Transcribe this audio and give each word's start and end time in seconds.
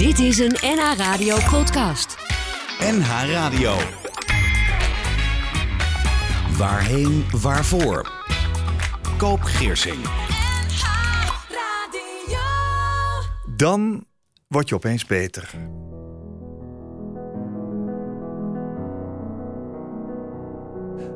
Dit 0.00 0.18
is 0.18 0.38
een 0.38 0.56
NH 0.60 0.96
Radio 0.96 1.36
podcast. 1.50 2.16
NH 2.78 3.30
Radio. 3.32 3.74
Waarheen, 6.58 7.24
waarvoor? 7.40 8.12
Koop 9.16 9.40
Geersing. 9.40 9.98
Dan 13.56 14.04
word 14.48 14.68
je 14.68 14.74
opeens 14.74 15.06
beter. 15.06 15.50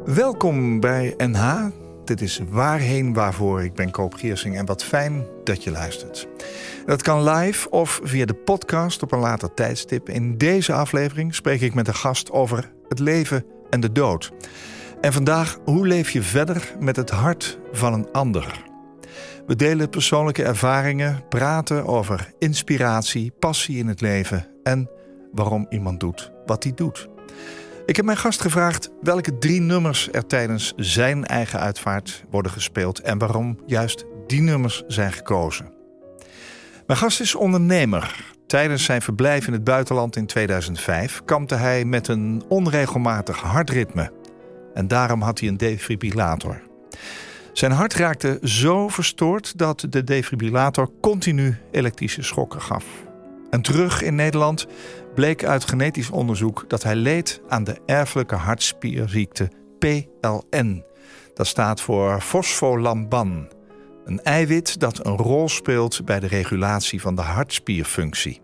Welkom 0.04 0.80
bij 0.80 1.14
NH. 1.16 1.66
Dit 2.04 2.20
is 2.20 2.40
Waarheen 2.48 3.12
Waarvoor. 3.12 3.64
Ik 3.64 3.74
ben 3.74 3.90
Koop 3.90 4.14
Giersing 4.14 4.56
en 4.56 4.66
wat 4.66 4.84
fijn 4.84 5.26
dat 5.44 5.64
je 5.64 5.70
luistert. 5.70 6.33
Dat 6.86 7.02
kan 7.02 7.28
live 7.28 7.70
of 7.70 8.00
via 8.02 8.24
de 8.24 8.34
podcast 8.34 9.02
op 9.02 9.12
een 9.12 9.18
later 9.18 9.54
tijdstip. 9.54 10.08
In 10.08 10.38
deze 10.38 10.72
aflevering 10.72 11.34
spreek 11.34 11.60
ik 11.60 11.74
met 11.74 11.88
een 11.88 11.94
gast 11.94 12.30
over 12.30 12.72
het 12.88 12.98
leven 12.98 13.44
en 13.70 13.80
de 13.80 13.92
dood. 13.92 14.32
En 15.00 15.12
vandaag, 15.12 15.58
hoe 15.64 15.86
leef 15.86 16.10
je 16.10 16.22
verder 16.22 16.74
met 16.80 16.96
het 16.96 17.10
hart 17.10 17.58
van 17.72 17.92
een 17.92 18.08
ander? 18.12 18.62
We 19.46 19.56
delen 19.56 19.88
persoonlijke 19.88 20.42
ervaringen, 20.42 21.28
praten 21.28 21.86
over 21.86 22.32
inspiratie, 22.38 23.32
passie 23.38 23.78
in 23.78 23.88
het 23.88 24.00
leven 24.00 24.46
en 24.62 24.90
waarom 25.32 25.66
iemand 25.68 26.00
doet 26.00 26.32
wat 26.46 26.62
hij 26.62 26.72
doet. 26.74 27.08
Ik 27.86 27.96
heb 27.96 28.04
mijn 28.04 28.18
gast 28.18 28.40
gevraagd 28.40 28.90
welke 29.02 29.38
drie 29.38 29.60
nummers 29.60 30.08
er 30.12 30.26
tijdens 30.26 30.72
zijn 30.76 31.24
eigen 31.24 31.60
uitvaart 31.60 32.24
worden 32.30 32.52
gespeeld 32.52 33.00
en 33.00 33.18
waarom 33.18 33.58
juist 33.66 34.04
die 34.26 34.40
nummers 34.40 34.82
zijn 34.86 35.12
gekozen. 35.12 35.73
Mijn 36.86 36.98
gast 36.98 37.20
is 37.20 37.34
ondernemer. 37.34 38.34
Tijdens 38.46 38.84
zijn 38.84 39.02
verblijf 39.02 39.46
in 39.46 39.52
het 39.52 39.64
buitenland 39.64 40.16
in 40.16 40.26
2005 40.26 41.22
kampte 41.24 41.54
hij 41.54 41.84
met 41.84 42.08
een 42.08 42.42
onregelmatig 42.48 43.40
hartritme. 43.40 44.12
En 44.74 44.88
daarom 44.88 45.20
had 45.20 45.38
hij 45.40 45.48
een 45.48 45.56
defibrillator. 45.56 46.62
Zijn 47.52 47.72
hart 47.72 47.94
raakte 47.94 48.38
zo 48.42 48.88
verstoord 48.88 49.58
dat 49.58 49.86
de 49.90 50.04
defibrillator 50.04 50.90
continu 51.00 51.56
elektrische 51.70 52.22
schokken 52.22 52.62
gaf. 52.62 52.84
En 53.50 53.62
terug 53.62 54.02
in 54.02 54.14
Nederland 54.14 54.66
bleek 55.14 55.44
uit 55.44 55.64
genetisch 55.64 56.10
onderzoek 56.10 56.64
dat 56.68 56.82
hij 56.82 56.96
leed 56.96 57.40
aan 57.48 57.64
de 57.64 57.76
erfelijke 57.86 58.34
hartspierziekte 58.34 59.50
PLN. 59.78 60.84
Dat 61.34 61.46
staat 61.46 61.80
voor 61.80 62.20
fosfolamban, 62.20 63.48
een 64.04 64.22
eiwit 64.22 64.80
dat 64.80 65.06
een 65.06 65.16
rol 65.16 65.48
speelt 65.48 66.04
bij 66.04 66.20
de 66.20 66.26
regulatie 66.26 67.00
van 67.00 67.14
de 67.14 67.22
hartspierfunctie. 67.22 68.40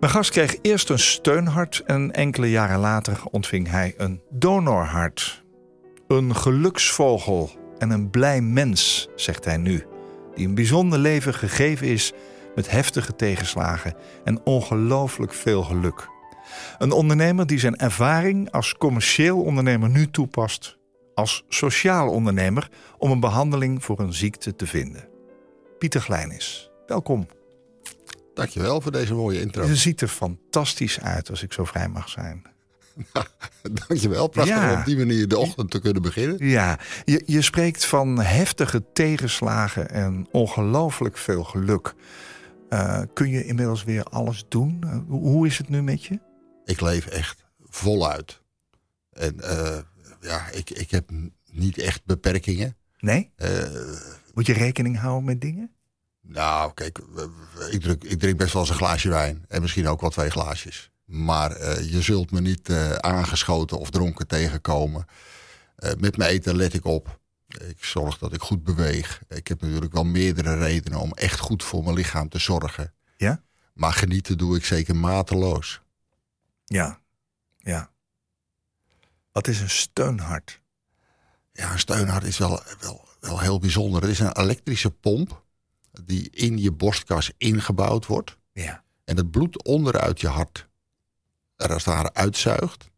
Mijn 0.00 0.12
gast 0.12 0.30
kreeg 0.30 0.56
eerst 0.62 0.88
een 0.88 0.98
steunhart 0.98 1.82
en 1.86 2.10
enkele 2.10 2.50
jaren 2.50 2.78
later 2.78 3.20
ontving 3.30 3.68
hij 3.70 3.94
een 3.96 4.20
donorhart. 4.30 5.42
Een 6.08 6.36
geluksvogel 6.36 7.50
en 7.78 7.90
een 7.90 8.10
blij 8.10 8.40
mens, 8.40 9.08
zegt 9.14 9.44
hij 9.44 9.56
nu, 9.56 9.86
die 10.34 10.46
een 10.46 10.54
bijzonder 10.54 10.98
leven 10.98 11.34
gegeven 11.34 11.86
is 11.86 12.12
met 12.54 12.70
heftige 12.70 13.16
tegenslagen 13.16 13.94
en 14.24 14.40
ongelooflijk 14.44 15.34
veel 15.34 15.62
geluk. 15.62 16.08
Een 16.78 16.92
ondernemer 16.92 17.46
die 17.46 17.58
zijn 17.58 17.76
ervaring 17.76 18.50
als 18.50 18.74
commercieel 18.74 19.42
ondernemer 19.42 19.88
nu 19.88 20.10
toepast 20.10 20.80
als 21.14 21.44
sociaal 21.48 22.08
ondernemer 22.10 22.68
om 22.98 23.10
een 23.10 23.20
behandeling 23.20 23.84
voor 23.84 24.00
een 24.00 24.12
ziekte 24.14 24.56
te 24.56 24.66
vinden. 24.66 25.08
Pieter 25.78 26.00
Glijnis, 26.00 26.70
welkom. 26.86 27.26
Dankjewel 28.34 28.80
voor 28.80 28.92
deze 28.92 29.14
mooie 29.14 29.40
intro. 29.40 29.64
Je 29.66 29.76
ziet 29.76 30.00
er 30.00 30.08
fantastisch 30.08 31.00
uit 31.00 31.30
als 31.30 31.42
ik 31.42 31.52
zo 31.52 31.64
vrij 31.64 31.88
mag 31.88 32.08
zijn. 32.08 32.42
Dankjewel, 33.88 34.28
prachtig 34.28 34.54
Ja. 34.56 34.72
om 34.72 34.78
op 34.78 34.84
die 34.84 34.96
manier 34.96 35.28
de 35.28 35.38
ochtend 35.38 35.70
te 35.70 35.80
kunnen 35.80 36.02
beginnen. 36.02 36.48
Ja, 36.48 36.78
je, 37.04 37.22
je 37.26 37.42
spreekt 37.42 37.84
van 37.84 38.18
heftige 38.20 38.84
tegenslagen 38.92 39.90
en 39.90 40.26
ongelooflijk 40.30 41.16
veel 41.18 41.44
geluk. 41.44 41.94
Eh, 42.68 43.00
kun 43.14 43.28
je 43.28 43.44
inmiddels 43.44 43.84
weer 43.84 44.02
alles 44.04 44.44
doen? 44.48 44.78
Eh, 44.86 44.98
hoe- 45.08 45.20
hoe 45.28 45.46
is 45.46 45.58
het 45.58 45.68
nu 45.68 45.82
met 45.82 46.04
je? 46.04 46.18
Ik 46.64 46.80
leef 46.80 47.06
echt 47.06 47.44
voluit. 47.60 48.40
En 49.12 49.40
eh, 49.40 49.78
ja, 50.22 50.48
ik, 50.50 50.70
ik 50.70 50.90
heb 50.90 51.10
niet 51.50 51.78
echt 51.78 52.04
beperkingen. 52.04 52.76
Nee? 52.98 53.30
Eh, 53.36 53.62
Moet 54.34 54.46
je 54.46 54.52
rekening 54.52 54.98
houden 54.98 55.24
met 55.24 55.40
dingen? 55.40 55.70
nou, 56.20 56.74
kijk, 56.74 56.98
ik 57.70 57.80
drink, 57.80 58.04
ik 58.04 58.18
drink 58.18 58.38
best 58.38 58.52
wel 58.52 58.62
eens 58.62 58.70
een 58.70 58.76
glaasje 58.76 59.08
wijn. 59.08 59.44
En 59.48 59.60
misschien 59.60 59.88
ook 59.88 60.00
wel 60.00 60.10
twee 60.10 60.30
glaasjes. 60.30 60.90
Maar 61.04 61.50
eh, 61.50 61.90
je 61.90 62.02
zult 62.02 62.30
me 62.30 62.40
niet 62.40 62.68
eh, 62.68 62.92
aangeschoten 62.92 63.78
of 63.78 63.90
dronken 63.90 64.26
tegenkomen. 64.26 65.06
Met 65.98 66.16
mijn 66.16 66.30
eten 66.30 66.56
let 66.56 66.74
ik 66.74 66.84
op. 66.84 67.20
Ik 67.48 67.84
zorg 67.84 68.18
dat 68.18 68.32
ik 68.32 68.40
goed 68.42 68.64
beweeg. 68.64 69.22
Ik 69.28 69.48
heb 69.48 69.60
natuurlijk 69.60 69.92
wel 69.92 70.04
meerdere 70.04 70.56
redenen 70.58 70.98
om 71.00 71.12
echt 71.12 71.38
goed 71.38 71.62
voor 71.64 71.82
mijn 71.82 71.96
lichaam 71.96 72.28
te 72.28 72.38
zorgen. 72.38 72.92
Ja? 73.16 73.42
Maar 73.74 73.92
genieten 73.92 74.38
doe 74.38 74.56
ik 74.56 74.64
zeker 74.64 74.96
mateloos. 74.96 75.80
Ja. 76.64 77.00
Ja. 77.58 77.90
Wat 79.32 79.48
is 79.48 79.60
een 79.60 79.70
steunhart? 79.70 80.60
Ja, 81.52 81.72
een 81.72 81.78
steunhart 81.78 82.24
is 82.24 82.38
wel, 82.38 82.62
wel, 82.80 83.08
wel 83.20 83.40
heel 83.40 83.58
bijzonder. 83.58 84.00
Het 84.00 84.10
is 84.10 84.18
een 84.18 84.36
elektrische 84.36 84.90
pomp 84.90 85.42
die 86.04 86.30
in 86.30 86.58
je 86.58 86.72
borstkas 86.72 87.32
ingebouwd 87.36 88.06
wordt. 88.06 88.38
Ja. 88.52 88.84
En 89.04 89.16
het 89.16 89.30
bloed 89.30 89.64
onderuit 89.64 90.20
je 90.20 90.28
hart 90.28 90.70
er 91.56 91.72
als 91.72 91.84
het 91.84 91.94
ware 91.94 92.14
uitzuigt. 92.14 92.90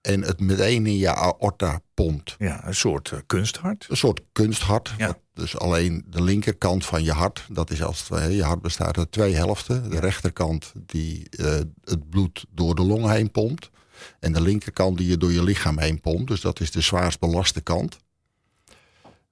En 0.00 0.22
het 0.22 0.40
meteen 0.40 0.86
in 0.86 0.96
je 0.96 1.14
aorta 1.14 1.80
pompt. 1.94 2.34
Ja, 2.38 2.66
een 2.66 2.74
soort 2.74 3.12
eh, 3.12 3.18
kunsthart. 3.26 3.86
Een 3.88 3.96
soort 3.96 4.20
kunsthart. 4.32 4.94
Ja. 4.98 5.18
Dus 5.32 5.58
alleen 5.58 6.04
de 6.06 6.22
linkerkant 6.22 6.86
van 6.86 7.04
je 7.04 7.12
hart, 7.12 7.46
dat 7.50 7.70
is 7.70 7.82
als 7.82 8.08
het 8.08 8.32
je 8.32 8.44
hart 8.44 8.62
bestaat 8.62 8.98
uit 8.98 9.12
twee 9.12 9.34
helften. 9.34 9.90
De 9.90 10.00
rechterkant 10.00 10.72
die 10.76 11.28
eh, 11.30 11.58
het 11.84 12.10
bloed 12.10 12.44
door 12.50 12.74
de 12.74 12.82
long 12.82 13.10
heen 13.10 13.30
pompt. 13.30 13.70
En 14.20 14.32
de 14.32 14.40
linkerkant 14.40 14.98
die 14.98 15.08
je 15.08 15.16
door 15.16 15.32
je 15.32 15.42
lichaam 15.42 15.78
heen 15.78 16.00
pompt. 16.00 16.28
Dus 16.28 16.40
dat 16.40 16.60
is 16.60 16.70
de 16.70 16.80
zwaarst 16.80 17.20
belaste 17.20 17.60
kant. 17.60 17.98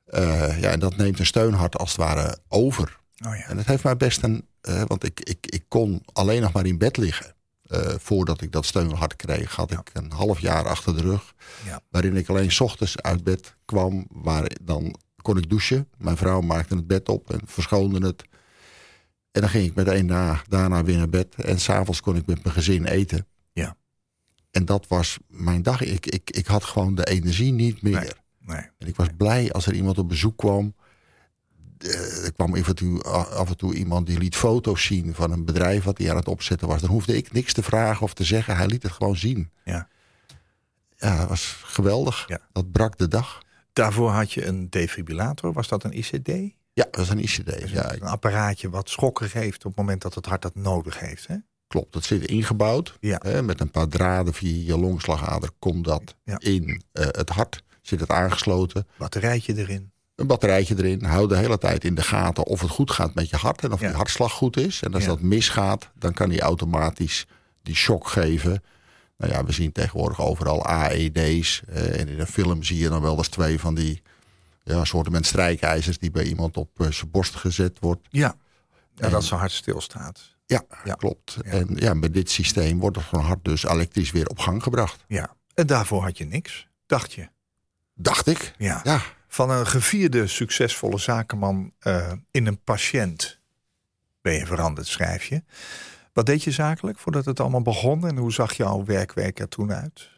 Eh, 0.07 0.61
ja, 0.61 0.71
en 0.71 0.81
dat 0.81 0.97
neemt 0.97 1.19
een 1.19 1.27
steunhart 1.27 1.77
als 1.77 1.89
het 1.91 2.01
ware 2.01 2.39
over. 2.49 2.99
Oh 3.27 3.37
ja. 3.37 3.45
En 3.49 3.57
het 3.59 3.67
heeft 3.67 3.85
mij 3.85 3.97
best 3.97 4.23
een. 4.23 4.47
eh, 4.61 4.83
want 4.87 5.05
ik, 5.05 5.21
ik, 5.21 5.47
ik 5.47 5.65
kon 5.69 6.03
alleen 6.13 6.41
nog 6.43 6.53
maar 6.53 6.67
in 6.67 6.79
bed 6.79 6.97
liggen. 6.97 7.35
Eh, 7.67 7.95
voordat 7.99 8.41
ik 8.41 8.53
dat 8.53 8.67
steunhart 8.67 9.17
kreeg, 9.17 9.55
had 9.55 9.71
ik 9.71 9.91
een 9.93 10.11
half 10.13 10.41
jaar 10.41 10.69
achter 10.69 10.97
de 10.97 11.03
rug. 11.03 11.35
Ja. 11.65 11.81
Waarin 11.91 12.17
ik 12.17 12.29
alleen 12.29 12.53
's 12.53 12.61
ochtends 12.61 13.01
uit 13.03 13.25
bed 13.25 13.57
kwam. 13.65 14.07
Waar 14.11 14.51
dan 14.63 14.95
kon 15.23 15.37
ik 15.37 15.51
douchen. 15.51 15.89
Mijn 15.99 16.17
vrouw 16.17 16.41
maakte 16.41 16.75
het 16.75 16.87
bed 16.87 17.09
op 17.09 17.31
en 17.31 17.41
verschoonde 17.45 18.07
het. 18.07 18.23
En 19.33 19.41
dan 19.41 19.51
ging 19.51 19.67
ik 19.67 19.75
meteen 19.75 20.07
na, 20.07 20.43
daarna 20.49 20.85
weer 20.85 20.97
naar 20.97 21.09
bed. 21.09 21.35
En 21.35 21.61
s'avonds 21.61 22.01
kon 22.01 22.17
ik 22.17 22.27
met 22.27 22.43
mijn 22.43 22.55
gezin 22.55 22.85
eten. 22.85 23.27
En 24.51 24.65
dat 24.65 24.87
was 24.89 25.19
mijn 25.27 25.63
dag. 25.63 25.81
Ik, 25.81 26.07
ik, 26.07 26.31
ik 26.31 26.47
had 26.47 26.65
gewoon 26.65 26.95
de 26.95 27.07
energie 27.07 27.53
niet 27.53 27.83
meer. 27.83 27.93
Nee. 28.01 28.11
Nee. 28.39 28.71
En 28.79 28.87
ik 28.87 28.97
was 28.97 29.09
blij 29.17 29.53
als 29.53 29.67
er 29.67 29.75
iemand 29.75 29.99
op 29.99 30.09
bezoek 30.09 30.37
kwam. 30.37 30.75
Er 32.25 32.33
kwam 32.33 32.55
af 32.55 32.69
en, 32.69 32.75
toe, 32.75 33.03
af 33.03 33.49
en 33.49 33.57
toe 33.57 33.75
iemand 33.75 34.07
die 34.07 34.19
liet 34.19 34.37
foto's 34.37 34.85
zien 34.85 35.15
van 35.15 35.31
een 35.31 35.45
bedrijf 35.45 35.85
wat 35.85 35.99
hij 35.99 36.11
aan 36.11 36.17
het 36.17 36.29
opzetten 36.29 36.69
was. 36.69 36.81
Dan 36.81 36.91
hoefde 36.91 37.17
ik 37.17 37.33
niks 37.33 37.53
te 37.53 37.63
vragen 37.63 38.03
of 38.03 38.15
te 38.15 38.25
zeggen. 38.25 38.57
Hij 38.57 38.67
liet 38.67 38.83
het 38.83 38.93
gewoon 38.93 39.17
zien. 39.17 39.51
Ja. 39.65 39.89
Ja, 40.97 41.17
dat 41.17 41.29
was 41.29 41.61
geweldig. 41.65 42.25
Ja. 42.29 42.41
Dat 42.53 42.73
brak 42.73 42.99
de 42.99 43.09
dag. 43.09 43.43
Daarvoor 43.73 44.11
had 44.11 44.33
je 44.33 44.47
een 44.47 44.71
defibrillator. 44.71 45.53
Was 45.53 45.69
dat 45.69 45.85
een 45.85 45.99
ICD? 45.99 46.29
Ja, 46.73 46.85
dat 46.85 46.97
was 46.97 47.09
een 47.09 47.23
ICD. 47.23 47.61
Dus 47.61 47.71
Ja, 47.71 47.93
een 47.93 48.03
apparaatje 48.03 48.71
wat 48.71 48.89
schokken 48.91 49.29
geeft 49.31 49.65
op 49.65 49.71
het 49.71 49.77
moment 49.77 50.03
dat 50.03 50.15
het 50.15 50.27
hart 50.27 50.43
dat 50.43 50.55
nodig 50.55 50.99
heeft. 50.99 51.27
Hè? 51.27 51.37
Klopt. 51.77 51.93
Dat 51.93 52.05
zit 52.05 52.25
ingebouwd. 52.25 52.97
Ja. 53.01 53.21
Hè, 53.23 53.43
met 53.43 53.61
een 53.61 53.71
paar 53.71 53.89
draden 53.89 54.35
via 54.35 54.65
je 54.75 54.79
longslagader 54.81 55.51
komt 55.59 55.85
dat 55.85 56.15
Ja. 56.25 56.37
in 56.39 56.83
eh, 56.93 57.07
het 57.11 57.29
hart. 57.29 57.63
Zit 57.83 58.01
het 58.01 58.11
aangesloten. 58.11 58.87
Batterijtje 58.99 59.57
erin. 59.57 59.91
Een 60.15 60.27
batterijtje 60.27 60.75
erin. 60.79 61.05
Hou 61.05 61.29
de 61.29 61.37
hele 61.37 61.59
tijd 61.59 61.85
in 61.85 61.95
de 61.95 62.03
gaten 62.03 62.45
of 62.45 62.61
het 62.61 62.71
goed 62.71 62.91
gaat 62.91 63.15
met 63.15 63.29
je 63.31 63.37
hart. 63.37 63.65
En 63.65 63.73
of 63.73 63.81
Ja. 63.81 63.89
je 63.89 63.95
hartslag 63.95 64.33
goed 64.33 64.57
is. 64.57 64.83
En 64.83 64.95
als 64.95 65.05
dat 65.05 65.21
misgaat, 65.21 65.91
dan 65.99 66.13
kan 66.13 66.31
hij 66.31 66.41
automatisch 66.41 67.27
die 67.63 67.75
shock 67.75 68.09
geven. 68.09 68.63
Nou 69.17 69.33
ja, 69.33 69.45
we 69.45 69.53
zien 69.53 69.73
tegenwoordig 69.73 70.21
overal 70.21 70.65
AED's. 70.67 71.63
eh, 71.69 72.01
en 72.01 72.09
in 72.09 72.21
een 72.21 72.27
film 72.27 72.63
zie 72.63 72.79
je 72.79 72.89
dan 72.89 73.01
wel 73.03 73.17
eens 73.17 73.29
twee 73.29 73.61
van 73.61 73.75
die 73.75 74.03
ja, 74.65 74.85
soorten 74.85 75.13
met 75.13 75.27
strijkijzers... 75.27 75.99
die 75.99 76.11
bij 76.11 76.25
iemand 76.25 76.57
op 76.57 76.81
eh, 76.81 76.91
zijn 76.91 77.11
borst 77.11 77.35
gezet 77.35 77.77
wordt. 77.81 78.07
Ja. 78.11 78.35
ja 78.95 79.05
En- 79.05 79.11
dat 79.11 79.25
zijn 79.25 79.41
hart 79.41 79.53
stilstaat. 79.53 80.35
Ja, 80.47 80.63
Ja. 80.85 80.95
klopt. 80.95 81.37
Ja. 81.45 81.51
En 81.51 81.67
ja, 81.75 81.95
met 81.95 82.15
dit 82.15 82.31
systeem 82.31 82.79
wordt 82.81 82.97
het 82.97 83.05
van 83.07 83.21
hart 83.21 83.45
dus 83.45 83.65
elektrisch 83.65 84.11
weer 84.11 84.27
op 84.27 84.39
gang 84.39 84.63
gebracht. 84.63 85.05
Ja. 85.09 85.35
En 85.55 85.67
daarvoor 85.67 86.03
had 86.03 86.19
je 86.19 86.25
niks, 86.25 86.69
dacht 86.87 87.13
je. 87.13 87.29
Dacht 87.95 88.27
ik. 88.27 88.55
Ja. 88.59 88.81
Ja, 88.85 89.01
Van 89.29 89.51
een 89.51 89.67
gevierde, 89.67 90.27
succesvolle 90.27 90.99
zakenman 90.99 91.73
eh, 91.79 92.13
in 92.31 92.47
een 92.47 92.63
patiënt 92.63 93.39
ben 94.21 94.33
je 94.33 94.47
veranderd, 94.47 94.87
schrijf 94.87 95.25
je. 95.25 95.43
Wat 96.13 96.27
deed 96.27 96.43
je 96.43 96.51
zakelijk 96.51 96.99
voordat 96.99 97.25
het 97.25 97.41
allemaal 97.41 97.63
begon? 97.63 98.07
En 98.07 98.17
hoe 98.17 98.33
zag 98.33 98.53
jouw 98.53 98.85
werkweek 98.85 99.39
er 99.39 99.49
toen 99.49 99.73
uit? 99.73 100.11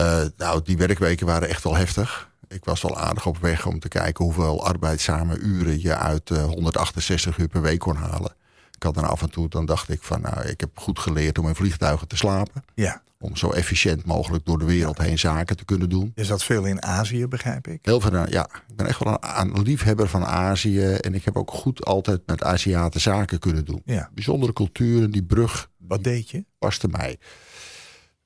Uh, 0.00 0.22
nou, 0.36 0.62
die 0.62 0.76
werkweken 0.76 1.26
waren 1.26 1.48
echt 1.48 1.62
wel 1.64 1.76
heftig. 1.76 2.30
Ik 2.48 2.64
was 2.64 2.82
wel 2.82 2.98
aardig 2.98 3.26
op 3.26 3.38
weg 3.38 3.66
om 3.66 3.78
te 3.80 3.88
kijken 3.88 4.24
hoeveel 4.24 4.66
arbeidzame 4.66 5.38
uren 5.38 5.80
je 5.80 5.96
uit 5.96 6.30
uh, 6.30 6.44
168 6.44 7.38
uur 7.38 7.48
per 7.48 7.62
week 7.62 7.78
kon 7.78 7.96
halen. 7.96 8.34
Ik 8.80 8.86
had 8.86 8.94
dan 8.94 9.08
af 9.08 9.22
en 9.22 9.30
toe, 9.30 9.48
dan 9.48 9.66
dacht 9.66 9.88
ik 9.88 10.02
van, 10.02 10.20
nou, 10.20 10.46
ik 10.46 10.60
heb 10.60 10.78
goed 10.78 10.98
geleerd 10.98 11.38
om 11.38 11.48
in 11.48 11.54
vliegtuigen 11.54 12.08
te 12.08 12.16
slapen. 12.16 12.64
Ja. 12.74 13.02
Om 13.18 13.36
zo 13.36 13.50
efficiënt 13.50 14.04
mogelijk 14.04 14.44
door 14.44 14.58
de 14.58 14.64
wereld 14.64 14.98
heen 14.98 15.18
zaken 15.18 15.56
te 15.56 15.64
kunnen 15.64 15.88
doen. 15.88 16.12
Je 16.14 16.24
zat 16.24 16.44
veel 16.44 16.64
in 16.64 16.82
Azië, 16.82 17.26
begrijp 17.26 17.66
ik? 17.66 17.78
Heel 17.82 18.00
veel, 18.00 18.28
ja. 18.28 18.44
Ik 18.68 18.76
ben 18.76 18.86
echt 18.86 19.04
wel 19.04 19.18
een, 19.20 19.56
een 19.56 19.62
liefhebber 19.62 20.08
van 20.08 20.24
Azië. 20.24 20.92
En 20.92 21.14
ik 21.14 21.24
heb 21.24 21.36
ook 21.36 21.50
goed 21.50 21.84
altijd 21.84 22.20
met 22.26 22.42
Aziaten 22.42 23.00
zaken 23.00 23.38
kunnen 23.38 23.64
doen. 23.64 23.82
Ja. 23.84 24.10
Bijzondere 24.14 24.52
culturen, 24.52 25.10
die 25.10 25.24
brug. 25.24 25.70
Wat 25.76 26.04
deed 26.04 26.30
je? 26.30 26.44
Paste 26.58 26.88
mij. 26.88 27.18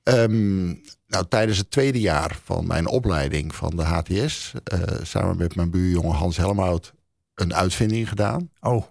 Um, 0.03 0.81
nou, 1.07 1.27
tijdens 1.29 1.59
het 1.59 1.71
tweede 1.71 2.01
jaar 2.01 2.39
van 2.45 2.67
mijn 2.67 2.87
opleiding 2.87 3.55
van 3.55 3.77
de 3.77 3.83
HTS... 3.83 4.53
Uh, 4.75 4.81
samen 5.03 5.37
met 5.37 5.57
mijn 5.57 5.71
buurjongen 5.71 6.15
Hans 6.15 6.37
Helmhout 6.37 6.95
een 7.35 7.55
uitvinding 7.55 8.09
gedaan. 8.09 8.51
Oh. 8.61 8.85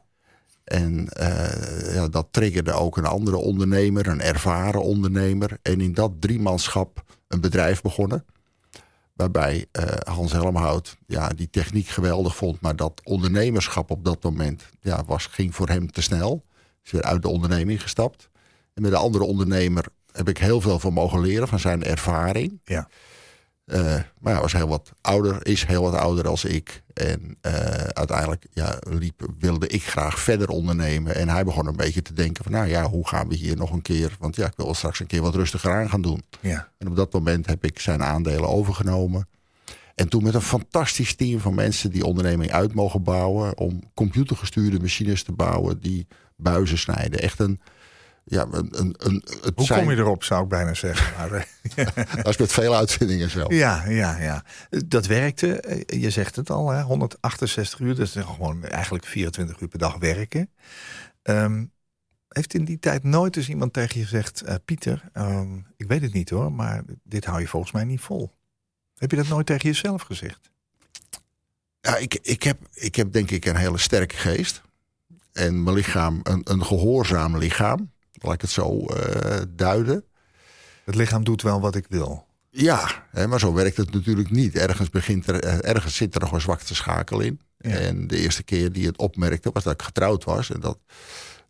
En 0.63 1.09
uh, 1.19 1.93
ja, 1.93 2.07
dat 2.07 2.27
triggerde 2.31 2.71
ook 2.71 2.97
een 2.97 3.05
andere 3.05 3.37
ondernemer, 3.37 4.07
een 4.07 4.21
ervaren 4.21 4.81
ondernemer. 4.81 5.57
En 5.61 5.81
in 5.81 5.93
dat 5.93 6.11
driemanschap 6.19 7.03
een 7.27 7.41
bedrijf 7.41 7.81
begonnen. 7.81 8.25
Waarbij 9.13 9.65
uh, 9.79 9.85
Hans 10.03 10.31
Helmhout 10.31 10.97
ja, 11.07 11.27
die 11.27 11.49
techniek 11.49 11.87
geweldig 11.87 12.35
vond. 12.35 12.61
Maar 12.61 12.75
dat 12.75 13.01
ondernemerschap 13.03 13.91
op 13.91 14.05
dat 14.05 14.23
moment 14.23 14.63
ja, 14.81 15.03
was, 15.05 15.25
ging 15.25 15.55
voor 15.55 15.67
hem 15.67 15.91
te 15.91 16.01
snel. 16.01 16.45
Is 16.83 16.91
weer 16.91 17.03
uit 17.03 17.21
de 17.21 17.27
onderneming 17.27 17.81
gestapt. 17.81 18.29
En 18.73 18.81
met 18.81 18.91
de 18.91 18.97
andere 18.97 19.23
ondernemer 19.23 19.85
heb 20.11 20.29
ik 20.29 20.37
heel 20.37 20.61
veel 20.61 20.79
van 20.79 20.93
mogen 20.93 21.21
leren, 21.21 21.47
van 21.47 21.59
zijn 21.59 21.83
ervaring. 21.83 22.61
Ja. 22.63 22.87
Uh, 23.65 23.95
maar 24.19 24.33
hij 24.33 24.41
was 24.41 24.53
heel 24.53 24.67
wat 24.67 24.91
ouder, 25.01 25.47
is 25.47 25.65
heel 25.65 25.81
wat 25.81 25.93
ouder 25.93 26.27
als 26.27 26.45
ik. 26.45 26.83
En 26.93 27.37
uh, 27.41 27.53
uiteindelijk 27.73 28.45
ja, 28.53 28.79
liep, 28.89 29.29
wilde 29.39 29.67
ik 29.67 29.83
graag 29.83 30.19
verder 30.19 30.49
ondernemen. 30.49 31.15
En 31.15 31.29
hij 31.29 31.43
begon 31.43 31.67
een 31.67 31.75
beetje 31.75 32.01
te 32.01 32.13
denken 32.13 32.43
van, 32.43 32.51
nou 32.53 32.67
ja, 32.67 32.89
hoe 32.89 33.07
gaan 33.07 33.27
we 33.27 33.35
hier 33.35 33.55
nog 33.55 33.71
een 33.71 33.81
keer... 33.81 34.15
want 34.19 34.35
ja, 34.35 34.45
ik 34.45 34.53
wil 34.55 34.73
straks 34.73 34.99
een 34.99 35.07
keer 35.07 35.21
wat 35.21 35.35
rustiger 35.35 35.73
aan 35.73 35.89
gaan 35.89 36.01
doen. 36.01 36.23
Ja. 36.39 36.69
En 36.77 36.87
op 36.87 36.95
dat 36.95 37.13
moment 37.13 37.45
heb 37.45 37.63
ik 37.63 37.79
zijn 37.79 38.03
aandelen 38.03 38.49
overgenomen. 38.49 39.27
En 39.95 40.09
toen 40.09 40.23
met 40.23 40.33
een 40.33 40.41
fantastisch 40.41 41.15
team 41.15 41.39
van 41.39 41.55
mensen 41.55 41.91
die 41.91 42.05
onderneming 42.05 42.51
uit 42.51 42.73
mogen 42.73 43.03
bouwen... 43.03 43.57
om 43.57 43.83
computergestuurde 43.93 44.79
machines 44.79 45.23
te 45.23 45.31
bouwen 45.31 45.79
die 45.79 46.07
buizen 46.35 46.77
snijden. 46.77 47.19
Echt 47.19 47.39
een 47.39 47.61
ja, 48.25 48.47
een, 48.51 48.95
een, 48.97 49.23
het 49.41 49.51
Hoe 49.55 49.65
zijn... 49.65 49.79
kom 49.79 49.91
je 49.91 49.97
erop, 49.97 50.23
zou 50.23 50.43
ik 50.43 50.49
bijna 50.49 50.73
zeggen. 50.73 51.13
Maar, 51.17 51.47
dat 52.15 52.27
is 52.27 52.37
met 52.37 52.51
veel 52.51 52.75
uitvindingen 52.75 53.29
zo. 53.29 53.45
Ja, 53.47 53.85
ja, 53.89 54.17
ja. 54.17 54.43
Dat 54.85 55.05
werkte, 55.05 55.83
je 55.85 56.09
zegt 56.09 56.35
het 56.35 56.49
al, 56.49 56.69
hè, 56.69 56.81
168 56.81 57.79
uur. 57.79 57.95
Dat 57.95 58.07
is 58.07 58.15
gewoon 58.25 58.63
eigenlijk 58.63 59.05
24 59.05 59.59
uur 59.59 59.67
per 59.67 59.79
dag 59.79 59.97
werken. 59.97 60.49
Um, 61.23 61.71
heeft 62.27 62.53
in 62.53 62.65
die 62.65 62.79
tijd 62.79 63.03
nooit 63.03 63.37
eens 63.37 63.49
iemand 63.49 63.73
tegen 63.73 63.99
je 63.99 64.05
gezegd... 64.05 64.43
Uh, 64.45 64.55
Pieter, 64.65 65.09
um, 65.13 65.67
ik 65.77 65.87
weet 65.87 66.01
het 66.01 66.13
niet 66.13 66.29
hoor, 66.29 66.51
maar 66.51 66.83
dit 67.03 67.25
hou 67.25 67.39
je 67.39 67.47
volgens 67.47 67.71
mij 67.71 67.83
niet 67.83 68.01
vol. 68.01 68.31
Heb 68.97 69.11
je 69.11 69.17
dat 69.17 69.27
nooit 69.27 69.45
tegen 69.45 69.69
jezelf 69.69 70.01
gezegd? 70.01 70.51
Ja, 71.81 71.97
ik, 71.97 72.19
ik, 72.21 72.43
heb, 72.43 72.57
ik 72.73 72.95
heb 72.95 73.11
denk 73.11 73.31
ik 73.31 73.45
een 73.45 73.55
hele 73.55 73.77
sterke 73.77 74.15
geest. 74.15 74.61
En 75.31 75.63
mijn 75.63 75.75
lichaam, 75.75 76.19
een, 76.23 76.41
een 76.43 76.65
gehoorzaam 76.65 77.37
lichaam 77.37 77.92
laat 78.23 78.33
ik 78.33 78.41
het 78.41 78.49
zo 78.49 78.79
uh, 78.79 79.41
duiden. 79.49 80.03
Het 80.85 80.95
lichaam 80.95 81.23
doet 81.23 81.41
wel 81.41 81.61
wat 81.61 81.75
ik 81.75 81.85
wil. 81.89 82.25
Ja, 82.49 83.05
hè, 83.11 83.27
maar 83.27 83.39
zo 83.39 83.53
werkt 83.53 83.77
het 83.77 83.93
natuurlijk 83.93 84.31
niet. 84.31 84.55
Ergens, 84.55 84.89
begint 84.89 85.27
er, 85.27 85.63
ergens 85.63 85.95
zit 85.95 86.15
er 86.15 86.21
nog 86.21 86.31
een 86.31 86.41
zwakte 86.41 86.75
schakel 86.75 87.19
in. 87.19 87.41
Ja. 87.57 87.69
En 87.69 88.07
de 88.07 88.17
eerste 88.17 88.43
keer 88.43 88.71
die 88.71 88.85
het 88.85 88.97
opmerkte 88.97 89.49
was 89.53 89.63
dat 89.63 89.73
ik 89.73 89.81
getrouwd 89.81 90.23
was. 90.23 90.51
En 90.51 90.59
dat 90.59 90.77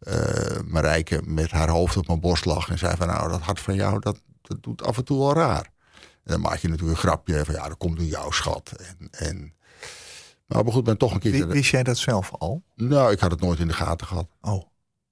uh, 0.08 0.60
Marijke 0.66 1.22
met 1.26 1.52
haar 1.52 1.70
hoofd 1.70 1.98
op 1.98 2.08
mijn 2.08 2.20
borst 2.20 2.46
lag. 2.46 2.70
En 2.70 2.78
zei 2.78 2.96
van 2.98 3.08
nou, 3.08 3.30
dat 3.30 3.42
hart 3.42 3.60
van 3.60 3.76
jou, 3.76 4.00
dat, 4.00 4.22
dat 4.42 4.64
doet 4.64 4.84
af 4.84 4.98
en 4.98 5.06
toe 5.06 5.20
wel 5.20 5.34
raar. 5.34 5.72
En 6.00 6.32
dan 6.32 6.42
maak 6.42 6.58
je 6.58 6.68
natuurlijk 6.68 6.98
een 6.98 7.10
grapje 7.10 7.46
van 7.46 7.54
ja, 7.54 7.68
dat 7.68 7.78
komt 7.78 7.98
door 7.98 8.06
jouw 8.06 8.32
schat. 8.32 8.72
En, 8.72 9.08
en, 9.12 9.54
maar 10.46 10.66
goed, 10.66 10.84
ben 10.84 10.98
toch 10.98 11.14
een 11.14 11.20
keer... 11.20 11.48
Wist 11.48 11.72
jij 11.72 11.84
dat 11.84 11.98
zelf 11.98 12.32
al? 12.38 12.64
Nou, 12.76 13.12
ik 13.12 13.20
had 13.20 13.32
het 13.32 13.42
nooit 13.42 13.60
in 13.60 13.68
de 13.68 13.74
gaten 13.74 14.08
gehad. 14.08 14.28
Oh. 14.42 14.64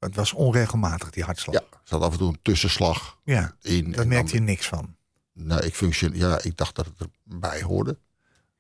Het 0.06 0.16
was 0.16 0.34
onregelmatig, 0.34 1.10
die 1.10 1.24
hartslag. 1.24 1.56
Ja, 1.56 1.80
zat 1.84 2.02
af 2.02 2.12
en 2.12 2.18
toe 2.18 2.30
een 2.30 2.40
tussenslag 2.42 3.18
ja, 3.24 3.56
in. 3.62 3.92
Daar 3.92 4.08
merkte 4.08 4.34
je 4.34 4.42
niks 4.42 4.68
van. 4.68 4.96
Nou, 5.34 5.62
ik, 5.62 5.76
functie, 5.76 6.18
ja, 6.18 6.42
ik 6.42 6.58
dacht 6.58 6.76
dat 6.76 6.86
het 6.86 7.10
erbij 7.30 7.62
hoorde. 7.62 7.98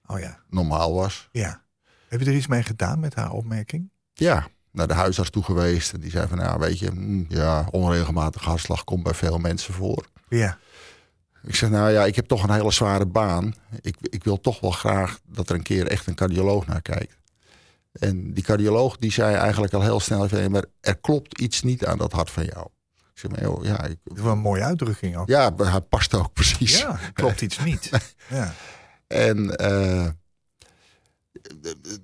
Oh 0.06 0.20
ja. 0.20 0.40
Normaal 0.50 0.94
was. 0.94 1.30
Ja. 1.32 1.64
Heb 2.08 2.20
je 2.20 2.26
er 2.26 2.36
iets 2.36 2.48
mee 2.48 2.64
gedaan 2.64 3.00
met 3.00 3.16
haar 3.16 3.32
opmerking? 3.32 3.90
Ja, 4.14 4.48
naar 4.72 4.88
de 4.88 4.94
huisarts 4.94 5.30
toe 5.30 5.44
geweest. 5.44 5.94
En 5.94 6.00
die 6.00 6.12
zei 6.12 6.28
van, 6.28 6.38
nou 6.38 6.60
weet 6.60 6.80
je, 6.80 6.92
mm, 6.92 7.26
ja, 7.30 7.68
onregelmatige 7.72 8.50
hartslag 8.50 8.84
komt 8.84 9.04
bij 9.04 9.14
veel 9.14 9.38
mensen 9.38 9.74
voor. 9.74 10.06
Ja. 10.30 10.58
Ik 11.44 11.56
zeg, 11.56 11.70
nou 11.70 11.92
ja, 11.92 12.06
ik 12.06 12.16
heb 12.16 12.28
toch 12.28 12.44
een 12.44 12.54
hele 12.54 12.72
zware 12.72 13.06
baan. 13.06 13.54
Ik, 13.82 13.96
ik 14.02 14.24
wil 14.24 14.40
toch 14.40 14.60
wel 14.60 14.72
graag 14.72 15.20
dat 15.26 15.50
er 15.50 15.56
een 15.56 15.64
keer 15.64 15.88
echt 15.88 16.08
een 16.08 16.16
cardioloog 16.16 16.66
naar 16.66 16.82
kijkt. 16.82 17.18
En 17.92 18.34
die 18.34 18.44
cardioloog 18.44 18.98
die 18.98 19.12
zei 19.12 19.36
eigenlijk 19.36 19.74
al 19.74 19.82
heel 19.82 20.00
snel... 20.00 20.50
maar 20.50 20.66
er 20.80 20.98
klopt 20.98 21.40
iets 21.40 21.62
niet 21.62 21.86
aan 21.86 21.98
dat 21.98 22.12
hart 22.12 22.30
van 22.30 22.44
jou. 22.46 22.68
Ik 22.96 23.20
zeg, 23.20 23.32
maar, 23.32 23.42
joh, 23.42 23.64
ja, 23.64 23.84
ik, 23.84 23.98
Dat 24.04 24.18
is 24.18 24.24
wel 24.24 24.32
een 24.32 24.40
mooie 24.40 24.64
uitdrukking 24.64 25.18
ook. 25.18 25.28
ja, 25.28 25.54
hij 25.56 25.82
past 25.82 26.14
ook 26.14 26.34
precies. 26.34 26.80
Ja, 26.80 27.00
klopt 27.14 27.42
iets 27.42 27.60
niet. 27.64 27.90
Ja. 28.30 28.54
En 29.08 29.56
uh, 29.62 30.08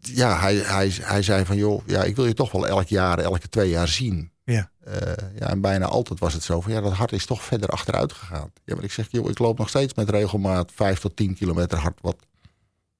ja, 0.01 0.39
hij, 0.39 0.55
hij, 0.55 0.91
hij 1.01 1.21
zei 1.21 1.45
van... 1.45 1.57
joh, 1.57 1.81
ja, 1.85 2.03
ik 2.03 2.15
wil 2.15 2.25
je 2.25 2.33
toch 2.33 2.51
wel 2.51 2.67
elk 2.67 2.87
jaar, 2.87 3.19
elke 3.19 3.49
twee 3.49 3.69
jaar 3.69 3.87
zien. 3.87 4.31
Ja. 4.43 4.71
Uh, 4.87 4.93
ja, 5.39 5.49
en 5.49 5.61
bijna 5.61 5.85
altijd 5.85 6.19
was 6.19 6.33
het 6.33 6.43
zo 6.43 6.61
van... 6.61 6.71
ja, 6.71 6.81
dat 6.81 6.93
hart 6.93 7.11
is 7.11 7.25
toch 7.25 7.43
verder 7.43 7.69
achteruit 7.69 8.13
gegaan. 8.13 8.51
Ja, 8.63 8.75
maar 8.75 8.83
ik 8.83 8.91
zeg, 8.91 9.07
joh, 9.09 9.29
ik 9.29 9.39
loop 9.39 9.57
nog 9.57 9.69
steeds 9.69 9.93
met 9.93 10.09
regelmaat... 10.09 10.71
vijf 10.75 10.99
tot 10.99 11.15
tien 11.15 11.35
kilometer 11.35 11.77
hard. 11.77 11.99
Wat, 12.01 12.15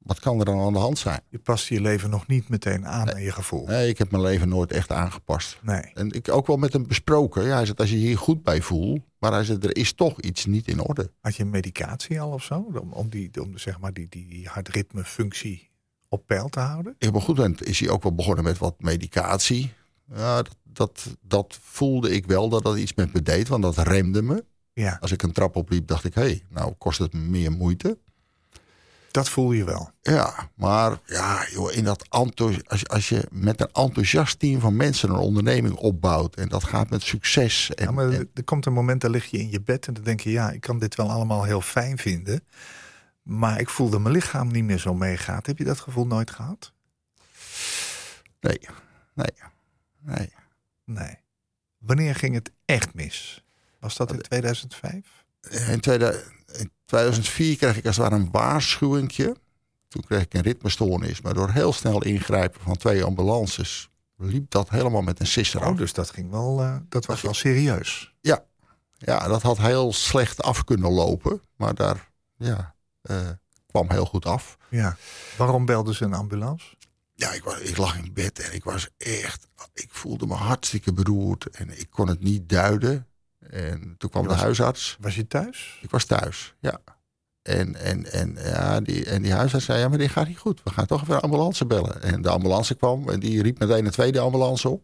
wat 0.08 0.20
kan 0.20 0.40
er 0.40 0.46
dan 0.46 0.60
aan 0.60 0.74
de 0.74 0.80
hand 0.80 0.98
zijn? 0.98 1.22
Je 1.30 1.40
past 1.40 1.68
je 1.68 1.82
leven 1.82 2.10
nog 2.10 2.28
niet 2.28 2.50
meteen 2.50 2.88
aan 2.88 3.14
aan 3.14 3.22
je 3.22 3.32
gevoel. 3.32 3.66
Nee, 3.66 3.90
ik 3.90 3.98
heb 3.98 4.12
mijn 4.12 4.24
leven 4.24 4.50
nooit 4.50 4.72
echt 4.72 4.92
aangepast. 4.92 5.60
Nee. 5.62 5.92
En 5.94 6.12
ik 6.12 6.32
ook 6.32 6.48
wel 6.48 6.58
met 6.58 6.74
hem 6.74 6.88
besproken. 6.88 7.46
Ja, 7.46 7.56
hij 7.56 7.66
zegt, 7.66 7.80
als 7.80 7.90
je 7.90 7.96
hier 7.96 8.18
goed 8.18 8.44
bij 8.44 8.62
voelt... 8.62 9.02
maar 9.20 9.32
hij 9.32 9.44
zegt, 9.44 9.64
er 9.64 9.76
is 9.76 9.94
toch 9.94 10.22
iets 10.22 10.46
niet 10.46 10.68
in 10.68 10.80
orde. 10.80 11.12
Had 11.22 11.36
je 11.36 11.46
medicatie 11.46 12.22
al 12.22 12.32
of 12.32 12.44
zo? 12.44 12.68
Om, 12.82 12.92
om, 12.92 13.10
die, 13.10 13.42
om 13.42 13.58
zeg 13.58 13.80
maar 13.80 13.94
die, 13.94 14.08
die, 14.10 14.28
die 14.28 14.48
hartritmefunctie 14.48 15.70
op 16.10 16.28
peil 16.28 16.50
te 16.50 16.60
houden? 16.60 16.96
Op 17.08 17.16
een 17.16 17.22
goed 17.22 17.38
moment 17.38 17.66
is 17.66 17.80
hij 17.80 17.90
ook 17.90 18.04
wel 18.04 18.16
begonnen 18.16 18.44
met 18.44 18.58
wat 18.58 18.76
medicatie. 18.80 19.74
Ja, 20.16 20.36
dat, 20.36 20.56
dat, 20.64 21.18
dat 21.22 21.60
voelde 21.62 22.12
ik 22.12 22.26
wel 22.26 22.50
dat 22.50 22.64
dat 22.64 22.78
iets 22.78 22.94
met 22.94 23.14
me 23.14 23.22
deed, 23.22 23.48
want 23.48 23.64
dat 23.64 23.78
remde 23.78 24.22
me. 24.22 24.46
Ja. 24.74 24.98
Als 25.02 25.12
ik 25.12 25.24
een 25.24 25.32
trap 25.32 25.56
opliep, 25.56 25.88
dacht 25.88 26.04
ik, 26.04 26.14
hé, 26.14 26.22
hey, 26.22 26.44
nou 26.50 26.74
kost 26.78 27.00
het 27.00 27.14
me 27.14 27.20
meer 27.20 27.52
moeite. 27.52 27.98
Dat 29.18 29.30
voel 29.30 29.52
je 29.52 29.64
wel. 29.64 29.92
Ja, 30.02 30.50
maar 30.56 31.00
ja, 31.06 31.48
joh, 31.50 31.72
in 31.72 31.84
dat 31.84 32.10
als, 32.10 32.88
als 32.88 33.10
je 33.10 33.28
met 33.32 33.62
een 33.62 33.72
enthousiast 33.72 34.40
team 34.40 34.60
van 34.60 34.76
mensen 34.76 35.10
een 35.10 35.16
onderneming 35.16 35.76
opbouwt 35.76 36.36
en 36.36 36.48
dat 36.48 36.64
gaat 36.64 36.90
met 36.90 37.02
succes. 37.02 37.76
En, 37.76 37.86
ja, 37.86 37.92
maar 37.92 38.10
en, 38.10 38.30
er 38.34 38.44
komt 38.44 38.66
een 38.66 38.74
moment, 38.74 39.02
dan 39.02 39.12
lig 39.12 39.26
je 39.26 39.38
in 39.38 39.50
je 39.50 39.62
bed 39.62 39.88
en 39.88 39.94
dan 39.94 40.04
denk 40.04 40.20
je, 40.20 40.32
ja, 40.32 40.52
ik 40.52 40.62
kan 40.62 40.80
dit 40.80 40.96
wel 40.96 41.10
allemaal 41.10 41.44
heel 41.44 41.62
fijn 41.62 41.98
vinden. 41.98 42.44
Maar 43.24 43.60
ik 43.60 43.70
voel 43.70 43.90
dat 43.90 44.02
mijn 44.02 44.14
lichaam 44.14 44.52
niet 44.52 44.64
meer 44.64 44.80
zo 44.80 44.94
meegaat. 44.94 45.46
Heb 45.46 45.58
je 45.58 45.64
dat 45.64 45.80
gevoel 45.80 46.08
nooit 46.08 46.32
gehad? 46.32 46.74
Nee, 48.40 48.60
nee, 49.14 49.34
nee. 50.00 50.34
Nee. 50.86 51.16
Wanneer 51.78 52.16
ging 52.16 52.34
het 52.34 52.52
echt 52.66 52.94
mis? 52.94 53.46
Was 53.80 53.96
dat 53.96 54.14
in 54.14 54.22
2005? 54.22 55.26
In, 55.50 55.80
2000, 55.80 56.26
in 56.26 56.37
2004 56.88 57.58
kreeg 57.58 57.78
ik 57.78 57.86
als 57.86 57.98
het 57.98 58.10
ware 58.10 58.22
een 58.22 58.32
waarschuwingje. 58.32 59.36
Toen 59.88 60.04
kreeg 60.04 60.22
ik 60.22 60.34
een 60.34 60.42
ritmestoornis. 60.42 61.22
Maar 61.22 61.34
door 61.34 61.50
heel 61.50 61.74
snel 61.74 62.04
ingrijpen 62.04 62.62
van 62.62 62.78
twee 62.78 63.04
ambulances 63.04 63.90
liep 64.18 64.52
dat 64.52 64.70
helemaal 64.70 65.02
met 65.02 65.20
een 65.20 65.28
sisser. 65.28 65.66
Oh, 65.66 65.78
dus 65.78 65.94
dat 65.94 66.10
ging 66.10 66.32
wel, 66.32 66.64
uh, 66.64 66.76
dat 66.90 67.06
was 67.06 67.22
wel 67.22 67.34
serieus. 67.34 68.14
Ja. 68.22 68.46
ja, 68.98 69.28
dat 69.28 69.42
had 69.42 69.58
heel 69.58 69.94
slecht 69.94 70.44
af 70.44 70.64
kunnen 70.64 70.92
lopen. 70.92 71.42
Maar 71.56 71.76
daar 71.76 72.12
ja, 72.38 72.76
uh, 73.02 73.30
kwam 73.68 73.90
heel 73.90 74.06
goed 74.06 74.26
af. 74.26 74.58
Ja. 74.70 74.98
Waarom 75.38 75.66
belden 75.66 75.96
ze 75.96 76.04
een 76.04 76.14
ambulance? 76.14 76.76
Ja, 77.16 77.32
ik, 77.32 77.44
was, 77.44 77.60
ik 77.60 77.78
lag 77.78 77.98
in 77.98 78.14
bed 78.14 78.40
en 78.40 78.54
ik 78.54 78.64
was 78.64 78.90
echt... 78.98 79.48
Ik 79.74 79.90
voelde 79.92 80.28
me 80.28 80.34
hartstikke 80.34 80.94
beroerd 80.94 81.50
en 81.50 81.80
ik 81.80 81.88
kon 81.90 82.08
het 82.08 82.20
niet 82.20 82.50
duiden. 82.50 83.07
En 83.50 83.96
toen 83.98 84.10
kwam 84.10 84.24
de 84.24 84.30
was- 84.30 84.42
huisarts. 84.42 84.98
Was 85.00 85.16
je 85.16 85.28
thuis? 85.28 85.80
Ik 85.82 85.90
was 85.90 86.06
thuis, 86.06 86.56
ja. 86.60 86.80
En, 87.42 87.76
en, 87.76 88.12
en, 88.12 88.38
ja, 88.44 88.82
die, 88.82 89.06
en 89.06 89.22
die 89.22 89.34
huisarts 89.34 89.66
zei, 89.66 89.80
ja, 89.80 89.88
maar 89.90 89.98
dit 89.98 90.10
gaat 90.12 90.28
niet 90.28 90.38
goed. 90.38 90.62
We 90.64 90.70
gaan 90.70 90.86
toch 90.86 91.02
even 91.02 91.16
een 91.16 91.22
ambulance 91.22 91.66
bellen. 91.66 92.02
En 92.02 92.22
de 92.22 92.30
ambulance 92.30 92.76
kwam 92.76 93.10
en 93.10 93.20
die 93.20 93.42
riep 93.42 93.60
meteen 93.60 93.86
een 93.86 93.92
tweede 93.92 94.20
ambulance 94.20 94.70
op. 94.70 94.84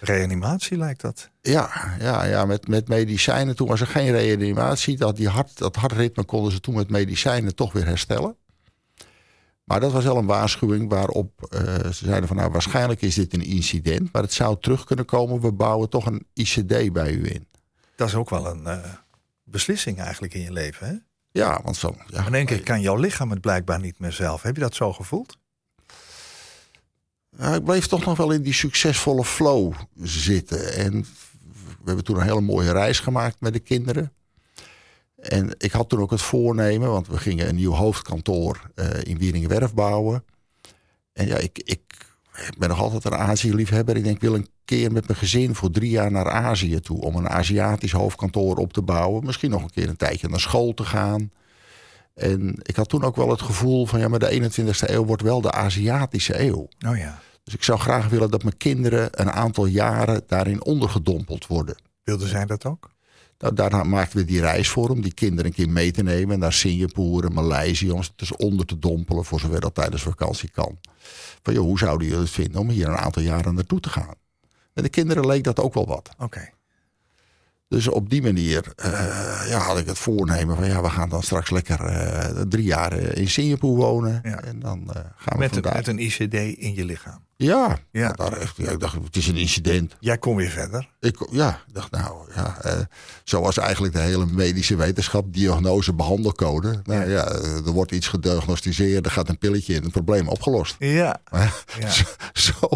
Reanimatie 0.00 0.76
lijkt 0.76 1.00
dat. 1.00 1.30
Ja, 1.40 1.70
ja, 1.98 2.24
ja 2.24 2.44
met, 2.44 2.68
met 2.68 2.88
medicijnen. 2.88 3.56
Toen 3.56 3.68
was 3.68 3.80
er 3.80 3.86
geen 3.86 4.10
reanimatie. 4.10 4.96
Dat, 4.96 5.16
die 5.16 5.28
hart, 5.28 5.58
dat 5.58 5.76
hartritme 5.76 6.24
konden 6.24 6.52
ze 6.52 6.60
toen 6.60 6.74
met 6.74 6.90
medicijnen 6.90 7.54
toch 7.54 7.72
weer 7.72 7.86
herstellen. 7.86 8.36
Maar 9.64 9.80
dat 9.80 9.92
was 9.92 10.04
wel 10.04 10.16
een 10.16 10.26
waarschuwing 10.26 10.88
waarop 10.90 11.48
uh, 11.54 11.60
ze 11.90 12.04
zeiden 12.04 12.28
van 12.28 12.36
nou 12.36 12.50
waarschijnlijk 12.50 13.02
is 13.02 13.14
dit 13.14 13.34
een 13.34 13.44
incident. 13.44 14.12
Maar 14.12 14.22
het 14.22 14.32
zou 14.32 14.56
terug 14.60 14.84
kunnen 14.84 15.04
komen. 15.04 15.40
We 15.40 15.52
bouwen 15.52 15.88
toch 15.88 16.06
een 16.06 16.26
ICD 16.34 16.92
bij 16.92 17.12
u 17.12 17.30
in. 17.30 17.46
Dat 18.00 18.08
is 18.08 18.14
ook 18.14 18.30
wel 18.30 18.46
een 18.46 18.62
uh, 18.62 18.94
beslissing 19.44 19.98
eigenlijk 19.98 20.34
in 20.34 20.40
je 20.40 20.52
leven 20.52 20.86
hè? 20.86 20.94
Ja, 21.30 21.60
want 21.62 21.76
zo. 21.76 21.96
Ja. 22.06 22.26
In 22.26 22.34
één 22.34 22.46
keer 22.46 22.62
kan 22.62 22.80
jouw 22.80 22.96
lichaam 22.96 23.30
het 23.30 23.40
blijkbaar 23.40 23.80
niet 23.80 23.98
meer 23.98 24.12
zelf. 24.12 24.42
Heb 24.42 24.54
je 24.54 24.60
dat 24.60 24.74
zo 24.74 24.92
gevoeld? 24.92 25.38
Ja, 27.38 27.54
ik 27.54 27.64
bleef 27.64 27.86
toch 27.86 28.04
nog 28.04 28.16
wel 28.16 28.30
in 28.30 28.42
die 28.42 28.52
succesvolle 28.52 29.24
flow 29.24 29.74
zitten. 30.02 30.74
En 30.74 31.00
we 31.52 31.84
hebben 31.84 32.04
toen 32.04 32.16
een 32.16 32.26
hele 32.26 32.40
mooie 32.40 32.72
reis 32.72 33.00
gemaakt 33.00 33.40
met 33.40 33.52
de 33.52 33.60
kinderen. 33.60 34.12
En 35.16 35.54
ik 35.58 35.72
had 35.72 35.88
toen 35.88 36.00
ook 36.00 36.10
het 36.10 36.22
voornemen, 36.22 36.90
want 36.90 37.06
we 37.06 37.18
gingen 37.18 37.48
een 37.48 37.54
nieuw 37.54 37.74
hoofdkantoor 37.74 38.70
uh, 38.74 38.86
in 39.02 39.18
Wieringenwerf 39.18 39.74
bouwen. 39.74 40.24
En 41.12 41.26
ja, 41.26 41.36
ik, 41.36 41.58
ik 41.58 41.82
ben 42.58 42.68
nog 42.68 42.80
altijd 42.80 43.04
een 43.04 43.14
Azië-liefhebber. 43.14 43.96
Ik 43.96 44.04
denk, 44.04 44.16
ik 44.16 44.22
wil 44.22 44.34
een 44.34 44.48
keer 44.64 44.92
met 44.92 45.06
mijn 45.06 45.18
gezin 45.18 45.54
voor 45.54 45.70
drie 45.70 45.90
jaar 45.90 46.10
naar 46.10 46.30
Azië 46.30 46.80
toe. 46.80 47.00
Om 47.00 47.16
een 47.16 47.28
Aziatisch 47.28 47.92
hoofdkantoor 47.92 48.56
op 48.56 48.72
te 48.72 48.82
bouwen. 48.82 49.24
Misschien 49.24 49.50
nog 49.50 49.62
een 49.62 49.70
keer 49.70 49.88
een 49.88 49.96
tijdje 49.96 50.28
naar 50.28 50.40
school 50.40 50.74
te 50.74 50.84
gaan. 50.84 51.30
En 52.14 52.54
ik 52.62 52.76
had 52.76 52.88
toen 52.88 53.04
ook 53.04 53.16
wel 53.16 53.30
het 53.30 53.42
gevoel 53.42 53.86
van, 53.86 54.00
ja, 54.00 54.08
maar 54.08 54.18
de 54.18 54.50
21ste 54.52 54.90
eeuw 54.90 55.04
wordt 55.04 55.22
wel 55.22 55.40
de 55.40 55.52
Aziatische 55.52 56.40
eeuw. 56.40 56.68
Oh 56.86 56.96
ja. 56.96 57.20
Dus 57.44 57.54
ik 57.54 57.62
zou 57.62 57.78
graag 57.78 58.08
willen 58.08 58.30
dat 58.30 58.42
mijn 58.42 58.56
kinderen 58.56 59.08
een 59.10 59.30
aantal 59.30 59.66
jaren 59.66 60.22
daarin 60.26 60.64
ondergedompeld 60.64 61.46
worden. 61.46 61.76
Wilden 62.02 62.28
zij 62.28 62.46
dat 62.46 62.64
ook? 62.64 62.90
Daarna 63.48 63.82
maakten 63.82 64.18
we 64.18 64.24
die 64.24 64.40
reis 64.40 64.68
voor 64.68 64.88
om 64.88 65.00
die 65.00 65.14
kinderen 65.14 65.44
een 65.44 65.52
keer 65.52 65.68
mee 65.68 65.90
te 65.90 66.02
nemen 66.02 66.38
naar 66.38 66.52
Singapore 66.52 67.26
en 67.26 67.32
Maleisië. 67.32 67.90
Om 67.90 68.02
ze 68.02 68.10
dus 68.16 68.36
onder 68.36 68.66
te 68.66 68.78
dompelen 68.78 69.24
voor 69.24 69.40
zover 69.40 69.60
dat 69.60 69.74
tijdens 69.74 70.02
vakantie 70.02 70.50
kan. 70.50 70.78
Van 71.42 71.54
joh, 71.54 71.64
hoe 71.64 71.78
zouden 71.78 72.06
jullie 72.06 72.22
het 72.22 72.32
vinden 72.32 72.60
om 72.60 72.68
hier 72.68 72.88
een 72.88 72.96
aantal 72.96 73.22
jaren 73.22 73.54
naartoe 73.54 73.80
te 73.80 73.88
gaan? 73.88 74.14
En 74.74 74.82
de 74.82 74.88
kinderen 74.88 75.26
leek 75.26 75.44
dat 75.44 75.60
ook 75.60 75.74
wel 75.74 75.86
wat. 75.86 76.10
Oké. 76.18 76.50
Dus 77.70 77.88
op 77.88 78.10
die 78.10 78.22
manier 78.22 78.64
uh, 78.84 78.90
ja, 79.48 79.58
had 79.58 79.78
ik 79.78 79.86
het 79.86 79.98
voornemen 79.98 80.56
van 80.56 80.66
ja, 80.66 80.82
we 80.82 80.90
gaan 80.90 81.08
dan 81.08 81.22
straks 81.22 81.50
lekker 81.50 81.80
uh, 81.90 82.40
drie 82.48 82.64
jaar 82.64 82.92
in 82.98 83.28
Singapore 83.28 83.76
wonen. 83.76 84.20
Ja. 84.22 84.40
En 84.40 84.60
dan 84.60 84.78
uh, 84.86 84.94
gaan 84.94 85.04
we 85.32 85.38
Met, 85.38 85.56
een, 85.56 85.72
met 85.74 85.86
een 85.86 85.98
ICD 85.98 86.34
in 86.58 86.74
je 86.74 86.84
lichaam. 86.84 87.24
Ja, 87.36 87.78
Ja. 87.90 88.12
Daar, 88.12 88.32
echt- 88.32 88.56
ja, 88.56 88.70
ik 88.70 88.80
dacht 88.80 88.94
het 89.04 89.16
is 89.16 89.26
een 89.28 89.36
incident. 89.36 89.96
Jij 90.00 90.18
kon 90.18 90.36
weer 90.36 90.50
verder. 90.50 90.88
Ik, 91.00 91.26
ja, 91.30 91.48
ik 91.68 91.74
dacht 91.74 91.90
nou, 91.90 92.32
ja, 92.34 92.56
eh, 92.62 92.78
zoals 93.24 93.56
eigenlijk 93.58 93.94
de 93.94 94.00
hele 94.00 94.26
medische 94.26 94.76
wetenschap, 94.76 95.32
diagnose, 95.34 95.94
behandelcode. 95.94 96.80
Nou 96.84 97.10
ja, 97.10 97.24
eh, 97.26 97.66
er 97.66 97.70
wordt 97.72 97.92
iets 97.92 98.08
gediagnosticeerd, 98.08 99.04
er 99.04 99.10
gaat 99.12 99.28
een 99.28 99.38
pilletje 99.38 99.74
in, 99.74 99.82
het 99.82 99.92
probleem 99.92 100.28
opgelost. 100.28 100.76
Ja. 100.78 101.20
Zo, 101.88 102.04
zo, 102.32 102.68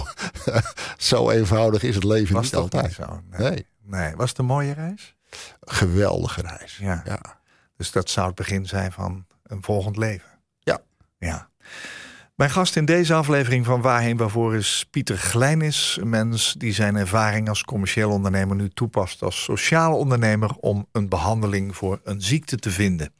zo 0.98 1.30
eenvoudig 1.30 1.82
is 1.82 1.94
het 1.94 2.04
leven 2.04 2.34
Was 2.34 2.44
niet 2.44 2.54
altijd. 2.54 2.84
niet 2.86 2.94
zo? 2.94 3.20
Nee. 3.38 3.50
Nee, 3.50 3.66
nee. 3.84 4.16
Was 4.16 4.28
het 4.28 4.38
een 4.38 4.44
mooie 4.44 4.72
reis? 4.72 5.14
geweldige 5.60 6.40
reis. 6.40 6.76
Ja. 6.76 7.02
ja. 7.04 7.20
Dus 7.76 7.92
dat 7.92 8.10
zou 8.10 8.26
het 8.26 8.34
begin 8.34 8.66
zijn 8.66 8.92
van 8.92 9.26
een 9.42 9.62
volgend 9.62 9.96
leven. 9.96 10.28
Ja. 10.58 10.80
Ja. 11.18 11.48
Mijn 12.34 12.50
gast 12.50 12.76
in 12.76 12.84
deze 12.84 13.14
aflevering 13.14 13.64
van 13.64 13.80
Waarheen 13.80 14.16
Waarvoor 14.16 14.54
is 14.54 14.86
Pieter 14.90 15.16
Glijnis. 15.16 15.98
Een 16.00 16.08
mens 16.08 16.54
die 16.58 16.72
zijn 16.72 16.96
ervaring 16.96 17.48
als 17.48 17.62
commercieel 17.62 18.10
ondernemer 18.10 18.56
nu 18.56 18.68
toepast 18.68 19.22
als 19.22 19.42
sociaal 19.42 19.96
ondernemer 19.98 20.50
om 20.60 20.88
een 20.92 21.08
behandeling 21.08 21.76
voor 21.76 22.00
een 22.04 22.22
ziekte 22.22 22.56
te 22.56 22.70
vinden. 22.70 23.12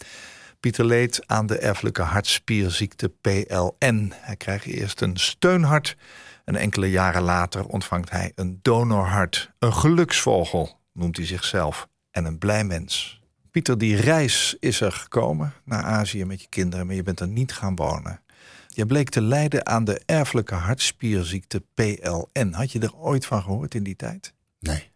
Pieter 0.64 0.84
leed 0.84 1.26
aan 1.26 1.46
de 1.46 1.58
erfelijke 1.58 2.02
hartspierziekte 2.02 3.08
PLN. 3.08 4.12
Hij 4.14 4.36
krijgt 4.36 4.66
eerst 4.66 5.00
een 5.00 5.16
steunhart 5.16 5.96
en 6.44 6.56
enkele 6.56 6.90
jaren 6.90 7.22
later 7.22 7.66
ontvangt 7.66 8.10
hij 8.10 8.32
een 8.34 8.58
donorhart. 8.62 9.50
Een 9.58 9.72
geluksvogel 9.72 10.80
noemt 10.92 11.16
hij 11.16 11.26
zichzelf 11.26 11.88
en 12.10 12.24
een 12.24 12.38
blij 12.38 12.64
mens. 12.64 13.20
Pieter, 13.50 13.78
die 13.78 13.96
reis 13.96 14.56
is 14.60 14.80
er 14.80 14.92
gekomen 14.92 15.52
naar 15.64 15.82
Azië 15.82 16.24
met 16.24 16.40
je 16.40 16.48
kinderen, 16.48 16.86
maar 16.86 16.94
je 16.94 17.02
bent 17.02 17.20
er 17.20 17.28
niet 17.28 17.52
gaan 17.52 17.76
wonen. 17.76 18.20
Je 18.68 18.86
bleek 18.86 19.08
te 19.08 19.20
lijden 19.20 19.66
aan 19.66 19.84
de 19.84 20.02
erfelijke 20.06 20.54
hartspierziekte 20.54 21.62
PLN. 21.74 22.52
Had 22.52 22.72
je 22.72 22.78
er 22.78 22.96
ooit 22.96 23.26
van 23.26 23.42
gehoord 23.42 23.74
in 23.74 23.82
die 23.82 23.96
tijd? 23.96 24.34
Nee. 24.58 24.92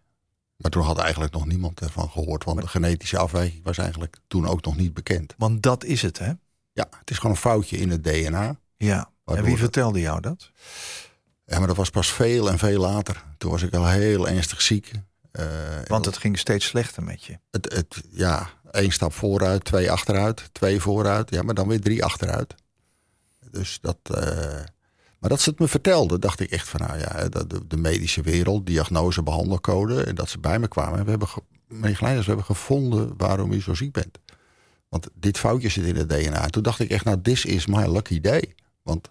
Maar 0.59 0.71
toen 0.71 0.83
had 0.83 0.99
eigenlijk 0.99 1.33
nog 1.33 1.47
niemand 1.47 1.81
ervan 1.81 2.11
gehoord, 2.11 2.45
want 2.45 2.61
de 2.61 2.67
genetische 2.69 3.19
afwijking 3.19 3.65
was 3.65 3.79
eigenlijk 3.79 4.17
toen 4.27 4.47
ook 4.47 4.65
nog 4.65 4.77
niet 4.77 4.95
bekend. 4.95 5.35
Want 5.37 5.62
dat 5.62 5.85
is 5.85 6.03
het, 6.03 6.19
hè? 6.19 6.33
Ja, 6.73 6.88
het 6.99 7.11
is 7.11 7.17
gewoon 7.17 7.33
een 7.33 7.41
foutje 7.41 7.77
in 7.77 7.91
het 7.91 8.05
DNA. 8.05 8.57
Ja. 8.77 9.11
En 9.25 9.43
wie 9.45 9.57
vertelde 9.57 10.00
jou 10.00 10.21
dat? 10.21 10.50
Ja, 11.45 11.59
maar 11.59 11.67
dat 11.67 11.77
was 11.77 11.91
pas 11.91 12.12
veel 12.12 12.50
en 12.50 12.59
veel 12.59 12.81
later. 12.81 13.25
Toen 13.38 13.50
was 13.50 13.62
ik 13.62 13.75
al 13.75 13.87
heel 13.88 14.29
ernstig 14.29 14.62
ziek. 14.62 14.93
Eh, 15.31 15.45
Want 15.87 16.05
het 16.05 16.17
ging 16.17 16.38
steeds 16.38 16.67
slechter 16.67 17.03
met 17.03 17.25
je. 17.25 17.38
het, 17.50 17.73
het, 17.73 18.03
ja, 18.11 18.49
één 18.71 18.93
stap 18.93 19.12
vooruit, 19.12 19.65
twee 19.65 19.91
achteruit, 19.91 20.49
twee 20.53 20.81
vooruit. 20.81 21.31
Ja, 21.31 21.43
maar 21.43 21.55
dan 21.55 21.69
weer 21.69 21.81
drie 21.81 22.05
achteruit. 22.05 22.55
Dus 23.50 23.79
dat... 23.81 23.99
eh, 24.03 24.61
maar 25.20 25.30
dat 25.30 25.40
ze 25.40 25.50
het 25.50 25.58
me 25.58 25.68
vertelde, 25.68 26.18
dacht 26.18 26.40
ik 26.40 26.50
echt 26.50 26.68
van... 26.68 26.80
Nou 26.80 26.98
ja, 26.98 27.28
de, 27.66 27.76
medische 27.76 28.22
wereld, 28.22 28.66
diagnose, 28.66 29.22
behandelcode... 29.22 30.02
en 30.02 30.14
dat 30.14 30.28
ze 30.28 30.38
bij 30.38 30.58
me 30.58 30.68
kwamen. 30.68 30.98
En 30.98 31.04
we 31.04 31.10
hebben, 31.10 31.28
meneer 31.66 31.98
we 32.00 32.25
hebben 32.25 32.44
gevonden 32.44 33.14
waarom 33.16 33.52
u 33.52 33.60
zo 33.60 33.75
ziek 33.75 33.92
bent. 33.92 34.18
Want 34.88 35.08
dit 35.14 35.38
foutje 35.38 35.68
zit 35.68 35.84
in 35.84 35.96
het 35.96 36.08
DNA. 36.08 36.44
En 36.44 36.50
toen 36.50 36.62
dacht 36.62 36.80
ik 36.80 36.90
echt, 36.90 37.04
nou, 37.04 37.20
this 37.22 37.44
is 37.44 37.66
my 37.66 37.87
lucky 37.87 38.20
day. 38.20 38.54
Want 38.82 39.10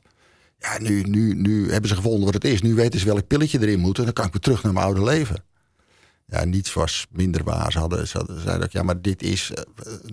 ja, 0.57 0.79
nu, 0.79 1.01
nu, 1.03 1.33
nu 1.33 1.71
hebben 1.71 1.89
ze 1.89 1.95
gevonden 1.95 2.25
wat 2.25 2.33
het 2.33 2.45
is. 2.45 2.61
Nu 2.61 2.75
weten 2.75 2.99
ze 2.99 3.05
welk 3.05 3.27
pilletje 3.27 3.61
erin 3.61 3.79
moet. 3.79 3.97
En 3.97 4.03
dan 4.03 4.13
kan 4.13 4.25
ik 4.25 4.31
weer 4.31 4.41
terug 4.41 4.63
naar 4.63 4.73
mijn 4.73 4.85
oude 4.85 5.03
leven. 5.03 5.43
Ja, 6.25 6.43
niets 6.43 6.73
was 6.73 7.07
minder 7.11 7.43
waar. 7.43 7.71
Ze, 7.71 7.79
hadden, 7.79 8.07
ze 8.07 8.25
zeiden 8.27 8.63
ook, 8.63 8.71
ja, 8.71 8.83
maar 8.83 9.01
dit 9.01 9.23
is 9.23 9.51
eh, 9.51 9.63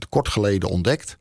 kort 0.08 0.28
geleden 0.28 0.68
ontdekt. 0.68 1.18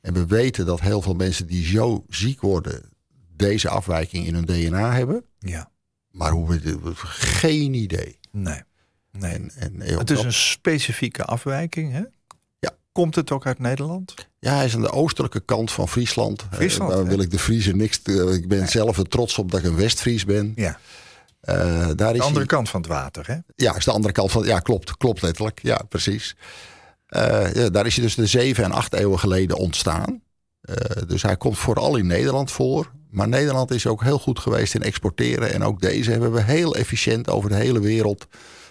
En 0.00 0.14
we 0.14 0.26
weten 0.26 0.66
dat 0.66 0.80
heel 0.80 1.02
veel 1.02 1.14
mensen 1.14 1.46
die 1.46 1.66
zo 1.66 2.04
ziek 2.08 2.40
worden... 2.40 2.92
deze 3.36 3.68
afwijking 3.68 4.26
in 4.26 4.34
hun 4.34 4.44
DNA 4.44 4.92
hebben. 4.92 5.24
Ja. 5.38 5.70
Maar 6.10 6.30
hoe 6.30 6.48
we 6.48 6.92
geen 6.94 7.74
idee. 7.74 8.18
Nee. 8.32 8.60
Nee. 9.12 9.32
En, 9.32 9.50
en, 9.56 9.80
eh, 9.82 9.98
Het 9.98 10.10
is 10.10 10.22
een 10.22 10.32
specifieke 10.32 11.24
afwijking, 11.24 11.92
hè? 11.92 12.02
Ja. 12.58 12.70
Komt 12.92 13.14
het 13.14 13.30
ook 13.30 13.46
uit 13.46 13.58
Nederland? 13.58 14.14
Ja, 14.38 14.54
hij 14.54 14.64
is 14.64 14.74
aan 14.74 14.80
de 14.80 14.90
oostelijke 14.92 15.40
kant 15.40 15.72
van 15.72 15.88
Friesland. 15.88 16.40
Eh, 16.42 16.46
Friesland, 16.52 16.90
daar 16.90 17.06
wil 17.06 17.20
ik 17.20 17.30
de 17.30 17.38
Friesen 17.38 17.76
niks... 17.76 17.98
te- 17.98 18.32
ik 18.42 18.48
ben 18.48 18.68
zelf 18.68 18.98
er 18.98 19.08
trots 19.08 19.38
op 19.38 19.50
dat 19.50 19.60
ik 19.60 19.66
een 19.66 19.76
Westfries 19.76 20.24
ben. 20.24 20.52
Ja. 20.56 20.78
Eh, 21.40 21.54
daar 21.96 22.10
is 22.12 22.18
De 22.18 22.22
andere 22.22 22.34
hij- 22.34 22.46
kant 22.46 22.68
van 22.70 22.80
het 22.80 22.90
water, 22.90 23.26
hè? 23.26 23.36
Ja, 23.56 23.76
is 23.76 23.84
de 23.84 23.90
andere 23.90 24.12
kant 24.14 24.30
van. 24.30 24.44
Ja, 24.44 24.58
klopt. 24.58 24.96
Klopt 24.96 25.22
letterlijk. 25.22 25.62
Ja, 25.62 25.82
precies. 25.88 26.36
Ja, 27.06 27.68
daar 27.68 27.86
is 27.86 27.94
hij 27.94 28.04
dus 28.04 28.14
de 28.14 28.26
zeven 28.26 28.64
en 28.64 28.72
acht 28.72 28.92
eeuwen 28.94 29.18
geleden 29.18 29.56
ontstaan. 29.56 30.22
Dus 31.06 31.22
hij 31.22 31.36
komt 31.36 31.58
vooral 31.58 31.96
in 31.96 32.06
Nederland 32.06 32.50
voor. 32.50 32.92
Maar 33.14 33.28
Nederland 33.28 33.70
is 33.70 33.86
ook 33.86 34.02
heel 34.02 34.18
goed 34.18 34.38
geweest 34.38 34.74
in 34.74 34.82
exporteren. 34.82 35.52
En 35.52 35.62
ook 35.62 35.80
deze 35.80 36.10
hebben 36.10 36.32
we 36.32 36.42
heel 36.42 36.74
efficiënt 36.74 37.30
over 37.30 37.48
de 37.48 37.56
hele 37.56 37.80
wereld 37.80 38.26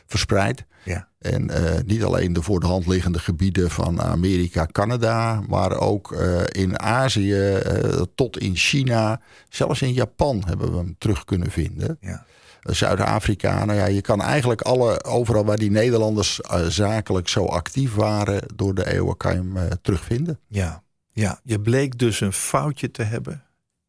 verspreid. 0.06 0.66
Ja. 0.84 1.08
En 1.20 1.50
eh, 1.50 1.82
niet 1.86 2.04
alleen 2.04 2.34
de 2.34 2.42
voor 2.42 2.60
de 2.60 2.66
hand 2.66 2.88
liggende 2.88 3.20
gebieden 3.20 3.70
van 3.70 4.02
Amerika, 4.02 4.68
Canada, 4.72 5.42
maar 5.48 5.80
ook 5.80 6.12
eh, 6.12 6.42
in 6.52 6.80
Azië 6.80 7.54
eh, 7.54 8.02
tot 8.16 8.38
in 8.38 8.56
China. 8.56 9.22
Zelfs 9.50 9.82
in 9.82 9.94
Japan 9.94 10.44
hebben 10.46 10.72
we 10.72 10.78
hem 10.78 10.96
terug 10.98 11.26
kunnen 11.26 11.52
vinden. 11.52 11.98
Ja. 12.02 12.26
Zuid-Afrika. 12.62 13.66
Nou 13.66 13.80
ja, 13.80 13.86
je 13.86 14.02
kan 14.02 14.22
eigenlijk 14.22 14.62
alle, 14.62 15.04
overal 15.04 15.46
waar 15.46 15.58
die 15.58 15.72
Nederlanders 15.72 16.40
zakelijk 16.68 17.28
zo 17.28 17.46
actief 17.46 17.96
waren 17.96 18.42
door 18.56 18.76
de 18.76 18.94
eeuwen, 18.94 19.18
kan 19.18 19.34
je 19.34 19.38
hem 19.38 19.70
terugvinden. 19.82 20.40
Ja. 20.48 20.84
Ja. 21.12 21.40
Je 21.44 21.60
bleek 21.60 22.00
dus 22.00 22.22
een 22.22 22.34
foutje 22.34 22.92
te 22.92 23.04
hebben 23.04 23.44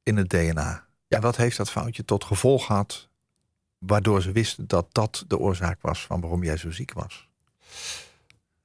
in 0.04 0.16
het 0.16 0.28
DNA. 0.28 0.84
Ja. 1.06 1.16
En 1.16 1.22
wat 1.22 1.36
heeft 1.36 1.56
dat 1.56 1.70
foutje 1.70 2.04
tot 2.04 2.24
gevolg 2.24 2.66
gehad? 2.66 3.08
Waardoor 3.78 4.22
ze 4.22 4.32
wisten 4.32 4.66
dat 4.66 4.86
dat 4.92 5.24
de 5.28 5.38
oorzaak 5.38 5.78
was 5.80 6.00
van 6.00 6.20
waarom 6.20 6.44
jij 6.44 6.56
zo 6.56 6.70
ziek 6.70 6.92
was. 6.92 7.28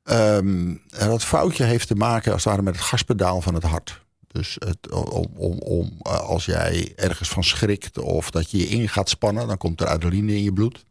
Ehm, 0.03 0.75
en 0.89 1.07
dat 1.07 1.23
foutje 1.23 1.63
heeft 1.63 1.87
te 1.87 1.95
maken 1.95 2.33
als 2.33 2.43
het 2.43 2.53
ware 2.53 2.65
met 2.65 2.75
het 2.75 2.83
gaspedaal 2.83 3.41
van 3.41 3.53
het 3.53 3.63
hart. 3.63 4.01
Dus 4.27 4.55
het, 4.59 4.91
om, 4.91 5.31
om, 5.35 5.59
om, 5.59 5.97
eh, 6.01 6.19
als 6.19 6.45
jij 6.45 6.93
ergens 6.95 7.29
van 7.29 7.43
schrikt 7.43 7.97
of 7.97 8.31
dat 8.31 8.51
je 8.51 8.57
je 8.57 8.67
in 8.67 8.89
gaat 8.89 9.09
spannen, 9.09 9.47
dan 9.47 9.57
komt 9.57 9.81
er 9.81 9.87
adrenaline 9.87 10.35
in 10.35 10.43
je 10.43 10.53
bloed. 10.53 10.85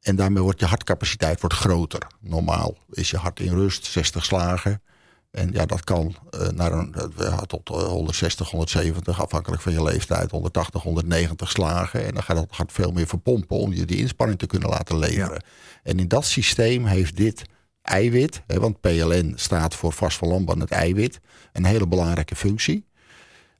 En 0.00 0.16
daarmee 0.16 0.42
wordt 0.42 0.60
je 0.60 0.66
hartcapaciteit 0.66 1.40
wordt 1.40 1.56
groter. 1.56 2.06
Normaal 2.20 2.76
is 2.90 3.10
je 3.10 3.16
hart 3.16 3.40
in 3.40 3.54
rust, 3.54 3.84
60 3.84 4.24
slagen. 4.24 4.82
En 5.32 5.50
ja, 5.52 5.66
dat 5.66 5.84
kan 5.84 6.16
uh, 6.34 6.48
naar 6.48 6.72
een, 6.72 6.94
uh, 7.20 7.38
tot 7.38 7.68
160, 7.68 8.50
170, 8.50 9.22
afhankelijk 9.22 9.62
van 9.62 9.72
je 9.72 9.82
leeftijd, 9.82 10.30
180, 10.30 10.82
190 10.82 11.50
slagen. 11.50 12.04
En 12.06 12.14
dan 12.14 12.22
gaat 12.22 12.36
het 12.36 12.50
hart 12.50 12.72
veel 12.72 12.92
meer 12.92 13.06
verpompen 13.06 13.56
om 13.56 13.72
je 13.72 13.84
die 13.84 13.98
inspanning 13.98 14.38
te 14.38 14.46
kunnen 14.46 14.68
laten 14.68 14.98
leveren. 14.98 15.44
En 15.82 15.98
in 15.98 16.08
dat 16.08 16.24
systeem 16.24 16.84
heeft 16.84 17.16
dit 17.16 17.42
eiwit, 17.82 18.42
hè, 18.46 18.60
want 18.60 18.80
PLN 18.80 19.32
staat 19.36 19.74
voor 19.74 19.94
het 20.58 20.70
eiwit, 20.70 21.20
een 21.52 21.64
hele 21.64 21.86
belangrijke 21.86 22.36
functie. 22.36 22.86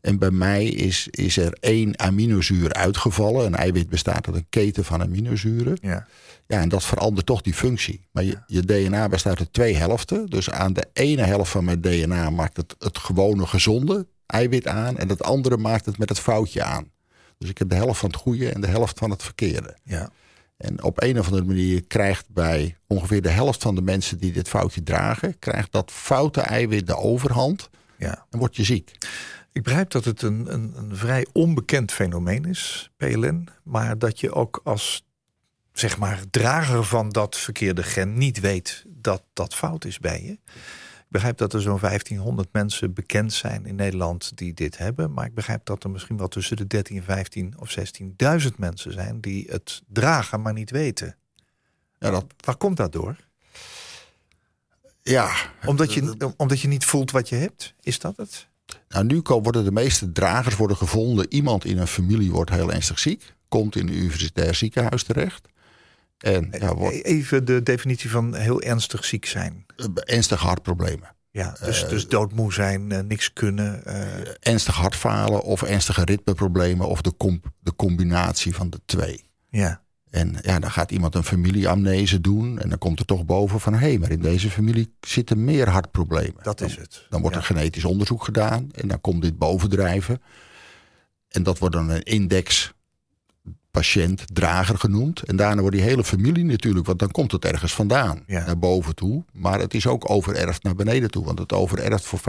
En 0.01 0.19
bij 0.19 0.31
mij 0.31 0.65
is, 0.65 1.09
is 1.11 1.37
er 1.37 1.53
één 1.61 1.99
aminozuur 1.99 2.73
uitgevallen. 2.73 3.47
Een 3.47 3.55
eiwit 3.55 3.89
bestaat 3.89 4.27
uit 4.27 4.37
een 4.37 4.47
keten 4.49 4.85
van 4.85 5.03
aminozuren. 5.03 5.79
Ja. 5.81 6.07
Ja, 6.53 6.61
en 6.61 6.69
dat 6.69 6.85
verandert 6.85 7.27
toch 7.27 7.41
die 7.41 7.55
functie. 7.55 8.09
Maar 8.11 8.25
je, 8.25 8.39
je 8.47 8.63
DNA 8.63 9.09
bestaat 9.09 9.39
uit 9.39 9.53
twee 9.53 9.77
helften. 9.77 10.27
Dus 10.27 10.51
aan 10.51 10.73
de 10.73 10.89
ene 10.93 11.23
helft 11.23 11.51
van 11.51 11.65
mijn 11.65 11.81
DNA 11.81 12.31
maakt 12.31 12.57
het 12.57 12.75
het 12.79 12.99
gewone 12.99 13.47
gezonde 13.47 14.07
eiwit 14.27 14.67
aan. 14.67 14.99
En 14.99 15.09
het 15.09 15.23
andere 15.23 15.57
maakt 15.57 15.87
het 15.87 15.99
met 15.99 16.09
het 16.09 16.21
foutje 16.21 16.63
aan. 16.63 16.91
Dus 17.39 17.49
ik 17.49 17.59
heb 17.59 17.69
de 17.69 17.75
helft 17.75 17.99
van 17.99 18.11
het 18.11 18.19
goede 18.19 18.51
en 18.51 18.61
de 18.61 18.67
helft 18.67 18.99
van 18.99 19.11
het 19.11 19.23
verkeerde. 19.23 19.77
Ja. 19.83 20.11
En 20.57 20.83
op 20.83 21.03
een 21.03 21.19
of 21.19 21.27
andere 21.27 21.45
manier 21.45 21.85
krijgt 21.87 22.27
bij 22.29 22.77
ongeveer 22.87 23.23
de 23.23 23.29
helft 23.29 23.63
van 23.63 23.75
de 23.75 23.83
mensen 23.83 24.19
die 24.19 24.33
dit 24.33 24.49
foutje 24.49 24.83
dragen, 24.83 25.39
krijgt 25.39 25.73
dat 25.73 25.91
foute 25.91 26.41
eiwit 26.41 26.87
de 26.87 26.97
overhand 26.97 27.71
ja. 27.99 28.27
en 28.31 28.39
word 28.39 28.57
je 28.57 28.65
ziek. 28.65 28.93
Ik 29.53 29.63
begrijp 29.63 29.91
dat 29.91 30.05
het 30.05 30.23
een, 30.23 30.53
een, 30.53 30.73
een 30.77 30.97
vrij 30.97 31.27
onbekend 31.33 31.93
fenomeen 31.93 32.45
is, 32.45 32.91
PLN, 32.97 33.49
maar 33.63 33.99
dat 33.99 34.21
je 34.21 34.33
ook 34.33 34.61
als 34.65 35.05
zeg 35.73 35.99
maar 35.99 36.23
drager 36.31 36.85
van 36.85 37.09
dat 37.09 37.37
verkeerde 37.37 37.83
gen 37.83 38.19
niet 38.19 38.41
weet 38.41 38.85
dat 38.89 39.23
dat 39.33 39.55
fout 39.55 39.85
is 39.85 39.99
bij 39.99 40.23
je. 40.23 40.33
Ik 41.13 41.19
begrijp 41.19 41.39
dat 41.39 41.53
er 41.53 41.61
zo'n 41.61 41.79
1500 41.81 42.49
mensen 42.53 42.93
bekend 42.93 43.33
zijn 43.33 43.67
in 43.67 43.75
Nederland 43.75 44.33
die 44.35 44.55
dit 44.55 44.79
hebben. 44.79 45.13
Maar 45.13 45.27
ik 45.27 45.35
begrijp 45.35 45.65
dat 45.65 45.85
er 45.85 45.91
misschien 45.91 46.17
wel 46.17 46.29
tussen 46.29 46.57
de 46.57 46.67
13, 46.67 47.03
15 47.03 47.55
of 47.59 47.77
16.000 48.41 48.49
mensen 48.57 48.93
zijn 48.93 49.21
die 49.21 49.47
het 49.51 49.83
dragen, 49.87 50.43
maar 50.43 50.53
niet 50.53 50.71
weten. 50.71 51.17
Ja, 51.99 52.11
dat... 52.11 52.25
Waar 52.45 52.57
komt 52.57 52.77
dat 52.77 52.93
door? 52.93 53.17
Ja. 55.03 55.33
Omdat 55.67 55.93
je, 55.93 56.33
omdat 56.37 56.61
je 56.61 56.69
niet 56.69 56.85
voelt 56.85 57.11
wat 57.11 57.29
je 57.29 57.37
hebt? 57.37 57.75
Is 57.81 57.99
dat 57.99 58.17
het? 58.17 58.49
Nou, 58.89 59.05
nu 59.05 59.21
worden 59.25 59.65
de 59.65 59.73
meeste 59.73 60.13
dragers 60.13 60.57
worden 60.57 60.77
gevonden. 60.77 61.27
Iemand 61.29 61.65
in 61.65 61.79
een 61.79 61.87
familie 61.87 62.31
wordt 62.31 62.51
heel 62.51 62.73
ernstig 62.73 62.99
ziek. 62.99 63.35
Komt 63.49 63.77
in 63.77 63.89
een 63.89 63.95
universitair 63.95 64.55
ziekenhuis 64.55 65.03
terecht. 65.03 65.49
En, 66.23 66.49
ja, 66.59 66.75
wordt... 66.75 66.95
E-, 66.95 67.01
even 67.01 67.45
de 67.45 67.63
definitie 67.63 68.11
van 68.11 68.35
heel 68.35 68.63
ernstig 68.63 69.05
ziek 69.05 69.27
zijn. 69.27 69.65
Eh, 69.77 69.87
ernstige 69.95 70.47
hartproblemen. 70.47 71.15
Ja, 71.31 71.57
dus, 71.65 71.83
uh, 71.83 71.89
dus 71.89 72.09
doodmoe 72.09 72.53
zijn, 72.53 73.07
niks 73.07 73.33
kunnen. 73.33 73.85
Ernstig 74.41 74.75
hartfalen 74.75 75.43
of 75.43 75.63
ernstige 75.63 76.05
ritmeproblemen 76.05 76.89
of 76.89 77.01
de, 77.01 77.41
de 77.61 77.75
combinatie 77.77 78.55
van 78.55 78.71
de 78.71 78.81
twee. 78.85 79.31
Ja. 79.49 79.83
En 80.11 80.37
ja, 80.43 80.59
dan 80.59 80.71
gaat 80.71 80.91
iemand 80.91 81.15
een 81.15 81.25
familieamnese 81.25 82.21
doen. 82.21 82.59
En 82.59 82.69
dan 82.69 82.79
komt 82.79 82.99
er 82.99 83.05
toch 83.05 83.25
boven 83.25 83.61
van... 83.61 83.73
hé, 83.73 83.79
hey, 83.79 83.99
maar 83.99 84.11
in 84.11 84.21
deze 84.21 84.51
familie 84.51 84.95
zitten 85.01 85.45
meer 85.45 85.69
hartproblemen. 85.69 86.43
Dat 86.43 86.61
is 86.61 86.77
het. 86.77 87.07
Dan 87.09 87.21
wordt 87.21 87.37
er 87.37 87.43
genetisch 87.43 87.85
onderzoek 87.85 88.25
gedaan. 88.25 88.69
En 88.73 88.89
dan 88.89 89.01
komt 89.01 89.23
dit 89.23 89.39
bovendrijven. 89.39 90.23
En 91.29 91.43
dat 91.43 91.59
wordt 91.59 91.75
dan 91.75 91.91
een 91.91 92.03
index 92.03 92.73
patiënt, 93.73 94.25
drager 94.33 94.79
genoemd. 94.79 95.23
En 95.23 95.37
daarna 95.37 95.61
wordt 95.61 95.77
die 95.77 95.85
hele 95.85 96.05
familie 96.05 96.45
natuurlijk, 96.45 96.87
want 96.87 96.99
dan 96.99 97.11
komt 97.11 97.33
het 97.33 97.45
ergens 97.45 97.75
vandaan 97.75 98.23
naar 98.27 98.59
boven 98.59 98.95
toe. 98.95 99.25
Maar 99.33 99.61
het 99.61 99.75
is 99.75 99.87
ook 99.87 100.11
overerfd 100.11 100.63
naar 100.63 100.75
beneden 100.75 101.11
toe, 101.11 101.25
want 101.25 101.39
het 101.39 101.53
overerft 101.53 102.05
voor 102.05 102.21
50% 102.21 102.23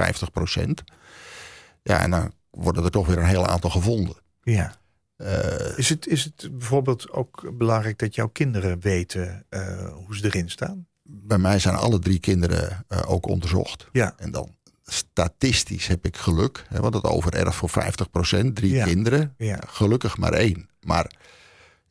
Ja, 1.84 2.00
en 2.00 2.10
dan 2.10 2.32
worden 2.50 2.84
er 2.84 2.92
toch 2.92 3.08
weer 3.08 3.18
een 3.18 3.26
heel 3.26 3.48
aantal 3.48 3.70
gevonden. 3.70 4.16
Ja. 4.44 4.76
Uh, 5.18 5.78
is, 5.78 5.90
het, 5.90 6.08
is 6.08 6.24
het 6.24 6.50
bijvoorbeeld 6.52 7.12
ook 7.12 7.58
belangrijk 7.58 8.00
dat 8.00 8.16
jouw 8.16 8.28
kinderen 8.28 8.80
weten 8.80 9.46
uh, 9.50 9.88
hoe 9.94 10.18
ze 10.18 10.26
erin 10.26 10.50
staan? 10.50 10.88
Bij 11.04 11.38
mij 11.38 11.60
zijn 11.60 11.76
alle 11.76 12.00
drie 12.00 12.20
kinderen 12.20 12.86
uh, 12.90 13.12
ook 13.12 13.28
onderzocht. 13.28 13.88
Ja. 13.92 14.14
En 14.18 14.32
dan 14.32 14.56
statistisch 14.86 15.88
heb 15.88 16.06
ik 16.06 16.17
geluk, 16.17 16.65
hè, 16.67 16.80
want 16.80 16.94
het 16.94 17.04
overerft 17.04 17.56
voor 17.56 17.70
50% 17.70 18.54
Drie 18.54 18.74
ja. 18.74 18.86
kinderen, 18.86 19.34
ja. 19.38 19.60
gelukkig 19.67 20.17
maar 20.17 20.34
één. 20.34 20.70
Maar 20.82 21.12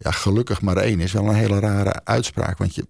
ja, 0.02 0.10
gelukkig 0.10 0.60
maar 0.60 0.76
één 0.76 1.00
is 1.00 1.12
wel 1.12 1.28
een 1.28 1.34
hele 1.34 1.58
rare 1.58 2.04
uitspraak. 2.04 2.58
Want 2.58 2.74
je, 2.74 2.86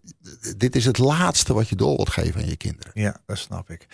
dit 0.57 0.77
is 0.77 0.85
het 0.85 0.99
laatste 0.99 1.55
wat 1.55 1.69
je 1.69 1.77
door 1.77 1.97
wilt 1.97 2.11
geven 2.11 2.41
aan 2.41 2.49
je 2.49 2.57
kinderen. 2.57 2.93
Ja, 2.95 3.17
dat 3.27 3.39
snap 3.39 3.71
ik. 3.71 3.87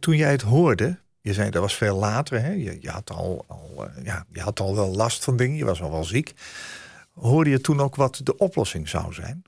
Toen 0.00 0.16
jij 0.16 0.30
het 0.30 0.42
hoorde, 0.42 0.98
je 1.20 1.32
zei 1.32 1.50
dat 1.50 1.62
was 1.62 1.74
veel 1.74 1.96
later, 1.96 2.40
hè? 2.40 2.50
Je, 2.50 2.78
je, 2.80 2.90
had 2.90 3.10
al, 3.10 3.44
al, 3.48 3.88
eh, 3.88 4.04
ja, 4.04 4.26
je 4.32 4.40
had 4.40 4.60
al 4.60 4.74
wel 4.74 4.94
last 4.94 5.24
van 5.24 5.36
dingen, 5.36 5.56
je 5.56 5.64
was 5.64 5.82
al 5.82 5.90
wel 5.90 6.04
ziek. 6.04 6.34
Hoorde 7.12 7.50
je 7.50 7.60
toen 7.60 7.80
ook 7.80 7.96
wat 7.96 8.20
de 8.22 8.36
oplossing 8.36 8.88
zou 8.88 9.12
zijn? 9.12 9.42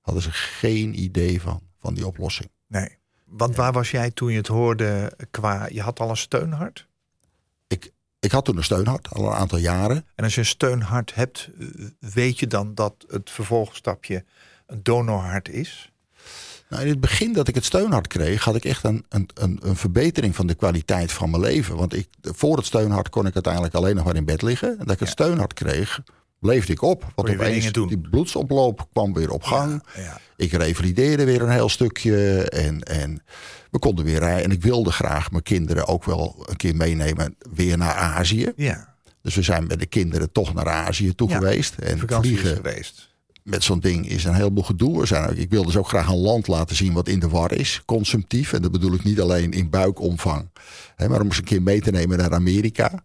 Hadden 0.00 0.22
ze 0.22 0.30
geen 0.32 1.00
idee 1.00 1.40
van, 1.40 1.60
van 1.80 1.94
die 1.94 2.06
oplossing. 2.06 2.50
Nee. 2.66 2.98
Want 3.24 3.56
waar 3.56 3.72
was 3.72 3.90
jij 3.90 4.10
toen 4.10 4.30
je 4.30 4.36
het 4.36 4.46
hoorde 4.46 5.12
qua, 5.30 5.66
je 5.70 5.80
had 5.80 6.00
al 6.00 6.10
een 6.10 6.16
steunhart? 6.16 6.86
Ik, 8.20 8.30
had 8.30 8.44
toen 8.44 8.56
een 8.56 8.64
steunhart, 8.64 9.08
al 9.12 9.26
een 9.26 9.32
aantal 9.32 9.58
jaren. 9.58 10.06
En 10.14 10.24
als 10.24 10.34
je 10.34 10.40
een 10.40 10.46
steunhart 10.46 11.14
hebt, 11.14 11.48
weet 11.98 12.38
je 12.38 12.46
dan 12.46 12.74
dat 12.74 12.94
het 13.08 13.30
vervolgstapje 13.30 14.24
een 14.66 14.82
donorhart 14.82 15.48
is? 15.48 15.92
Nou, 16.68 16.82
in 16.82 16.88
het 16.88 17.00
begin 17.00 17.32
dat 17.32 17.48
ik 17.48 17.54
het 17.54 17.64
steunhart 17.64 18.06
kreeg, 18.06 18.44
had 18.44 18.54
ik 18.54 18.64
echt 18.64 18.84
een, 18.84 19.04
een, 19.08 19.28
een, 19.34 19.76
verbetering 19.76 20.36
van 20.36 20.46
de 20.46 20.54
kwaliteit 20.54 21.12
van 21.12 21.30
mijn 21.30 21.42
leven. 21.42 21.76
Want 21.76 21.94
ik, 21.94 22.08
voor 22.22 22.56
het 22.56 22.66
steunhart 22.66 23.08
kon 23.08 23.26
ik 23.26 23.34
uiteindelijk 23.34 23.74
alleen 23.74 23.96
nog 23.96 24.04
maar 24.04 24.16
in 24.16 24.24
bed 24.24 24.42
liggen. 24.42 24.70
En 24.70 24.84
dat 24.84 24.94
ik 24.94 25.00
het 25.00 25.08
steunhart 25.08 25.54
kreeg, 25.54 26.02
leefde 26.40 26.72
ik 26.72 26.82
op. 26.82 27.12
Want 27.14 27.30
opeens 27.30 27.72
die 27.72 27.98
bloedsoploop 27.98 28.88
kwam 28.92 29.12
weer 29.12 29.30
op 29.30 29.42
gang. 29.42 29.82
Ja, 29.96 30.20
Ik 30.36 30.52
revalideerde 30.52 31.24
weer 31.24 31.42
een 31.42 31.50
heel 31.50 31.68
stukje. 31.68 32.48
En, 32.48 32.82
en 32.82 33.22
we 33.70 33.78
konden 33.78 34.04
weer 34.04 34.18
rijden. 34.18 34.44
En 34.44 34.50
ik 34.50 34.62
wilde 34.62 34.92
graag 34.92 35.30
mijn 35.30 35.42
kinderen 35.42 35.86
ook 35.86 36.04
wel 36.04 36.44
een 36.48 36.56
keer 36.56 36.76
meenemen 36.76 37.36
weer 37.52 37.78
naar 37.78 37.94
Azië. 37.94 38.52
Ja. 38.56 38.94
Dus 39.22 39.34
we 39.34 39.42
zijn 39.42 39.66
met 39.66 39.78
de 39.78 39.86
kinderen 39.86 40.32
toch 40.32 40.54
naar 40.54 40.68
Azië 40.68 41.14
toe 41.14 41.30
geweest. 41.30 41.74
En 41.74 41.98
vliegen 41.98 42.56
geweest. 42.56 43.08
met 43.42 43.62
zo'n 43.62 43.80
ding 43.80 44.08
is 44.08 44.24
een 44.24 44.34
heleboel 44.34 44.64
gedoe. 44.64 45.06
zijn, 45.06 45.38
ik 45.38 45.50
wilde 45.50 45.66
dus 45.66 45.76
ook 45.76 45.88
graag 45.88 46.08
een 46.08 46.18
land 46.18 46.46
laten 46.46 46.76
zien 46.76 46.92
wat 46.92 47.08
in 47.08 47.20
de 47.20 47.28
war 47.28 47.52
is. 47.52 47.82
Consumptief. 47.84 48.52
En 48.52 48.62
dat 48.62 48.70
bedoel 48.70 48.94
ik 48.94 49.04
niet 49.04 49.20
alleen 49.20 49.52
in 49.52 49.70
buikomvang. 49.70 50.48
Hè, 50.96 51.08
maar 51.08 51.20
om 51.20 51.26
eens 51.26 51.38
een 51.38 51.44
keer 51.44 51.62
mee 51.62 51.80
te 51.80 51.90
nemen 51.90 52.18
naar 52.18 52.34
Amerika. 52.34 53.04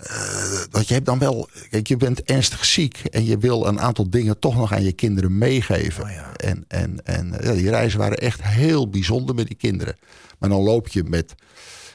Uh, 0.00 0.62
want 0.70 0.88
je 0.88 0.94
hebt 0.94 1.06
dan 1.06 1.18
wel, 1.18 1.48
kijk, 1.70 1.86
je 1.86 1.96
bent 1.96 2.22
ernstig 2.22 2.64
ziek 2.64 2.98
en 2.98 3.24
je 3.24 3.38
wil 3.38 3.66
een 3.66 3.80
aantal 3.80 4.10
dingen 4.10 4.38
toch 4.38 4.56
nog 4.56 4.72
aan 4.72 4.84
je 4.84 4.92
kinderen 4.92 5.38
meegeven. 5.38 6.04
Oh 6.04 6.10
ja. 6.10 6.36
En, 6.36 6.64
en, 6.68 7.04
en 7.04 7.34
ja, 7.42 7.52
die 7.52 7.70
reizen 7.70 7.98
waren 7.98 8.18
echt 8.18 8.42
heel 8.42 8.88
bijzonder 8.88 9.34
met 9.34 9.46
die 9.46 9.56
kinderen. 9.56 9.96
Maar 10.38 10.48
dan 10.48 10.62
loop 10.62 10.88
je 10.88 11.04
met, 11.04 11.34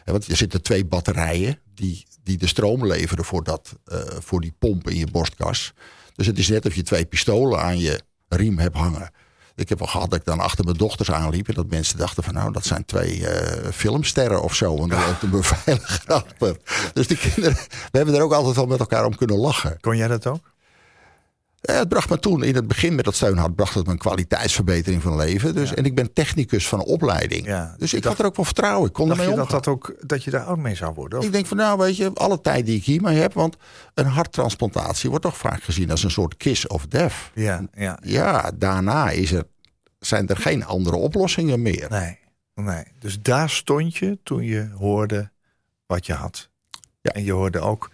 want 0.06 0.28
er 0.28 0.38
zitten 0.38 0.62
twee 0.62 0.86
batterijen 0.86 1.60
die, 1.74 2.06
die 2.24 2.38
de 2.38 2.48
stroom 2.48 2.86
leveren 2.86 3.26
voor, 3.26 3.44
dat, 3.44 3.76
uh, 3.92 4.00
voor 4.20 4.42
die 4.42 4.54
pomp 4.60 4.90
in 4.90 4.98
je 4.98 5.08
borstkas. 5.12 5.74
Dus 6.16 6.28
het 6.28 6.38
is 6.38 6.48
net 6.48 6.66
of 6.66 6.76
je 6.76 6.84
twee 6.84 7.06
pistolen 7.06 7.60
aan 7.60 7.80
je 7.80 8.02
riem 8.28 8.58
hebt 8.58 8.76
hangen. 8.76 9.12
Ik 9.60 9.70
heb 9.70 9.82
al 9.82 9.88
gehad 9.88 10.10
dat 10.10 10.20
ik 10.20 10.26
dan 10.26 10.40
achter 10.40 10.66
mijn 10.66 10.78
dochters 10.78 11.12
aanliep. 11.12 11.48
En 11.48 11.54
dat 11.54 11.70
mensen 11.70 11.98
dachten 11.98 12.24
van 12.24 12.34
nou, 12.34 12.52
dat 12.52 12.66
zijn 12.66 12.86
twee 12.86 13.20
uh, 13.20 13.28
filmsterren 13.74 14.42
of 14.42 14.56
zo. 14.56 14.78
En 14.78 14.88
dan 14.88 15.06
loopt 15.06 15.24
een 15.24 15.30
beveiliger 15.30 16.14
achter. 16.14 16.58
Dus 16.94 17.08
die 17.08 17.18
kinderen, 17.18 17.58
we 17.92 17.98
hebben 17.98 18.16
er 18.16 18.22
ook 18.22 18.34
altijd 18.34 18.56
wel 18.56 18.66
met 18.66 18.80
elkaar 18.80 19.06
om 19.06 19.16
kunnen 19.16 19.38
lachen. 19.38 19.78
Kon 19.82 19.98
jij 19.98 20.08
dat 20.08 20.28
ook? 20.28 20.49
Ja, 21.62 21.74
het 21.74 21.90
bracht 21.90 22.10
me 22.10 22.20
toen, 22.20 22.44
in 22.44 22.56
het 22.56 22.68
begin 22.68 22.96
met 22.96 23.06
dat 23.06 23.16
steunhart, 23.16 23.56
bracht 23.56 23.74
het 23.74 23.86
me 23.86 23.92
een 23.92 23.98
kwaliteitsverbetering 23.98 25.02
van 25.02 25.16
leven. 25.16 25.56
Dus, 25.56 25.74
En 25.74 25.86
ik 25.86 25.96
ben 25.96 26.14
technicus 26.14 26.68
van 26.68 26.84
opleiding. 26.84 27.46
Ja, 27.46 27.76
dus 27.78 27.94
ik 27.94 28.04
had 28.04 28.20
er 28.20 28.26
ook 28.26 28.36
wel 28.36 28.46
vertrouwen. 28.46 28.88
Ik 28.88 28.94
kon 28.94 29.08
dacht 29.08 29.20
ermee 29.20 29.36
je 29.36 29.42
dat, 29.42 29.50
dat, 29.50 29.68
ook, 29.68 29.96
dat 30.00 30.24
je 30.24 30.32
daar 30.32 30.44
oud 30.44 30.58
mee 30.58 30.76
zou 30.76 30.94
worden? 30.94 31.20
Of? 31.20 31.26
Ik 31.26 31.32
denk 31.32 31.46
van 31.46 31.58
nou, 31.58 31.78
weet 31.78 31.98
je, 31.98 32.12
alle 32.14 32.42
tijd 32.42 32.66
die 32.66 32.78
ik 32.78 32.84
hiermee 32.84 33.18
heb. 33.18 33.34
Want 33.34 33.58
een 33.94 34.06
harttransplantatie 34.06 35.10
wordt 35.10 35.26
toch 35.26 35.38
vaak 35.38 35.64
gezien 35.64 35.92
als 35.92 36.04
een 36.04 36.12
soort 36.12 36.38
kiss 36.38 36.68
of 36.68 36.88
death. 36.88 37.14
Ja, 37.34 37.68
ja. 37.74 38.00
ja 38.02 38.52
daarna 38.56 39.10
is 39.10 39.32
er, 39.32 39.44
zijn 40.00 40.28
er 40.28 40.38
geen 40.38 40.66
andere 40.66 40.96
oplossingen 40.96 41.62
meer. 41.62 41.88
Nee, 41.90 42.20
nee. 42.56 42.84
Dus 43.00 43.22
daar 43.22 43.50
stond 43.50 43.98
je 43.98 44.18
toen 44.24 44.44
je 44.44 44.70
hoorde 44.78 45.32
wat 45.86 46.06
je 46.06 46.14
had. 46.14 46.50
Ja. 47.02 47.12
En 47.12 47.24
je 47.24 47.32
hoorde 47.32 47.60
ook, 47.60 47.90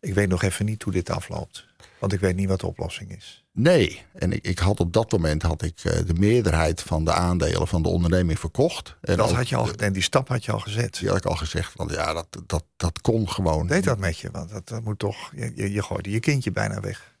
ik 0.00 0.14
weet 0.14 0.28
nog 0.28 0.42
even 0.42 0.64
niet 0.64 0.82
hoe 0.82 0.92
dit 0.92 1.10
afloopt. 1.10 1.72
Want 2.04 2.16
ik 2.16 2.22
weet 2.22 2.36
niet 2.36 2.48
wat 2.48 2.60
de 2.60 2.66
oplossing 2.66 3.16
is. 3.16 3.44
Nee, 3.52 4.02
en 4.12 4.32
ik, 4.32 4.44
ik 4.44 4.58
had 4.58 4.80
op 4.80 4.92
dat 4.92 5.12
moment 5.12 5.42
had 5.42 5.62
ik 5.62 5.84
eh, 5.84 6.06
de 6.06 6.14
meerderheid 6.14 6.82
van 6.82 7.04
de 7.04 7.12
aandelen 7.12 7.68
van 7.68 7.82
de 7.82 7.88
onderneming 7.88 8.38
verkocht. 8.38 8.96
En 9.00 9.16
dat 9.16 9.32
had 9.32 9.48
je 9.48 9.56
al, 9.56 9.70
en 9.72 9.92
die 9.92 10.02
stap 10.02 10.28
had 10.28 10.44
je 10.44 10.52
al 10.52 10.58
gezet. 10.58 10.98
Die 10.98 11.08
had 11.08 11.16
ik 11.16 11.24
al 11.24 11.36
gezegd, 11.36 11.74
want 11.74 11.90
ja, 11.90 12.12
dat, 12.12 12.26
dat, 12.46 12.64
dat 12.76 13.00
kon 13.00 13.30
gewoon. 13.30 13.66
Deed 13.66 13.84
dat 13.84 13.98
met 13.98 14.18
je? 14.18 14.30
Want 14.30 14.50
dat, 14.50 14.68
dat 14.68 14.84
moet 14.84 14.98
toch, 14.98 15.32
je, 15.36 15.52
je, 15.54 15.72
je 15.72 15.82
gooide 15.82 16.10
je 16.10 16.20
kindje 16.20 16.50
bijna 16.52 16.80
weg. 16.80 17.16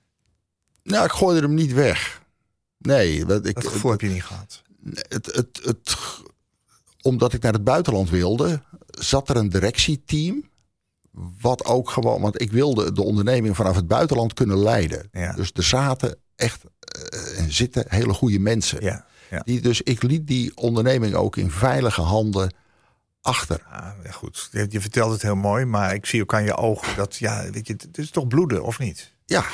Nou, 0.82 1.04
ik 1.04 1.12
gooide 1.12 1.40
hem 1.40 1.54
niet 1.54 1.72
weg. 1.72 2.22
Nee. 2.78 3.26
Wat 3.26 3.46
ik, 3.46 3.54
dat 3.54 3.66
gevoel 3.66 3.90
heb 3.90 4.00
je 4.00 4.08
niet 4.08 4.24
gehad. 4.24 4.62
Het, 4.92 5.26
het, 5.26 5.60
het, 5.62 5.96
omdat 7.02 7.32
ik 7.32 7.42
naar 7.42 7.52
het 7.52 7.64
buitenland 7.64 8.10
wilde, 8.10 8.62
zat 8.90 9.28
er 9.28 9.36
een 9.36 9.48
directieteam. 9.48 10.48
Wat 11.40 11.64
ook 11.64 11.90
gewoon, 11.90 12.20
want 12.20 12.40
ik 12.40 12.52
wilde 12.52 12.92
de 12.92 13.02
onderneming 13.02 13.56
vanaf 13.56 13.76
het 13.76 13.88
buitenland 13.88 14.32
kunnen 14.32 14.58
leiden. 14.58 15.08
Ja. 15.12 15.32
Dus 15.32 15.50
er 15.54 15.62
zaten 15.62 16.16
echt 16.36 16.62
eh, 16.78 17.38
en 17.38 17.52
zitten 17.52 17.84
hele 17.88 18.12
goede 18.12 18.38
mensen. 18.38 18.82
Ja, 18.82 19.04
ja. 19.30 19.40
Die, 19.44 19.60
dus 19.60 19.82
ik 19.82 20.02
liet 20.02 20.26
die 20.26 20.56
onderneming 20.56 21.14
ook 21.14 21.36
in 21.36 21.50
veilige 21.50 22.00
handen 22.00 22.54
achter. 23.20 23.62
Ah, 23.70 23.90
ja, 24.04 24.10
goed. 24.10 24.48
Je, 24.52 24.66
je 24.68 24.80
vertelt 24.80 25.12
het 25.12 25.22
heel 25.22 25.36
mooi, 25.36 25.64
maar 25.64 25.94
ik 25.94 26.06
zie 26.06 26.22
ook 26.22 26.34
aan 26.34 26.44
je 26.44 26.56
ogen 26.56 26.96
dat, 26.96 27.16
ja, 27.16 27.50
weet 27.50 27.66
je, 27.66 27.72
het 27.72 27.98
is 27.98 28.10
toch 28.10 28.26
bloeden, 28.26 28.64
of 28.64 28.78
niet? 28.78 29.12
Ja, 29.26 29.44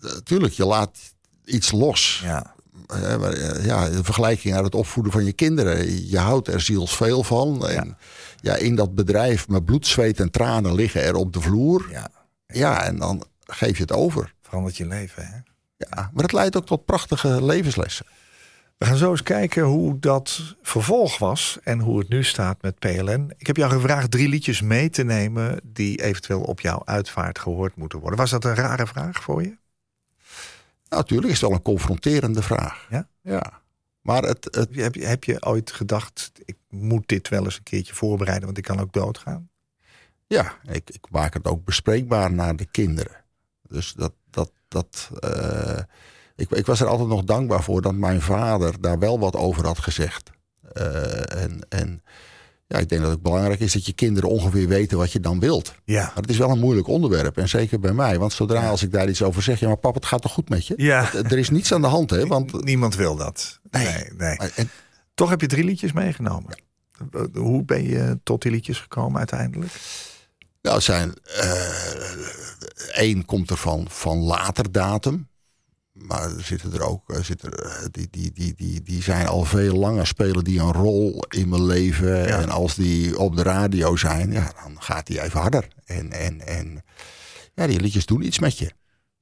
natuurlijk. 0.00 0.52
Je 0.54 0.66
laat 0.66 0.98
iets 1.44 1.70
los. 1.70 2.20
Ja, 2.24 2.56
Eh, 2.88 3.14
eh, 3.14 3.64
ja, 3.64 3.86
in 3.86 4.04
vergelijking 4.04 4.54
naar 4.54 4.62
het 4.62 4.74
opvoeden 4.74 5.12
van 5.12 5.24
je 5.24 5.32
kinderen. 5.32 6.08
Je 6.08 6.18
houdt 6.18 6.48
er 6.48 6.60
zielsveel 6.60 7.22
van. 7.22 7.68
En 7.68 7.96
ja. 8.40 8.54
in 8.56 8.74
dat 8.74 8.94
bedrijf, 8.94 9.48
met 9.48 9.64
bloed, 9.64 9.86
zweet 9.86 10.20
en 10.20 10.30
tranen 10.30 10.74
liggen 10.74 11.02
er 11.02 11.14
op 11.14 11.32
de 11.32 11.40
vloer. 11.40 11.88
ja. 11.90 12.10
Ja, 12.52 12.84
en 12.84 12.98
dan 12.98 13.24
geef 13.46 13.76
je 13.76 13.82
het 13.82 13.92
over. 13.92 14.34
Verandert 14.42 14.76
je 14.76 14.86
leven, 14.86 15.26
hè? 15.26 15.36
Ja, 15.76 16.10
maar 16.12 16.22
het 16.22 16.32
leidt 16.32 16.56
ook 16.56 16.66
tot 16.66 16.84
prachtige 16.84 17.44
levenslessen. 17.44 18.06
We 18.78 18.86
gaan 18.86 18.96
zo 18.96 19.10
eens 19.10 19.22
kijken 19.22 19.62
hoe 19.62 19.98
dat 19.98 20.54
vervolg 20.62 21.18
was 21.18 21.58
en 21.62 21.80
hoe 21.80 21.98
het 21.98 22.08
nu 22.08 22.24
staat 22.24 22.62
met 22.62 22.78
PLN. 22.78 23.32
Ik 23.36 23.46
heb 23.46 23.56
jou 23.56 23.72
gevraagd 23.72 24.10
drie 24.10 24.28
liedjes 24.28 24.60
mee 24.60 24.90
te 24.90 25.02
nemen 25.02 25.60
die 25.62 26.02
eventueel 26.02 26.40
op 26.40 26.60
jouw 26.60 26.82
uitvaart 26.84 27.38
gehoord 27.38 27.76
moeten 27.76 27.98
worden. 27.98 28.18
Was 28.18 28.30
dat 28.30 28.44
een 28.44 28.54
rare 28.54 28.86
vraag 28.86 29.22
voor 29.22 29.42
je? 29.42 29.56
Nou, 30.88 31.02
natuurlijk 31.02 31.32
is 31.32 31.40
het 31.40 31.48
wel 31.48 31.58
een 31.58 31.64
confronterende 31.64 32.42
vraag. 32.42 32.86
Ja? 32.90 33.08
Ja. 33.22 33.57
Maar 34.08 34.22
het, 34.22 34.48
het, 34.50 34.74
Heb 34.74 34.94
je, 34.94 35.04
heb 35.04 35.24
je, 35.24 35.46
ooit 35.46 35.70
gedacht, 35.70 36.32
ik 36.44 36.56
moet 36.68 37.08
dit 37.08 37.28
wel 37.28 37.44
eens 37.44 37.56
een 37.56 37.62
keertje 37.62 37.94
voorbereiden, 37.94 38.44
want 38.44 38.58
ik 38.58 38.64
kan 38.64 38.80
ook 38.80 38.92
doodgaan? 38.92 39.50
ja, 40.26 40.54
ik, 40.62 40.90
ik 40.90 41.06
maak 41.10 41.34
het 41.34 41.46
ook 41.46 41.64
bespreekbaar 41.64 42.32
naar 42.32 42.56
de 42.56 42.64
kinderen. 42.64 43.24
Dus 43.62 43.92
dat, 43.92 44.12
dat, 44.30 44.52
dat, 44.68 45.10
eh, 45.18 45.78
ik, 46.36 46.50
ik 46.50 46.66
was 46.66 46.80
er 46.80 46.86
altijd 46.86 47.08
nog 47.08 47.24
dankbaar 47.24 47.62
voor 47.62 47.82
dat 47.82 47.94
mijn 47.94 48.20
vader 48.20 48.80
daar 48.80 48.98
wel 48.98 49.18
wat 49.18 49.36
over 49.36 49.66
had 49.66 49.78
gezegd. 49.78 50.30
Eh, 50.72 51.42
en, 51.42 51.66
en 51.68 52.02
ja, 52.70 52.78
ik 52.78 52.88
denk 52.88 53.02
dat 53.02 53.10
het 53.10 53.22
belangrijk 53.22 53.60
is 53.60 53.72
dat 53.72 53.86
je 53.86 53.92
kinderen 53.92 54.28
ongeveer 54.30 54.68
weten 54.68 54.98
wat 54.98 55.12
je 55.12 55.20
dan 55.20 55.40
wilt. 55.40 55.74
Ja. 55.84 56.02
Maar 56.02 56.16
het 56.22 56.30
is 56.30 56.38
wel 56.38 56.50
een 56.50 56.58
moeilijk 56.58 56.86
onderwerp. 56.88 57.36
En 57.38 57.48
zeker 57.48 57.80
bij 57.80 57.92
mij. 57.92 58.18
Want 58.18 58.32
zodra 58.32 58.68
als 58.68 58.82
ik 58.82 58.92
daar 58.92 59.08
iets 59.08 59.22
over 59.22 59.42
zeg. 59.42 59.60
Ja, 59.60 59.66
maar 59.66 59.76
pap, 59.76 59.94
het 59.94 60.06
gaat 60.06 60.22
toch 60.22 60.32
goed 60.32 60.48
met 60.48 60.66
je? 60.66 60.74
Ja. 60.76 61.04
Het- 61.12 61.32
Er 61.32 61.38
is 61.38 61.50
niets 61.50 61.72
aan 61.72 61.80
de 61.80 61.86
hand, 61.86 62.10
hè? 62.10 62.26
Want 62.26 62.64
Niemand 62.64 62.94
wil 62.96 63.16
dat. 63.16 63.60
Nee. 63.70 63.84
nee. 63.84 64.04
nee. 64.16 64.36
maar- 64.36 64.52
en, 64.54 64.70
Toch 65.14 65.30
heb 65.30 65.40
je 65.40 65.46
drie 65.46 65.64
liedjes 65.64 65.92
meegenomen. 65.92 66.58
Hoe 67.34 67.64
ben 67.64 67.82
je 67.88 68.18
tot 68.22 68.42
die 68.42 68.50
liedjes 68.52 68.78
gekomen 68.78 69.18
uiteindelijk? 69.18 69.72
nou, 70.62 70.80
zijn. 70.80 71.12
Eén 72.92 73.24
komt 73.24 73.50
er 73.50 73.56
van, 73.56 73.86
van 73.88 74.18
later 74.18 74.72
datum. 74.72 75.28
Maar 75.98 76.22
er 76.36 76.42
zitten 76.42 76.72
er 76.72 76.82
ook. 76.82 77.14
er 77.14 77.24
Zitten, 77.24 77.52
er, 77.52 77.64
eh, 77.64 77.84
die, 77.90 78.08
die, 78.10 78.32
die, 78.32 78.54
die, 78.54 78.82
die 78.82 79.02
zijn 79.02 79.26
al 79.26 79.44
veel 79.44 79.74
langer. 79.76 80.06
Spelen 80.06 80.44
die 80.44 80.60
een 80.60 80.72
rol 80.72 81.24
in 81.28 81.48
mijn 81.48 81.66
leven. 81.66 82.26
En 82.26 82.48
als 82.50 82.74
die 82.74 83.18
op 83.18 83.36
de 83.36 83.42
radio 83.42 83.96
zijn. 83.96 84.32
Ja, 84.32 84.52
dan 84.64 84.82
gaat 84.82 85.06
die 85.06 85.22
even 85.22 85.40
harder. 85.40 85.68
En, 85.84 86.12
en, 86.12 86.46
en 86.46 86.82
ja, 87.54 87.66
die 87.66 87.80
liedjes 87.80 88.06
doen 88.06 88.26
iets 88.26 88.38
met 88.38 88.58
je. 88.58 88.70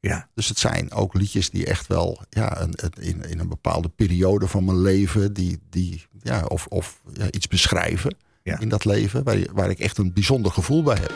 Ja. 0.00 0.28
Dus 0.34 0.48
het 0.48 0.58
zijn 0.58 0.92
ook 0.92 1.14
liedjes 1.14 1.50
die 1.50 1.66
echt 1.66 1.86
wel 1.86 2.20
ja, 2.30 2.60
een, 2.60 2.72
een- 2.76 3.02
in, 3.04 3.22
in 3.28 3.38
een 3.38 3.48
bepaalde 3.48 3.88
periode 3.88 4.46
van 4.48 4.64
mijn 4.64 4.80
leven, 4.80 5.32
die, 5.32 5.58
die, 5.70 6.06
ja, 6.22 6.44
of, 6.44 6.66
of 6.66 7.00
ja, 7.14 7.30
iets 7.30 7.48
beschrijven 7.48 8.16
Ja. 8.42 8.58
in 8.60 8.68
dat 8.68 8.84
leven, 8.84 9.24
waar, 9.24 9.38
waar 9.52 9.70
ik 9.70 9.78
echt 9.78 9.98
een 9.98 10.12
bijzonder 10.12 10.52
gevoel 10.52 10.82
bij 10.82 10.96
heb. 11.00 11.12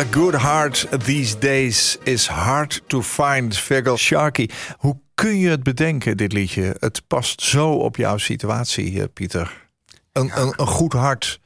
A 0.00 0.04
good 0.10 0.34
heart 0.34 0.86
these 1.04 1.38
days 1.38 1.98
is 2.02 2.26
hard 2.26 2.82
to 2.86 3.02
find. 3.02 3.58
Virgil 3.58 3.96
Sharkey. 3.96 4.50
Hoe 4.78 5.00
kun 5.14 5.38
je 5.38 5.48
het 5.48 5.62
bedenken, 5.62 6.16
dit 6.16 6.32
liedje? 6.32 6.76
Het 6.78 7.02
past 7.06 7.42
zo 7.42 7.72
op 7.72 7.96
jouw 7.96 8.16
situatie, 8.16 9.00
eh, 9.00 9.08
Pieter. 9.12 9.68
Een, 10.12 10.40
een, 10.40 10.52
een 10.56 10.66
goed 10.66 10.92
hart, 10.92 11.40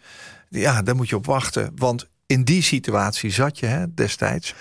ja, 0.49 0.83
daar 0.83 0.95
moet 0.95 1.09
je 1.09 1.17
op 1.17 1.27
wachten. 1.27 1.73
Want 1.77 2.09
in 2.27 2.45
die 2.45 2.62
situatie 2.62 3.31
zat 3.31 3.59
je 3.59 3.67
hè, 3.67 3.95
destijds. 3.95 4.55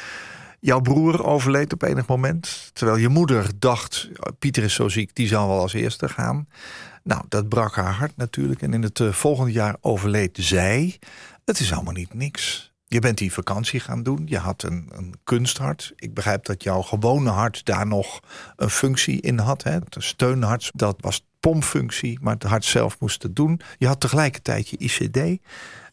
Jouw 0.60 0.80
broer 0.80 1.26
overleed 1.26 1.74
op 1.74 1.82
enig 1.82 2.08
moment. 2.08 2.70
Terwijl 2.74 2.98
je 2.98 3.10
moeder 3.10 3.50
dacht, 3.60 4.10
Pieter 4.40 4.64
is 4.64 4.74
zo 4.74 4.90
ziek, 4.90 5.16
die 5.16 5.28
zal 5.28 5.48
wel 5.48 5.60
als 5.60 5.74
eerste 5.74 6.10
gaan. 6.10 6.48
Nou, 7.04 7.24
dat 7.30 7.50
brak 7.50 7.76
haar 7.76 7.94
hart 7.94 8.18
natuurlijk. 8.18 8.62
En 8.62 8.74
in 8.74 8.84
het 8.84 9.00
eh, 9.00 9.12
volgende 9.12 9.52
jaar 9.52 9.76
overleed 9.82 10.38
zij. 10.42 11.00
Het 11.46 11.60
is 11.60 11.74
allemaal 11.74 11.94
niet 11.94 12.14
niks. 12.14 12.73
Je 12.94 13.00
bent 13.00 13.18
die 13.18 13.34
vakantie 13.34 13.80
gaan 13.80 14.04
doen. 14.04 14.24
Je 14.26 14.38
had 14.38 14.64
een, 14.64 14.90
een 14.92 15.14
kunsthart. 15.24 15.94
Ik 15.96 16.14
begrijp 16.14 16.46
dat 16.46 16.64
jouw 16.64 16.82
gewone 16.82 17.30
hart 17.30 17.66
daar 17.66 17.88
nog 17.88 18.20
een 18.56 18.70
functie 18.70 19.22
in 19.22 19.40
had. 19.40 19.64
Hè? 19.64 19.72
Het 19.72 19.96
steunhart, 19.98 20.72
dat 20.74 20.96
was 21.00 21.26
pompfunctie. 21.40 22.20
Maar 22.22 22.34
het 22.34 22.44
hart 22.44 22.66
zelf 22.66 23.00
moest 23.00 23.24
het 23.24 23.36
doen. 23.36 23.62
Je 23.78 23.88
had 23.88 24.00
tegelijkertijd 24.00 24.70
je 24.70 24.78
ICD. 24.78 25.42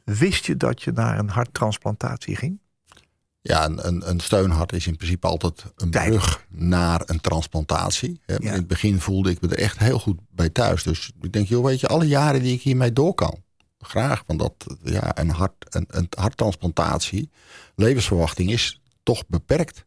Wist 0.04 0.44
je 0.46 0.56
dat 0.56 0.82
je 0.82 0.92
naar 0.92 1.18
een 1.18 1.28
harttransplantatie 1.28 2.36
ging? 2.36 2.58
Ja, 3.42 3.64
een, 3.64 3.86
een, 3.86 4.10
een 4.10 4.20
steunhart 4.20 4.72
is 4.72 4.86
in 4.86 4.96
principe 4.96 5.26
altijd 5.26 5.64
een 5.76 5.90
brug 5.90 6.46
naar 6.48 7.02
een 7.06 7.20
transplantatie. 7.20 8.20
Ja. 8.26 8.38
In 8.38 8.52
het 8.52 8.66
begin 8.66 9.00
voelde 9.00 9.30
ik 9.30 9.40
me 9.40 9.48
er 9.48 9.58
echt 9.58 9.78
heel 9.78 9.98
goed 9.98 10.18
bij 10.30 10.48
thuis. 10.48 10.82
Dus 10.82 11.12
ik 11.20 11.32
denk, 11.32 11.48
joh, 11.48 11.64
weet 11.64 11.80
je, 11.80 11.86
alle 11.86 12.06
jaren 12.06 12.42
die 12.42 12.54
ik 12.54 12.62
hiermee 12.62 12.92
door 12.92 13.14
kan. 13.14 13.38
Graag, 13.80 14.22
want 14.26 14.38
dat, 14.38 14.54
ja, 14.82 15.18
een, 15.18 15.30
hart, 15.30 15.66
een, 15.68 15.86
een 15.88 16.06
harttransplantatie, 16.18 17.30
levensverwachting 17.74 18.50
is 18.50 18.80
toch 19.02 19.26
beperkt. 19.26 19.84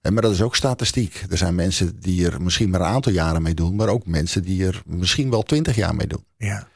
En, 0.00 0.12
maar 0.12 0.22
dat 0.22 0.32
is 0.32 0.42
ook 0.42 0.56
statistiek. 0.56 1.24
Er 1.30 1.36
zijn 1.36 1.54
mensen 1.54 2.00
die 2.00 2.30
er 2.30 2.42
misschien 2.42 2.70
maar 2.70 2.80
een 2.80 2.86
aantal 2.86 3.12
jaren 3.12 3.42
mee 3.42 3.54
doen, 3.54 3.74
maar 3.74 3.88
ook 3.88 4.06
mensen 4.06 4.42
die 4.42 4.66
er 4.66 4.82
misschien 4.86 5.30
wel 5.30 5.42
twintig 5.42 5.76
jaar 5.76 5.94
mee 5.94 6.06
doen. 6.06 6.24
Ja. 6.36 6.68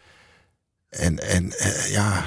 En, 0.88 1.18
en 1.18 1.52
eh, 1.52 1.90
ja, 1.90 2.24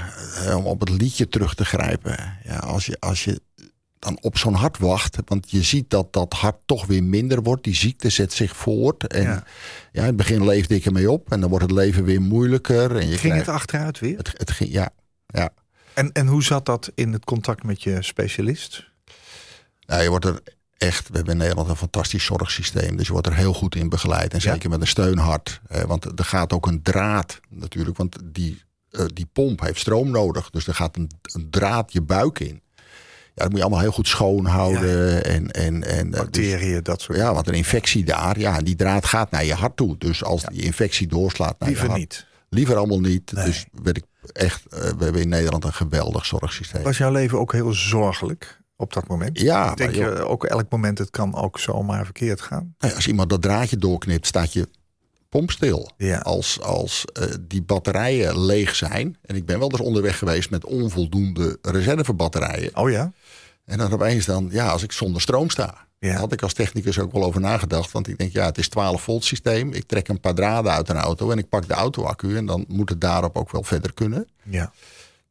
om 0.56 0.66
op 0.66 0.80
het 0.80 0.90
liedje 0.90 1.28
terug 1.28 1.56
te 1.56 1.66
grijpen. 1.66 2.38
Ja, 2.44 2.58
als, 2.58 2.86
je, 2.86 2.98
als 3.00 3.24
je 3.24 3.42
dan 4.02 4.18
op 4.22 4.38
zo'n 4.38 4.54
hart 4.54 4.78
wacht, 4.78 5.18
want 5.26 5.52
je 5.52 5.64
ziet 5.64 5.90
dat 5.90 6.14
dat 6.14 6.34
hart 6.34 6.56
toch 6.66 6.86
weer 6.86 7.04
minder 7.04 7.42
wordt. 7.44 7.64
Die 7.64 7.76
ziekte 7.76 8.10
zet 8.10 8.34
zich 8.34 8.56
voort. 8.56 9.08
En 9.08 9.22
Ja. 9.24 9.44
ja. 9.92 10.00
in 10.02 10.08
het 10.08 10.16
begin 10.16 10.46
leefde 10.46 10.76
ik 10.76 10.86
ermee 10.86 11.12
op. 11.12 11.32
En 11.32 11.40
dan 11.40 11.50
wordt 11.50 11.66
het 11.66 11.74
leven 11.74 12.04
weer 12.04 12.22
moeilijker. 12.22 12.96
En 12.96 13.08
je 13.08 13.18
Ging 13.18 13.34
het 13.34 13.44
krijgt- 13.44 13.48
achteruit 13.48 14.00
weer? 14.00 14.18
het, 14.18 14.34
het 14.38 14.52
ging, 14.52 14.72
ja, 14.72 14.90
ja. 15.26 15.50
En, 15.94 16.12
en 16.12 16.28
hoe 16.28 16.44
zat 16.44 16.66
dat 16.66 16.92
in 16.96 17.14
het 17.14 17.26
contact 17.26 17.64
met 17.64 17.84
je 17.84 17.98
specialist? 18.04 18.90
Nou, 19.86 20.02
je 20.04 20.10
wordt 20.10 20.26
er 20.26 20.42
echt, 20.78 21.08
we 21.10 21.16
hebben 21.16 21.34
in 21.34 21.40
Nederland 21.40 21.70
een 21.70 21.76
fantastisch 21.76 22.26
zorgsysteem. 22.26 22.96
Dus 22.98 23.06
je 23.08 23.12
wordt 23.14 23.28
er 23.28 23.36
heel 23.36 23.54
goed 23.54 23.76
in 23.76 23.90
begeleid. 23.90 24.34
En 24.34 24.40
Ja. 24.42 24.52
zeker 24.52 24.70
met 24.70 24.82
een 24.82 24.88
steunhart. 24.88 25.62
Hè, 25.68 25.86
want 25.86 26.20
er 26.20 26.26
gaat 26.26 26.54
ook 26.54 26.68
een 26.68 26.82
draad 26.82 27.40
natuurlijk. 27.50 27.98
Want 27.98 28.18
die, 28.24 28.62
eh, 28.90 29.06
die 29.14 29.26
pomp 29.34 29.60
heeft 29.62 29.80
stroom 29.80 30.10
nodig. 30.12 30.50
Dus 30.50 30.68
er 30.68 30.76
gaat 30.76 30.96
een, 30.96 31.10
een 31.22 31.50
draad 31.50 31.94
je 31.94 32.02
buik 32.02 32.40
in. 32.40 32.62
Ja, 33.36 33.44
dat 33.44 33.50
moet 33.50 33.58
je 33.58 33.64
allemaal 33.64 33.82
heel 33.82 33.92
goed 33.92 34.08
schoonhouden. 34.08 35.24
En, 35.26 35.52
en, 35.52 35.84
en, 35.84 35.84
eh, 35.84 36.12
dus- 36.12 36.20
Bacteriën, 36.20 36.84
dat 36.84 37.02
soort 37.02 37.18
ja, 37.18 37.34
want 37.34 37.48
een 37.48 37.54
infectie 37.54 38.04
daar, 38.04 38.40
ja, 38.40 38.60
die 38.60 38.76
draad 38.76 39.06
gaat 39.06 39.32
naar 39.32 39.46
je 39.46 39.54
hart 39.54 39.76
toe. 39.78 39.98
Dus 39.98 40.24
als 40.24 40.44
die 40.44 40.62
infectie 40.62 41.08
doorslaat 41.08 41.60
naar 41.60 41.70
Liever 41.70 41.86
je 41.86 41.92
hart. 41.92 42.02
niet. 42.02 42.26
Liever 42.50 42.76
allemaal 42.76 43.00
niet. 43.00 43.32
Nee. 43.32 43.46
Dus 43.46 43.66
werd 43.84 43.98
ik 43.98 44.04
echt, 44.34 44.66
eh, 44.68 44.80
we 44.80 45.04
hebben 45.04 45.22
in 45.22 45.30
Nederland 45.30 45.64
een 45.64 45.74
geweldig 45.74 46.26
zorgsysteem. 46.26 46.84
Was 46.84 46.98
jouw 46.98 47.12
leven 47.12 47.40
ook 47.40 47.52
heel 47.54 47.74
zorgelijk 47.74 48.60
op 48.76 48.94
dat 48.94 49.08
moment? 49.08 49.40
Ja, 49.40 49.74
Denk 49.76 49.96
maar 49.96 50.00
joh, 50.00 50.18
je 50.18 50.26
ook 50.26 50.44
elk 50.46 50.70
moment, 50.70 50.98
het 50.98 51.10
kan 51.10 51.36
ook 51.36 51.60
zomaar 51.60 52.04
verkeerd 52.06 52.42
gaan? 52.42 52.74
nou 52.78 52.92
ja, 52.92 52.96
als 52.96 53.08
iemand 53.08 53.30
dat 53.30 53.42
draadje 53.42 53.78
doorknipt, 53.78 54.28
staat 54.28 54.54
je 54.54 54.68
pomp 55.30 55.52
stil. 55.52 55.92
Ja. 55.98 56.18
Als, 56.18 56.62
als 56.62 57.06
eh, 57.06 57.28
die 57.42 57.62
batterijen 57.62 58.46
leeg 58.46 58.76
zijn. 58.76 59.18
En 59.22 59.36
ik 59.36 59.46
ben 59.46 59.60
wel 59.60 59.72
eens 59.72 59.80
onderweg 59.80 60.18
geweest 60.18 60.50
met 60.50 60.66
onvoldoende 60.66 61.58
reservebatterijen. 61.62 62.76
Oh 62.76 62.90
ja? 62.90 63.12
En 63.72 63.78
dan 63.78 63.94
opeens 63.94 64.26
dan, 64.26 64.48
ja, 64.52 64.68
als 64.68 64.84
ik 64.84 64.92
zonder 64.92 65.22
stroom 65.22 65.50
sta. 65.50 65.88
Ja. 66.00 66.10
Daar 66.10 66.20
had 66.20 66.32
ik 66.32 66.42
als 66.42 66.54
technicus 66.54 67.00
ook 67.00 67.12
wel 67.12 67.24
over 67.24 67.42
nagedacht. 67.42 67.92
Want 67.92 68.08
ik 68.08 68.18
denk, 68.18 68.32
ja, 68.32 68.46
het 68.46 68.58
is 68.58 68.70
12 68.70 69.02
volt 69.02 69.24
systeem. 69.24 69.74
Ik 69.74 69.88
trek 69.88 70.08
een 70.08 70.20
paar 70.20 70.34
draden 70.34 70.72
uit 70.72 70.90
een 70.90 70.98
auto 70.98 71.32
en 71.32 71.38
ik 71.38 71.50
pak 71.50 71.68
de 71.68 71.74
auto-accu. 71.74 72.38
En 72.38 72.46
dan 72.46 72.66
moet 72.68 72.90
het 72.90 73.02
daarop 73.02 73.38
ook 73.38 73.52
wel 73.52 73.64
verder 73.64 73.94
kunnen. 73.94 74.28
Ja. 74.44 74.72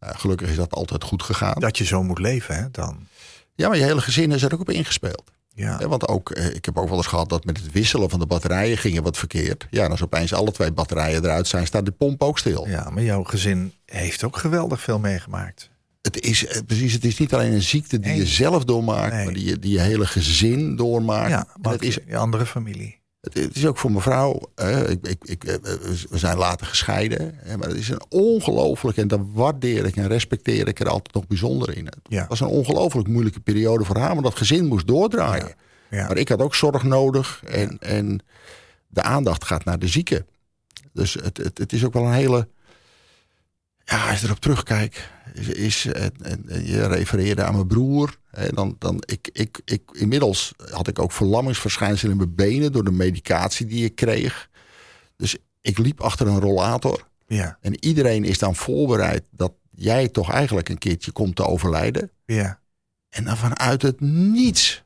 Nou, 0.00 0.16
gelukkig 0.16 0.48
is 0.48 0.56
dat 0.56 0.72
altijd 0.72 1.04
goed 1.04 1.22
gegaan. 1.22 1.60
Dat 1.60 1.78
je 1.78 1.84
zo 1.84 2.02
moet 2.02 2.18
leven, 2.18 2.56
hè, 2.56 2.70
dan. 2.70 3.06
Ja, 3.54 3.68
maar 3.68 3.76
je 3.76 3.84
hele 3.84 4.00
gezin 4.00 4.32
is 4.32 4.42
er 4.42 4.54
ook 4.54 4.60
op 4.60 4.70
ingespeeld. 4.70 5.30
Ja. 5.54 5.88
Want 5.88 6.08
ook, 6.08 6.30
eh, 6.30 6.54
ik 6.54 6.64
heb 6.64 6.78
ook 6.78 6.88
wel 6.88 6.96
eens 6.96 7.06
gehad 7.06 7.28
dat 7.28 7.44
met 7.44 7.56
het 7.56 7.72
wisselen 7.72 8.10
van 8.10 8.18
de 8.18 8.26
batterijen 8.26 8.78
ging 8.78 8.96
er 8.96 9.02
wat 9.02 9.16
verkeerd. 9.16 9.66
Ja, 9.70 9.84
en 9.84 9.90
als 9.90 10.02
opeens 10.02 10.32
alle 10.32 10.52
twee 10.52 10.72
batterijen 10.72 11.24
eruit 11.24 11.46
zijn, 11.46 11.66
staat 11.66 11.84
de 11.84 11.90
pomp 11.90 12.22
ook 12.22 12.38
stil. 12.38 12.68
ja, 12.68 12.90
maar 12.90 13.02
jouw 13.02 13.22
gezin 13.22 13.72
heeft 13.84 14.24
ook 14.24 14.36
geweldig 14.36 14.80
veel 14.80 14.98
meegemaakt. 14.98 15.70
Het 16.02 16.20
is 16.20 16.46
eh, 16.46 16.60
precies, 16.66 16.92
het 16.92 17.04
is 17.04 17.18
niet 17.18 17.34
alleen 17.34 17.52
een 17.52 17.62
ziekte 17.62 17.98
die 18.00 18.10
Nee. 18.10 18.18
je 18.20 18.26
zelf 18.26 18.64
doormaakt, 18.64 19.12
Nee. 19.14 19.24
maar 19.24 19.34
die 19.34 19.44
je, 19.44 19.58
die 19.58 19.72
je 19.72 19.80
hele 19.80 20.06
gezin 20.06 20.76
doormaakt. 20.76 21.30
Ja, 21.30 21.46
maar 21.62 21.72
het 21.72 21.82
is 21.82 21.98
je 22.06 22.16
andere 22.16 22.46
familie. 22.46 22.98
Het, 23.20 23.34
het 23.34 23.56
is 23.56 23.66
ook 23.66 23.78
voor 23.78 23.90
mijn 23.90 24.02
vrouw. 24.02 24.50
ik, 24.88 25.06
ik, 25.06 25.24
ik, 25.24 25.44
eh, 25.44 25.54
we 26.10 26.18
zijn 26.18 26.36
later 26.36 26.66
gescheiden. 26.66 27.34
hè, 27.36 27.56
Maar 27.56 27.68
het 27.68 27.76
is 27.78 27.88
een 27.88 28.02
ongelooflijk. 28.08 28.96
En 28.96 29.08
daar 29.08 29.32
waardeer 29.32 29.84
ik 29.86 29.96
en 29.96 30.06
respecteer 30.08 30.68
ik 30.68 30.80
er 30.80 30.88
altijd 30.88 31.14
nog 31.14 31.26
bijzonder 31.26 31.76
in. 31.76 31.84
Het 31.86 31.98
Ja. 32.08 32.26
was 32.28 32.40
een 32.40 32.46
ongelooflijk 32.46 33.08
moeilijke 33.08 33.40
periode 33.40 33.84
voor 33.84 33.96
haar. 33.98 34.14
Maar 34.14 34.22
dat 34.22 34.36
gezin 34.36 34.66
moest 34.66 34.86
doordraaien. 34.86 35.54
Ja. 35.90 36.06
Maar 36.06 36.16
ik 36.18 36.28
had 36.28 36.40
ook 36.42 36.54
zorg 36.54 36.82
nodig. 36.82 37.42
En, 37.46 37.78
en 37.78 38.20
de 38.88 39.02
aandacht 39.02 39.44
gaat 39.44 39.64
naar 39.64 39.78
de 39.78 39.88
zieke. 39.88 40.24
Dus 40.92 41.14
het, 41.14 41.36
het, 41.36 41.58
het 41.58 41.72
is 41.72 41.84
ook 41.84 41.92
wel 41.92 42.04
een 42.06 42.12
hele. 42.12 42.48
Ja, 43.90 44.10
als 44.10 44.20
je 44.20 44.26
erop 44.26 44.40
terugkijkt. 44.40 45.08
Is, 45.34 45.48
is, 45.48 45.86
en, 45.86 46.12
en- 46.22 46.48
en 46.48 46.66
je 46.66 46.86
refereerde 46.86 47.44
aan 47.44 47.54
mijn 47.54 47.66
broer. 47.66 48.18
En 48.30 48.54
dan, 48.54 48.76
dan 48.78 49.02
ik, 49.06 49.28
ik, 49.32 49.60
ik, 49.64 49.82
inmiddels 49.92 50.52
had 50.70 50.88
ik 50.88 50.98
ook 50.98 51.12
verlammingsverschijnselen 51.12 52.12
in 52.12 52.16
mijn 52.18 52.34
benen. 52.34 52.72
door 52.72 52.84
de 52.84 52.90
medicatie 52.90 53.66
die 53.66 53.84
ik 53.84 53.94
kreeg. 53.94 54.48
Dus 55.16 55.36
ik 55.60 55.78
liep 55.78 56.00
achter 56.00 56.26
een 56.26 56.40
rollator. 56.40 57.08
Ja, 57.26 57.58
En 57.60 57.84
iedereen 57.84 58.24
is 58.24 58.38
dan 58.38 58.54
voorbereid 58.56 59.22
dat 59.30 59.52
jij 59.70 60.08
toch 60.08 60.30
eigenlijk 60.30 60.68
een 60.68 60.78
keertje 60.78 61.10
komt 61.12 61.36
te 61.36 61.44
overlijden. 61.46 62.10
ja, 62.24 62.60
En 63.08 63.24
dan 63.24 63.36
vanuit 63.36 63.82
het 63.82 64.00
niets 64.00 64.84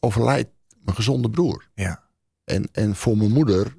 overlijdt 0.00 0.50
mijn 0.84 0.96
gezonde 0.96 1.30
broer. 1.30 1.68
ja. 1.74 2.02
En, 2.44 2.68
en 2.72 2.96
voor 2.96 3.16
mijn 3.16 3.30
moeder 3.32 3.76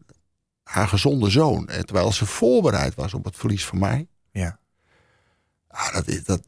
haar 0.64 0.88
gezonde 0.88 1.30
zoon. 1.30 1.68
En 1.68 1.86
terwijl 1.86 2.12
ze 2.12 2.26
voorbereid 2.26 2.96
was 2.96 3.14
op 3.14 3.26
het 3.26 3.36
verlies 3.36 3.66
van 3.66 3.80
mij. 3.80 4.08
Ja. 4.34 4.60
Ah, 5.68 5.94
dat 5.94 6.08
is, 6.08 6.24
dat, 6.24 6.42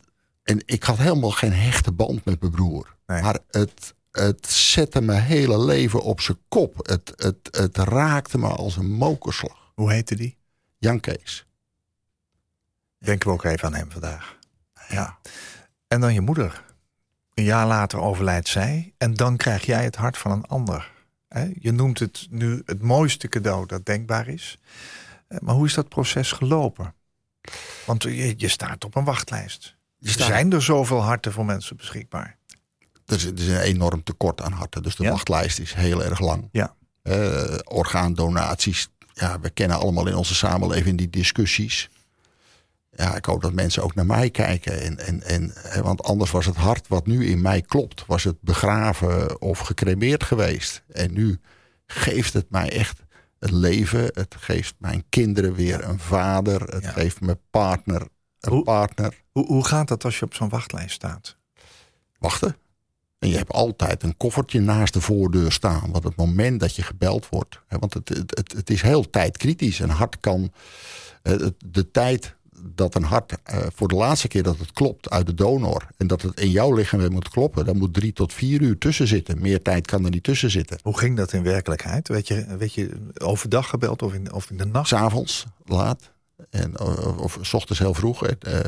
en 0.44 0.62
ik 0.66 0.84
had 0.84 0.98
helemaal 0.98 1.32
geen 1.32 1.54
hechte 1.54 1.92
band 1.92 2.26
met 2.26 2.40
mijn 2.40 2.52
broer. 2.52 2.96
Nee. 3.06 3.22
Maar 3.22 3.40
het, 3.50 3.94
het 4.12 4.48
zette 4.48 5.02
mijn 5.02 5.22
hele 5.22 5.60
leven 5.60 6.02
op 6.02 6.22
zijn 6.22 6.38
kop. 6.48 6.88
Het, 6.88 7.14
het, 7.16 7.58
het 7.58 7.78
raakte 7.78 8.38
me 8.38 8.48
als 8.48 8.78
een 8.78 8.92
mokerslag. 8.92 9.72
Hoe 9.76 9.92
heette 9.92 10.16
die? 10.16 10.38
Jan 10.78 11.00
Kees. 11.00 11.46
Denken 12.98 13.28
we 13.28 13.34
ook 13.34 13.44
even 13.44 13.68
aan 13.68 13.76
hem 13.76 13.92
vandaag. 13.92 14.38
Ja. 14.90 15.18
En 15.88 16.02
dan 16.02 16.14
je 16.14 16.22
moeder. 16.22 16.64
Een 17.34 17.44
jaar 17.44 17.68
later 17.68 18.00
overlijdt 18.00 18.48
zij. 18.48 18.94
En 18.98 19.14
dan 19.14 19.38
krijg 19.38 19.66
jij 19.66 19.84
het 19.84 19.96
hart 19.96 20.18
van 20.18 20.32
een 20.32 20.46
ander. 20.46 20.94
Je 21.60 21.72
noemt 21.72 22.00
het 22.00 22.28
nu 22.30 22.62
het 22.66 22.82
mooiste 22.82 23.28
cadeau 23.28 23.66
dat 23.66 23.86
denkbaar 23.86 24.28
is. 24.28 24.58
Eh, 25.28 25.40
Maar 25.40 25.56
hoe 25.56 25.66
is 25.66 25.74
dat 25.74 25.90
proces 25.90 26.32
gelopen? 26.32 26.94
Want 27.86 28.04
je, 28.04 28.34
je 28.38 28.48
staat 28.48 28.84
op 28.86 28.96
een 28.96 29.04
wachtlijst. 29.04 29.76
Er 30.02 30.10
staat- 30.10 30.28
zijn 30.28 30.52
er 30.54 30.62
zoveel 30.62 31.04
harten 31.04 31.32
voor 31.32 31.46
mensen 31.46 31.76
beschikbaar. 31.78 32.38
Er 33.06 33.16
is, 33.16 33.26
er 33.26 33.40
is 33.40 33.48
een 33.48 33.60
enorm 33.60 34.04
tekort 34.04 34.42
aan 34.42 34.52
harten. 34.52 34.84
Dus 34.84 34.96
de 34.96 35.04
Ja. 35.04 35.10
wachtlijst 35.12 35.60
is 35.60 35.74
heel 35.74 36.04
erg 36.04 36.20
lang. 36.20 36.50
Ja. 36.52 36.76
Eh, 37.02 37.44
orgaandonaties. 37.64 38.88
Ja, 39.14 39.40
we 39.40 39.50
kennen 39.50 39.78
allemaal 39.80 40.08
in 40.08 40.16
onze 40.16 40.36
samenleving 40.36 40.98
die 40.98 41.10
discussies. 41.10 41.90
Ja, 42.92 43.16
ik 43.16 43.26
hoop 43.26 43.42
dat 43.42 43.54
mensen 43.54 43.84
ook 43.84 43.96
naar 43.96 44.06
mij 44.06 44.30
kijken. 44.30 44.82
En, 44.82 45.00
en, 45.00 45.24
en, 45.24 45.84
want 45.84 46.04
anders 46.04 46.32
was 46.32 46.46
het 46.46 46.56
hart 46.56 46.88
wat 46.88 47.06
nu 47.08 47.26
in 47.28 47.42
mij 47.42 47.62
klopt, 47.62 48.06
was 48.06 48.24
het 48.24 48.42
begraven 48.42 49.42
of 49.42 49.60
gecremeerd 49.60 50.24
geweest. 50.24 50.84
En 50.94 51.14
nu 51.14 51.40
geeft 51.86 52.34
het 52.34 52.50
mij 52.50 52.72
echt 52.72 53.00
het 53.46 53.54
leven. 53.54 54.04
Het 54.14 54.36
geeft 54.40 54.76
mijn 54.78 55.04
kinderen 55.10 55.54
weer 55.54 55.84
een 55.84 56.00
vader. 56.00 56.62
Het 56.62 56.84
Ja. 56.84 56.92
geeft 56.92 57.22
mijn 57.22 57.40
partner 57.50 58.02
een 58.40 58.52
Hoe- 58.52 58.64
partner. 58.64 59.24
Hoe, 59.32 59.46
hoe 59.46 59.66
gaat 59.66 59.88
dat 59.88 60.04
als 60.06 60.20
je 60.20 60.26
op 60.26 60.34
zo'n 60.34 60.50
wachtlijst 60.50 60.94
staat? 60.96 61.38
wachten. 62.20 62.56
En 63.20 63.30
je 63.30 63.38
hebt 63.38 63.52
altijd 63.52 64.04
een 64.04 64.18
koffertje 64.18 64.60
naast 64.60 64.94
de 64.94 65.02
voordeur 65.02 65.52
staan. 65.52 65.92
Want 65.92 66.04
het 66.04 66.16
moment 66.16 66.60
dat 66.60 66.76
je 66.76 66.82
gebeld 66.82 67.30
wordt. 67.30 67.62
Hè, 67.68 67.78
want 67.80 67.94
het, 67.94 68.10
het, 68.10 68.38
het, 68.38 68.52
het 68.52 68.70
is 68.70 68.82
heel 68.82 69.10
tijdkritisch. 69.10 69.80
Een 69.80 69.90
hart 69.90 70.20
kan. 70.20 70.52
De 71.66 71.92
tijd 71.92 72.36
dat 72.64 72.96
een 72.96 73.04
hart 73.04 73.38
eh, 73.44 73.60
voor 73.76 73.88
de 73.88 73.96
laatste 73.96 74.28
keer 74.28 74.44
dat 74.44 74.58
het 74.58 74.72
klopt 74.72 75.10
uit 75.10 75.26
de 75.26 75.34
donor. 75.34 75.88
En 75.98 76.08
dat 76.08 76.22
het 76.22 76.40
in 76.40 76.50
jouw 76.50 76.74
lichaam 76.74 77.00
weer 77.00 77.12
moet 77.12 77.30
kloppen. 77.30 77.66
Dan 77.66 77.78
moet 77.78 77.94
drie 77.94 78.14
tot 78.14 78.34
vier 78.34 78.62
uur 78.62 78.78
tussen 78.78 79.08
zitten. 79.08 79.42
Meer 79.42 79.62
tijd 79.62 79.88
kan 79.88 80.04
er 80.04 80.10
niet 80.10 80.24
tussen 80.24 80.52
zitten. 80.52 80.80
Hoe 80.84 80.98
ging 80.98 81.18
dat 81.18 81.34
in 81.34 81.44
werkelijkheid? 81.44 82.08
Weet 82.08 82.28
je, 82.28 82.58
weet 82.58 82.74
je 82.74 83.10
overdag 83.18 83.70
gebeld 83.70 84.02
of 84.02 84.14
in, 84.14 84.34
of 84.34 84.50
in 84.50 84.58
de 84.58 84.66
nacht? 84.66 84.88
S'avonds 84.88 85.46
laat. 85.66 86.12
En, 86.50 86.80
of, 86.80 87.18
of 87.18 87.40
s 87.42 87.54
ochtends 87.54 87.80
heel 87.80 87.94
vroeg. 87.94 88.24
eh, 88.28 88.60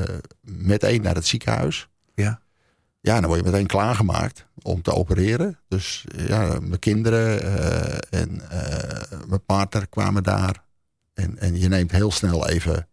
meteen 0.42 1.02
naar 1.02 1.16
het 1.16 1.26
ziekenhuis. 1.28 1.88
Ja. 2.16 2.40
Ja, 3.02 3.20
dan 3.20 3.30
word 3.30 3.40
je 3.40 3.52
meteen 3.52 3.68
klaargemaakt 3.68 4.46
om 4.62 4.82
te 4.82 4.94
opereren. 4.94 5.60
Dus 5.68 6.06
ja, 6.16 6.60
mijn 6.62 6.80
kinderen 6.80 7.42
eh, 7.42 8.20
en 8.22 8.50
eh, 8.50 9.20
mijn 9.28 9.46
partner 9.46 9.88
kwamen 9.88 10.24
daar. 10.24 10.64
En, 11.14 11.40
en 11.40 11.60
je 11.60 11.68
neemt 11.68 11.92
heel 11.92 12.12
snel 12.12 12.48
even 12.48 12.88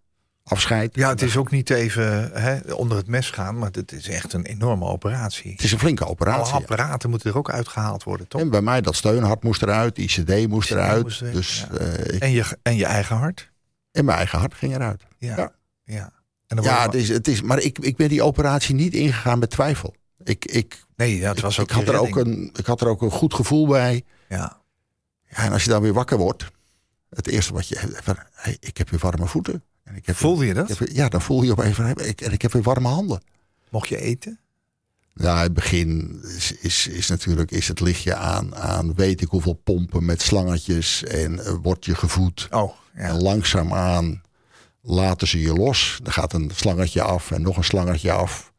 afscheid. 0.45 0.95
Ja, 0.95 1.09
het 1.09 1.23
is 1.23 1.37
ook 1.37 1.51
niet 1.51 1.71
even 1.71 2.31
hè, 2.43 2.73
onder 2.73 2.97
het 2.97 3.07
mes 3.07 3.31
gaan, 3.31 3.59
maar 3.59 3.71
het 3.73 3.93
is 3.93 4.09
echt 4.09 4.33
een 4.33 4.45
enorme 4.45 4.85
operatie. 4.85 5.53
Het 5.53 5.63
is 5.63 5.73
een 5.73 5.79
flinke 5.79 6.03
Alle 6.03 6.13
operatie. 6.13 6.53
ja. 6.53 6.59
apparaten 6.59 7.11
moeten 7.11 7.31
er 7.31 7.37
ook 7.39 7.51
uitgehaald 7.51 8.03
worden, 8.03 8.29
toch? 8.29 8.41
En 8.41 8.51
bij 8.51 8.63
mij 8.63 8.81
dat 8.81 8.97
steunhart 8.97 9.43
moest 9.43 9.63
eruit, 9.63 9.99
ICD 9.99 10.49
moest 10.49 10.71
ICD 10.71 10.77
eruit. 10.77 11.03
moest 11.03 11.21
weg, 11.21 11.33
dus 11.33 11.67
ja. 11.71 11.77
eh, 11.79 12.15
ik, 12.15 12.23
En 12.23 12.31
je, 12.31 12.59
en 12.63 12.77
je 12.77 12.85
eigen 12.85 13.17
hart? 13.17 13.53
en 13.93 14.05
mijn 14.05 14.17
eigen 14.17 14.39
hart 14.39 14.55
ging 14.55 14.75
eruit. 14.75 15.03
Ja. 15.19 15.37
Ja. 15.37 15.53
ja. 15.85 16.13
En 16.47 16.57
dan 16.57 16.65
Ja, 16.65 16.83
het 16.83 16.95
is, 16.95 17.09
het 17.09 17.29
is, 17.29 17.43
maar 17.43 17.59
ik, 17.59 17.79
ik 17.79 17.97
ben 17.97 18.09
die 18.09 18.23
operatie 18.23 18.75
niet 18.75 18.95
ingegaan 18.95 19.39
met 19.39 19.51
twijfel. 19.51 19.95
Ik, 20.25 20.45
ik, 20.45 20.85
nee, 20.97 21.17
ja, 21.19 21.29
het 21.31 21.41
was 21.41 21.59
ook 21.61 21.69
ik, 21.69 21.75
had 21.75 21.89
er 21.89 21.97
ook 21.97 22.17
een, 22.17 22.51
ik 22.55 22.67
had 22.67 22.81
er 22.81 22.89
ook 22.89 23.03
een 23.03 23.11
goed 23.11 23.35
gevoel 23.35 23.67
bij. 23.67 24.03
Ja. 24.29 24.63
Ja, 25.29 25.37
en 25.37 25.53
als 25.53 25.65
je 25.65 25.71
dan 25.71 25.83
weer 25.83 25.93
wakker 25.93 26.19
wordt, 26.19 26.51
het 27.11 27.27
eerste 27.29 27.53
wat 27.53 27.69
je 27.69 28.03
ik 28.61 28.77
heb 28.77 28.91
weer 28.91 29.01
warme 29.01 29.27
voeten. 29.27 29.63
En 29.85 29.94
ik 29.97 30.07
heb 30.07 30.16
Voelde 30.16 30.47
je 30.47 30.55
dat? 30.55 30.68
heb 30.79 30.88
ja, 30.92 31.09
dan 31.09 31.23
voel 31.23 31.42
je 31.42 31.53
op 31.53 31.59
even, 31.59 31.97
ik, 32.09 32.20
en 32.20 32.33
ik 32.33 32.42
heb 32.42 32.53
weer 32.53 32.62
warme 32.62 32.88
handen. 32.88 33.23
Mocht 33.70 33.88
je 33.88 34.01
eten? 34.01 34.38
Nou, 35.14 35.38
het 35.38 35.55
begin 35.55 36.20
is, 36.37 36.53
is, 36.53 36.87
is 36.87 37.09
natuurlijk 37.09 37.51
is 37.51 37.68
het 37.68 37.81
lichtje 37.81 38.14
aan, 38.14 38.55
aan 38.57 38.94
weet 38.94 39.20
ik 39.20 39.29
hoeveel 39.29 39.53
pompen 39.64 40.05
met 40.05 40.23
slangetjes 40.23 41.05
en 41.05 41.44
eh, 41.44 41.55
word 41.62 41.85
je 41.85 41.94
gevoed. 41.94 42.49
Oh, 42.51 42.73
ja. 42.94 43.01
En 43.01 43.23
langzaamaan 43.23 44.23
laten 44.81 45.29
ze 45.29 45.40
je 45.40 45.53
los. 45.53 45.99
Dan 46.03 46.12
gaat 46.12 46.33
een 46.33 46.51
slangetje 46.55 47.03
af 47.03 47.31
en 47.31 47.42
nog 47.42 47.57
een 47.57 47.64
slangetje 47.64 48.12
af. 48.12 48.53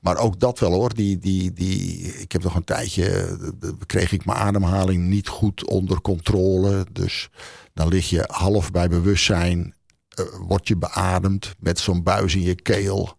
Maar 0.00 0.16
ook 0.16 0.40
dat 0.40 0.58
wel 0.58 0.72
hoor. 0.72 0.94
Die, 0.94 1.18
die, 1.18 1.52
die, 1.52 1.98
ik 2.02 2.32
heb 2.32 2.42
nog 2.42 2.54
een 2.54 2.64
tijdje, 2.64 3.04
de- 3.40 3.52
de- 3.60 3.76
kreeg 3.86 4.12
ik 4.12 4.24
mijn 4.24 4.38
ademhaling 4.38 5.04
niet 5.06 5.28
goed 5.28 5.64
onder 5.64 6.00
controle. 6.00 6.86
Dus 6.92 7.28
dan 7.74 7.88
lig 7.88 8.10
je 8.10 8.24
half 8.26 8.70
bij 8.70 8.88
bewustzijn. 8.88 9.74
Eh, 10.16 10.24
word 10.38 10.68
je 10.68 10.76
beademd 10.76 11.54
met 11.58 11.78
zo'n 11.78 12.02
buis 12.02 12.34
in 12.34 12.42
je 12.42 12.54
keel. 12.54 13.16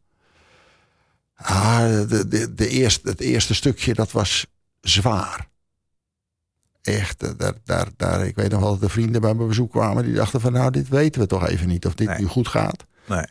Ah, 1.35 1.79
de, 2.09 2.27
de, 2.27 2.53
de 2.53 2.67
eerste, 2.69 3.09
het 3.09 3.19
eerste 3.21 3.53
stukje, 3.55 3.93
dat 3.93 4.11
was 4.11 4.45
zwaar. 4.81 5.47
Echt, 6.81 7.23
eh, 7.23 7.29
daar, 7.37 7.53
daar, 7.63 7.87
daar, 7.97 8.25
ik 8.25 8.35
weet 8.35 8.51
nog 8.51 8.59
wel 8.61 8.71
dat 8.71 8.79
de 8.79 8.89
vrienden 8.89 9.21
bij 9.21 9.33
mijn 9.33 9.47
bezoek 9.47 9.71
kwamen. 9.71 10.03
Die 10.03 10.13
dachten 10.13 10.41
van, 10.41 10.51
nou, 10.51 10.71
dit 10.71 10.87
weten 10.87 11.21
we 11.21 11.27
toch 11.27 11.47
even 11.47 11.67
niet. 11.67 11.85
Of 11.85 11.93
dit 11.95 12.07
Nee. 12.07 12.17
nu 12.19 12.25
goed 12.25 12.47
gaat. 12.47 12.85
Nee. 13.07 13.25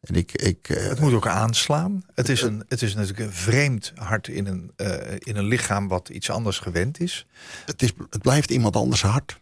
En 0.00 0.14
ik, 0.14 0.32
ik, 0.32 0.68
eh, 0.68 0.88
Het 0.88 1.00
moet 1.00 1.12
ook 1.12 1.26
aanslaan. 1.26 2.02
Het 2.14 2.28
is, 2.28 2.42
een, 2.42 2.64
het 2.68 2.82
is 2.82 2.94
natuurlijk 2.94 3.26
een 3.28 3.32
vreemd 3.34 3.92
hart 3.94 4.28
in 4.28 4.46
een, 4.46 4.72
in 5.18 5.36
een 5.36 5.44
lichaam 5.44 5.88
wat 5.88 6.08
iets 6.08 6.30
anders 6.30 6.58
gewend 6.58 7.00
is. 7.00 7.26
het, 7.64 7.82
is, 7.82 7.92
het 8.10 8.22
blijft 8.22 8.50
iemand 8.50 8.76
anders 8.76 9.02
hart. 9.02 9.38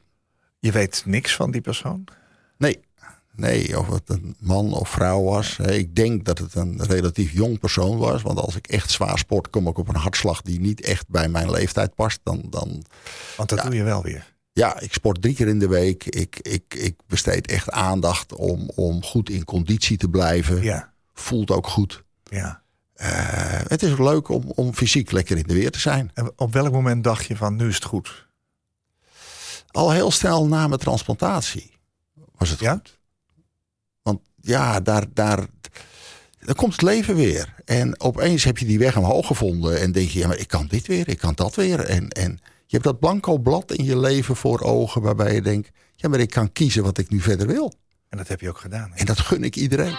Je 0.59 0.73
weet 0.73 1.03
niks 1.07 1.35
van 1.37 1.51
die 1.51 1.61
persoon. 1.61 2.05
Nee. 2.59 2.81
Nee, 3.37 3.79
of 3.79 3.88
het 3.88 4.03
een 4.09 4.37
man 4.40 4.72
of 4.72 4.88
vrouw 4.88 5.22
was. 5.22 5.59
Ik 5.59 5.94
denk 5.96 6.25
dat 6.25 6.38
het 6.38 6.55
een 6.55 6.83
relatief 6.85 7.33
jong 7.33 7.59
persoon 7.59 7.99
was. 7.99 8.22
Want 8.22 8.38
als 8.38 8.57
ik 8.57 8.66
echt 8.66 8.90
zwaar 8.90 9.18
sport, 9.18 9.51
kom 9.51 9.68
ik 9.68 9.79
op 9.79 9.88
een 9.88 9.94
hartslag 9.96 10.42
die 10.42 10.61
niet 10.61 10.81
echt 10.81 11.09
bij 11.09 11.29
mijn 11.29 11.51
leeftijd 11.51 11.94
past. 11.94 12.20
Dan, 12.22 12.42
dan 12.51 12.85
Want 13.37 13.49
dat 13.49 13.59
Ja. 13.59 13.64
doe 13.64 13.75
je 13.75 13.83
wel 13.83 14.03
weer. 14.03 14.35
ja, 14.53 14.81
ik 14.81 14.92
sport 14.92 15.22
drie 15.22 15.35
keer 15.35 15.49
in 15.49 15.59
de 15.59 15.68
week. 15.68 16.05
Ik, 16.05 16.38
ik, 16.40 16.75
ik 16.75 16.96
besteed 17.07 17.46
echt 17.46 17.70
aandacht 17.70 18.35
om, 18.35 18.70
om 18.75 19.03
goed 19.03 19.31
in 19.31 19.44
conditie 19.44 19.96
te 19.96 20.09
blijven. 20.09 20.62
Ja, 20.62 20.92
Voelt 21.14 21.51
ook 21.51 21.66
goed. 21.66 22.05
ja. 22.22 22.62
Eh, 22.94 23.61
het 23.66 23.83
is 23.83 23.90
ook 23.92 23.99
leuk 23.99 24.29
om, 24.29 24.42
om 24.55 24.75
fysiek 24.75 25.11
lekker 25.11 25.37
in 25.37 25.42
de 25.46 25.55
weer 25.55 25.70
te 25.70 25.79
zijn. 25.79 26.11
En 26.14 26.33
op 26.37 26.53
welk 26.53 26.72
moment 26.72 27.05
dacht 27.05 27.27
je 27.27 27.37
van 27.37 27.57
nu 27.57 27.68
is 27.68 27.75
het 27.75 27.85
goed? 27.85 28.27
Al 29.70 29.90
heel 29.90 30.11
snel 30.11 30.46
na 30.46 30.66
mijn 30.66 30.81
transplantatie 30.81 31.70
was 32.37 32.49
het 32.51 32.61
Ja? 32.61 32.72
goed. 32.72 32.96
Ja, 34.47 34.81
daar, 34.81 35.05
daar, 35.13 35.47
dan 36.41 36.55
komt 36.55 36.73
het 36.73 36.83
leven 36.83 37.15
weer. 37.15 37.55
En 37.65 38.01
opeens 38.01 38.45
heb 38.45 38.59
je 38.59 38.67
die 38.67 38.79
weg 38.79 38.97
omhoog 38.97 39.27
gevonden. 39.27 39.81
En 39.81 39.93
denk 39.93 40.09
je, 40.09 40.19
ja, 40.19 40.27
maar 40.27 40.39
ik 40.39 40.49
kan 40.49 40.67
dit 40.67 40.87
weer, 40.87 41.09
ik 41.09 41.19
kan 41.19 41.35
dat 41.35 41.55
weer. 41.55 41.81
En, 41.81 42.09
en 42.09 42.31
je 42.41 42.77
hebt 42.77 42.85
dat 42.85 42.99
blanco 42.99 43.39
blad 43.39 43.73
in 43.73 43.85
je 43.85 43.99
leven 43.99 44.37
voor 44.37 44.61
ogen. 44.61 45.03
Waarbij 45.03 45.35
je 45.35 45.43
denkt, 45.43 45.71
ja, 45.95 46.09
maar 46.09 46.21
ik 46.21 46.31
kan 46.31 46.53
kiezen 46.53 46.83
wat 46.83 46.99
ik 46.99 47.11
nu 47.11 47.21
verder 47.21 47.47
wil. 47.47 47.73
En 48.09 48.19
dat 48.19 48.29
heb 48.29 48.41
je 48.41 48.49
ook 48.49 48.59
gedaan. 48.59 48.91
hè? 48.91 48.97
En 48.99 49.07
dat 49.07 49.19
gun 49.19 49.45
ik 49.45 49.57
iedereen. 49.57 49.97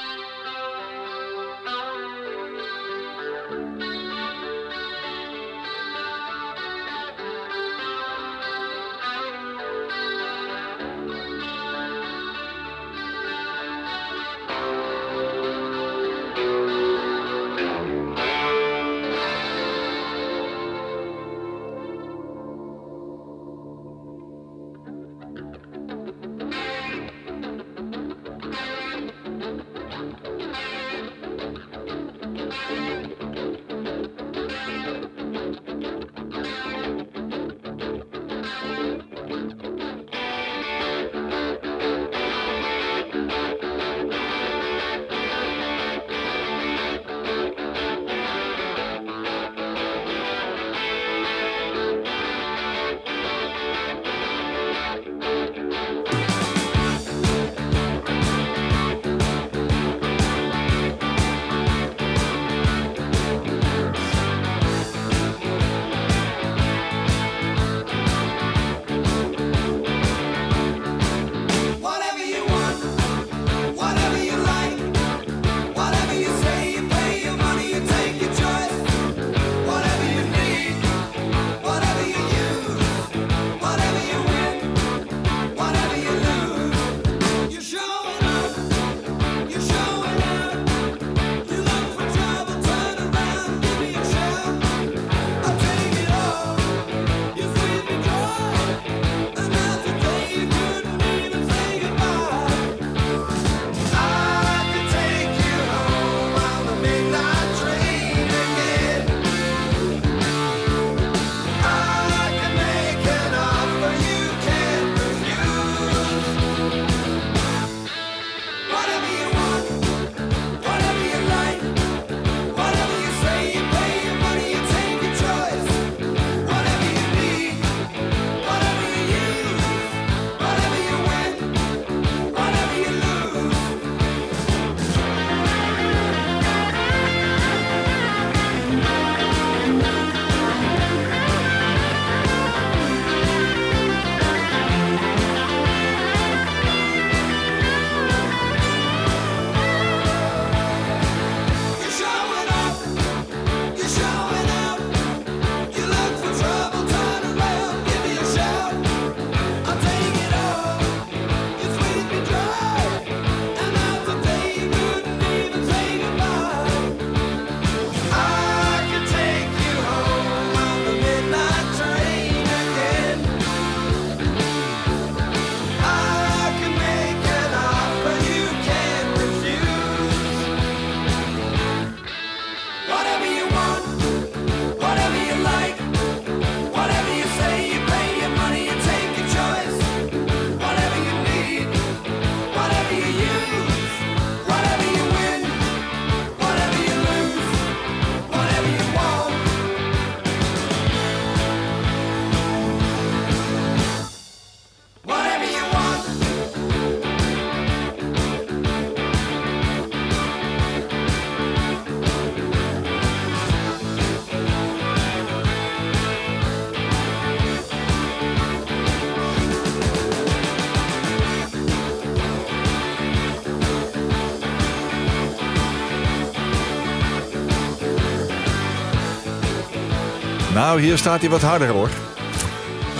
Nou, 230.67 230.81
hier 230.81 230.97
staat 230.97 231.19
hij 231.19 231.29
wat 231.29 231.41
harder 231.41 231.67
hoor. 231.67 231.89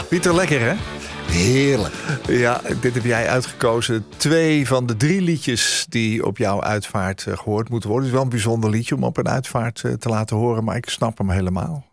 Pieter, 0.10 0.36
lekker 0.36 0.62
hè? 0.62 0.76
Heerlijk. 1.32 1.94
Ja, 2.28 2.62
dit 2.82 2.94
heb 2.94 3.04
jij 3.04 3.28
uitgekozen. 3.28 4.06
Twee 4.18 4.68
van 4.68 4.86
de 4.86 4.98
drie 4.98 5.22
liedjes 5.22 5.86
die 5.90 6.26
op 6.26 6.38
jouw 6.38 6.62
uitvaart 6.62 7.26
eh, 7.28 7.38
gehoord 7.38 7.70
moeten 7.70 7.90
worden. 7.90 8.08
Het 8.08 8.16
is 8.16 8.22
wel 8.22 8.32
een 8.32 8.38
bijzonder 8.38 8.70
liedje 8.70 8.96
om 8.96 9.04
op 9.04 9.18
een 9.18 9.28
uitvaart 9.28 9.84
eh, 9.84 9.94
te 9.94 10.10
laten 10.10 10.36
horen, 10.36 10.64
maar 10.64 10.76
ik 10.76 10.90
snap 10.90 11.18
hem 11.18 11.30
helemaal. 11.30 11.86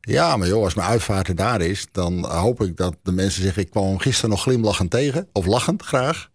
Ja, 0.00 0.36
maar 0.36 0.48
joh, 0.48 0.64
als 0.64 0.74
mijn 0.74 0.88
uitvaart 0.88 1.28
er 1.28 1.34
daar 1.34 1.60
is, 1.60 1.86
dan 1.92 2.24
hoop 2.24 2.62
ik 2.62 2.76
dat 2.76 2.96
de 3.02 3.12
mensen 3.12 3.42
zeggen: 3.42 3.62
ik 3.62 3.70
kwam 3.70 3.86
hem 3.86 3.98
gisteren 3.98 4.30
nog 4.30 4.42
glimlachend 4.42 4.90
tegen, 4.90 5.28
of 5.32 5.46
lachend 5.46 5.82
graag. 5.82 6.28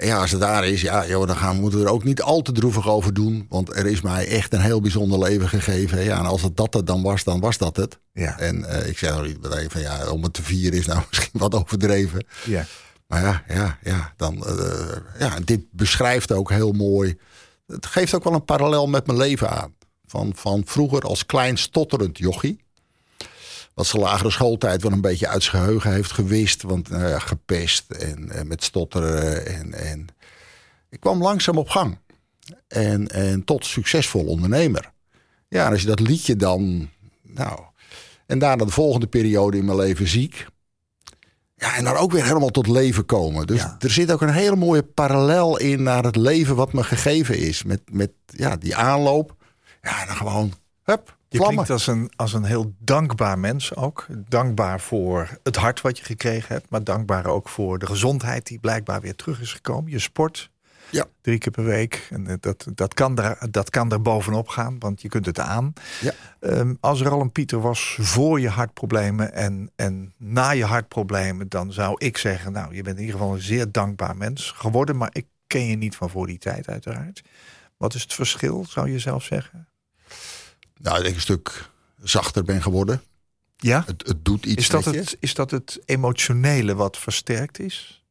Ja, 0.00 0.20
als 0.20 0.30
het 0.30 0.40
daar 0.40 0.66
is, 0.66 0.80
ja, 0.80 1.06
joh, 1.06 1.26
dan 1.26 1.36
gaan, 1.36 1.60
moeten 1.60 1.78
we 1.78 1.84
er 1.84 1.92
ook 1.92 2.04
niet 2.04 2.22
al 2.22 2.42
te 2.42 2.52
droevig 2.52 2.88
over 2.88 3.14
doen. 3.14 3.46
Want 3.48 3.76
er 3.76 3.86
is 3.86 4.00
mij 4.00 4.28
echt 4.28 4.52
een 4.52 4.60
heel 4.60 4.80
bijzonder 4.80 5.18
leven 5.18 5.48
gegeven. 5.48 6.04
Ja, 6.04 6.18
en 6.18 6.26
als 6.26 6.42
het 6.42 6.56
dat 6.56 6.74
het 6.74 6.86
dan 6.86 7.02
was, 7.02 7.24
dan 7.24 7.40
was 7.40 7.58
dat 7.58 7.76
het. 7.76 7.98
Ja. 8.12 8.38
En 8.38 8.64
eh, 8.64 8.88
ik 8.88 8.98
zeg 8.98 9.14
nog 9.14 9.26
niet 9.26 9.42
meteen 9.42 9.70
van 9.70 9.80
ja, 9.80 10.10
om 10.10 10.22
het 10.22 10.32
te 10.32 10.42
vieren 10.42 10.78
is 10.78 10.86
nou 10.86 11.02
misschien 11.08 11.40
wat 11.40 11.54
overdreven. 11.54 12.26
Ja. 12.44 12.64
Maar 13.06 13.22
ja, 13.22 13.42
ja, 13.48 13.78
ja, 13.82 14.12
dan, 14.16 14.46
eh, 14.46 14.96
ja, 15.18 15.38
dit 15.44 15.60
beschrijft 15.70 16.32
ook 16.32 16.50
heel 16.50 16.72
mooi. 16.72 17.18
Het 17.66 17.86
geeft 17.86 18.14
ook 18.14 18.24
wel 18.24 18.34
een 18.34 18.44
parallel 18.44 18.86
met 18.86 19.06
mijn 19.06 19.18
leven 19.18 19.50
aan. 19.50 19.74
Van, 20.06 20.32
van 20.34 20.62
vroeger 20.64 21.02
als 21.02 21.26
klein 21.26 21.58
stotterend 21.58 22.18
jochie. 22.18 22.66
Wat 23.78 23.86
zijn 23.86 24.02
lagere 24.02 24.30
schooltijd 24.30 24.82
wel 24.82 24.92
een 24.92 25.00
beetje 25.00 25.28
uit 25.28 25.42
zijn 25.42 25.62
geheugen 25.62 25.92
heeft 25.92 26.12
gewist. 26.12 26.62
Want 26.62 26.88
nou 26.88 27.08
ja, 27.08 27.18
gepest 27.18 27.90
en, 27.90 28.30
eh, 28.30 28.42
met 28.42 28.64
stotteren. 28.64 29.46
En, 29.46 29.74
en 29.74 30.06
ik 30.90 31.00
kwam 31.00 31.22
langzaam 31.22 31.58
op 31.58 31.68
gang. 31.68 31.98
En, 32.68 33.08
en 33.08 33.44
tot 33.44 33.66
succesvol 33.66 34.24
ondernemer. 34.24 34.92
Ja, 35.48 35.64
en 35.66 35.70
als 35.72 35.80
je 35.80 35.86
dat 35.86 36.00
liedje 36.00 36.36
dan. 36.36 36.90
Nou. 37.22 37.60
En 38.26 38.38
daarna 38.38 38.64
de 38.64 38.70
volgende 38.70 39.06
periode 39.06 39.56
in 39.56 39.64
mijn 39.64 39.78
leven 39.78 40.08
ziek. 40.08 40.46
Ja, 41.54 41.76
en 41.76 41.84
dan 41.84 41.96
ook 41.96 42.12
weer 42.12 42.24
helemaal 42.24 42.48
tot 42.50 42.66
leven 42.66 43.06
komen. 43.06 43.46
Dus 43.46 43.60
Ja. 43.60 43.76
er 43.78 43.90
zit 43.90 44.12
ook 44.12 44.22
een 44.22 44.32
hele 44.32 44.56
mooie 44.56 44.82
parallel 44.82 45.58
in 45.58 45.82
naar 45.82 46.04
het 46.04 46.16
leven 46.16 46.56
wat 46.56 46.72
me 46.72 46.84
gegeven 46.84 47.38
is. 47.38 47.62
Met, 47.62 47.80
met 47.92 48.10
ja, 48.26 48.56
die 48.56 48.76
aanloop. 48.76 49.36
Ja, 49.82 50.00
en 50.00 50.06
dan 50.06 50.16
gewoon, 50.16 50.52
hup, 50.82 51.17
Je 51.30 51.36
vlammen. 51.36 51.64
klinkt 51.64 51.70
als 51.70 51.86
een, 51.86 52.10
als 52.16 52.32
een 52.32 52.44
heel 52.44 52.74
dankbaar 52.78 53.38
mens 53.38 53.74
ook. 53.74 54.06
Dankbaar 54.28 54.80
voor 54.80 55.38
het 55.42 55.56
hart 55.56 55.80
wat 55.80 55.98
je 55.98 56.04
gekregen 56.04 56.54
hebt. 56.54 56.70
Maar 56.70 56.84
dankbaar 56.84 57.26
ook 57.26 57.48
voor 57.48 57.78
de 57.78 57.86
gezondheid 57.86 58.46
die 58.46 58.58
blijkbaar 58.58 59.00
weer 59.00 59.14
terug 59.14 59.40
is 59.40 59.52
gekomen. 59.52 59.90
Je 59.90 59.98
sport 59.98 60.50
Ja. 60.90 61.04
drie 61.20 61.38
keer 61.38 61.52
per 61.52 61.64
week. 61.64 62.06
En 62.10 62.26
eh, 62.26 62.34
dat, 62.40 62.66
dat, 62.74 62.94
kan 62.94 63.14
daar, 63.14 63.46
dat 63.50 63.70
kan 63.70 63.92
er 63.92 64.02
bovenop 64.02 64.48
gaan, 64.48 64.78
want 64.78 65.02
je 65.02 65.08
kunt 65.08 65.26
het 65.26 65.38
aan. 65.40 65.72
Ja. 66.00 66.12
Ehm, 66.40 66.74
als 66.80 67.00
er 67.00 67.10
al 67.10 67.20
een 67.20 67.32
Pieter 67.32 67.60
was 67.60 67.98
voor 68.00 68.40
je 68.40 68.48
hartproblemen 68.48 69.32
en, 69.32 69.70
en 69.76 70.12
na 70.16 70.50
je 70.50 70.64
hartproblemen... 70.64 71.48
dan 71.48 71.72
zou 71.72 71.94
ik 71.98 72.16
zeggen, 72.18 72.52
nou, 72.52 72.74
je 72.74 72.82
bent 72.82 72.96
in 72.96 73.04
ieder 73.04 73.18
geval 73.18 73.34
een 73.34 73.42
zeer 73.42 73.72
dankbaar 73.72 74.16
mens 74.16 74.50
geworden. 74.50 74.96
Maar 74.96 75.10
ik 75.12 75.26
ken 75.46 75.66
je 75.66 75.76
niet 75.76 75.96
van 75.96 76.10
voor 76.10 76.26
die 76.26 76.38
tijd 76.38 76.68
uiteraard. 76.68 77.22
Wat 77.76 77.94
is 77.94 78.02
het 78.02 78.14
verschil, 78.14 78.64
zou 78.68 78.90
je 78.90 78.98
zelf 78.98 79.24
zeggen? 79.24 79.67
Nou, 80.78 80.96
dat 80.96 81.06
ik 81.06 81.14
een 81.14 81.20
stuk 81.20 81.70
zachter 82.02 82.44
ben 82.44 82.62
geworden. 82.62 83.02
Ja? 83.56 83.82
Het, 83.86 84.06
het 84.06 84.24
doet 84.24 84.46
iets 84.46 84.62
Is 84.62 84.68
dat, 84.68 84.84
je. 84.84 84.90
het, 84.90 85.16
is 85.20 85.34
dat 85.34 85.50
het 85.50 85.80
emotionele 85.84 86.74
wat 86.74 86.96
versterkt 86.96 87.58
is? 87.58 88.04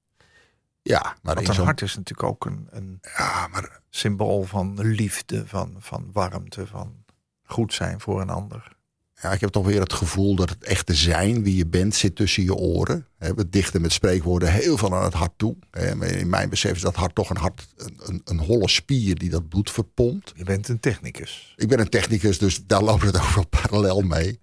Ja, 0.81 1.15
maar 1.21 1.35
Want 1.35 1.47
een 1.47 1.63
hart 1.63 1.81
is 1.81 1.95
natuurlijk 1.95 2.29
ook 2.29 2.45
een, 2.45 2.67
een 2.69 2.99
Ja, 3.17 3.47
maar 3.47 3.81
symbool 3.89 4.43
van 4.43 4.81
liefde, 4.81 5.47
van, 5.47 5.75
van 5.79 6.09
warmte, 6.11 6.67
van 6.67 7.05
goed 7.43 7.73
zijn 7.73 8.01
voor 8.01 8.21
een 8.21 8.29
ander. 8.29 8.76
Ja, 9.21 9.31
ik 9.31 9.41
heb 9.41 9.49
toch 9.49 9.65
weer 9.65 9.79
het 9.79 9.93
gevoel 9.93 10.35
dat 10.35 10.49
het 10.49 10.63
echte 10.63 10.93
zijn, 10.93 11.43
wie 11.43 11.55
je 11.55 11.65
bent, 11.65 11.95
zit 11.95 12.15
tussen 12.15 12.43
je 12.43 12.55
oren. 12.55 13.07
We 13.17 13.49
dichten 13.49 13.81
met 13.81 13.91
spreekwoorden 13.91 14.51
heel 14.51 14.77
veel 14.77 14.95
aan 14.95 15.03
het 15.03 15.13
hart 15.13 15.33
toe. 15.37 15.55
In 15.71 16.29
mijn 16.29 16.49
besef 16.49 16.75
is 16.75 16.81
dat 16.81 16.95
hart 16.95 17.15
toch 17.15 17.29
een, 17.29 17.37
hart, 17.37 17.67
een, 17.77 17.99
een, 18.03 18.21
een 18.25 18.39
holle 18.39 18.69
spier 18.69 19.15
die 19.15 19.29
dat 19.29 19.49
bloed 19.49 19.71
verpompt. 19.71 20.33
Je 20.35 20.43
bent 20.43 20.67
een 20.67 20.79
technicus. 20.79 21.53
Ik 21.55 21.67
ben 21.67 21.79
een 21.79 21.89
technicus, 21.89 22.37
dus 22.37 22.65
daar 22.65 22.83
loopt 22.83 23.03
het 23.03 23.19
ook 23.21 23.35
wel 23.35 23.47
parallel 23.47 24.01
mee. 24.01 24.39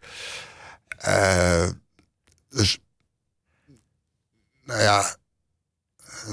Eh, 0.98 1.68
dus, 2.48 2.78
nou 4.64 4.80
ja, 4.80 5.16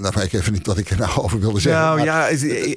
dan 0.01 0.11
weet 0.15 0.23
ik 0.23 0.33
even 0.33 0.53
niet 0.53 0.65
wat 0.67 0.77
ik 0.77 0.89
er 0.89 0.97
nou 0.97 1.11
over 1.21 1.39
wilde 1.39 1.59
zeggen. 1.59 1.81
nou 1.81 1.95
maar- 1.97 2.05
ja, 2.05 2.27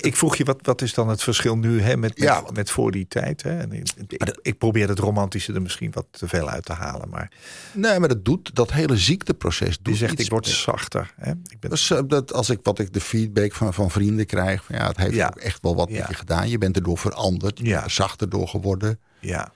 ik 0.01 0.17
vroeg 0.17 0.37
je, 0.37 0.45
wat, 0.45 0.59
wat 0.63 0.83
is 0.83 0.95
dan 0.95 1.09
het 1.09 1.23
verschil 1.23 1.57
nu 1.57 1.81
hè, 1.81 1.97
met, 1.97 2.19
met, 2.19 2.29
Ja, 2.29 2.43
want- 2.43 2.57
met 2.57 2.71
voor 2.71 2.91
die 2.91 3.07
tijd? 3.09 3.43
Hè? 3.43 3.59
En 3.59 3.73
ik, 3.73 3.89
ik, 4.09 4.39
ik 4.43 4.59
probeer 4.59 4.89
het 4.89 4.99
romantische 4.99 5.53
er 5.53 5.63
misschien 5.63 5.91
wat 5.93 6.07
te 6.11 6.29
veel 6.29 6.49
uit 6.49 6.65
te 6.65 6.73
halen. 6.73 7.09
Maar 7.09 7.31
Nee, 7.73 7.99
maar 7.99 8.09
dat 8.09 8.25
doet, 8.25 8.55
dat 8.55 8.73
hele 8.73 8.97
ziekteproces 8.97 9.79
doet 9.83 9.99
je 9.99 10.07
zegt, 10.07 10.19
ik 10.21 10.31
word 10.31 10.47
zachter. 10.47 11.13
Hè? 11.17 11.31
Ik 11.31 11.61
ben, 11.61 11.71
Dus 11.71 11.93
dat 12.07 12.33
als 12.33 12.51
ik 12.51 12.59
wat 12.63 12.79
ik 12.79 12.93
de 12.93 13.01
feedback 13.01 13.53
van, 13.53 13.75
van 13.75 13.91
vrienden 13.91 14.27
krijg, 14.27 14.65
van 14.65 14.75
ja, 14.77 14.87
het 14.87 14.97
heeft 14.97 15.15
Ja. 15.15 15.27
ook 15.27 15.37
echt 15.37 15.63
wel 15.63 15.75
wat 15.77 15.91
met 15.91 16.09
je 16.09 16.15
gedaan. 16.15 16.49
Je 16.49 16.59
bent 16.59 16.77
erdoor 16.77 16.99
veranderd, 16.99 17.59
je 17.59 17.65
bent 17.65 17.85
er 17.85 17.91
zachter 17.91 18.29
door 18.29 18.49
geworden. 18.49 18.99
ja, 19.21 19.53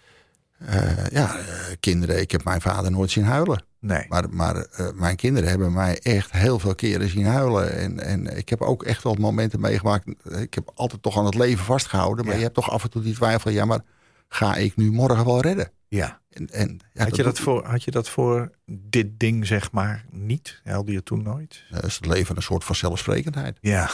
ja, 1.11 1.39
eh, 1.39 1.45
kinderen, 1.81 2.21
ik 2.21 2.31
heb 2.31 2.45
mijn 2.45 2.61
vader 2.61 2.91
nooit 2.91 3.11
zien 3.11 3.25
huilen. 3.25 3.65
nee. 3.81 4.05
Maar, 4.09 4.31
maar 4.31 4.57
eh, 4.57 4.89
mijn 4.95 5.17
kinderen 5.17 5.49
hebben 5.49 5.73
mij 5.73 5.99
echt 5.99 6.33
heel 6.33 6.59
veel 6.59 6.75
keren 6.75 7.09
zien 7.09 7.27
huilen. 7.27 7.73
En, 7.77 8.01
en 8.01 8.37
ik 8.37 8.49
heb 8.49 8.61
ook 8.61 8.83
echt 8.83 9.03
wel 9.03 9.15
momenten 9.15 9.61
meegemaakt. 9.61 10.07
Ik 10.39 10.55
heb 10.55 10.71
altijd 10.75 11.03
toch 11.03 11.19
aan 11.19 11.25
het 11.25 11.35
leven 11.35 11.65
vastgehouden. 11.65 12.25
Maar 12.25 12.33
Ja. 12.33 12.39
je 12.39 12.45
hebt 12.45 12.57
toch 12.57 12.71
af 12.71 12.83
en 12.83 12.91
toe 12.91 13.03
die 13.03 13.15
twijfel. 13.15 13.51
Ja, 13.51 13.65
maar 13.65 13.81
ga 14.29 14.55
ik 14.57 14.77
nu 14.77 14.91
morgen 14.91 15.25
wel 15.25 15.41
redden? 15.41 15.71
Ja. 15.89 16.21
En, 16.31 16.47
en, 16.51 16.81
ja, 16.93 17.05
Had, 17.05 17.17
je 17.17 17.23
dat 17.23 17.39
voor, 17.39 17.65
had 17.67 17.83
je 17.83 17.91
dat 17.91 18.09
voor 18.09 18.51
dit 18.67 19.19
ding, 19.21 19.47
zeg 19.47 19.73
maar, 19.73 20.05
niet? 20.11 20.61
Huilde 20.65 20.93
je 20.93 21.03
toen 21.03 21.23
nooit? 21.23 21.65
eh, 21.71 21.83
is 21.83 21.95
het 21.97 22.07
leven 22.07 22.37
een 22.37 22.43
soort 22.43 22.65
van 22.65 22.75
zelfsprekendheid. 22.75 23.59
Ja, 23.61 23.91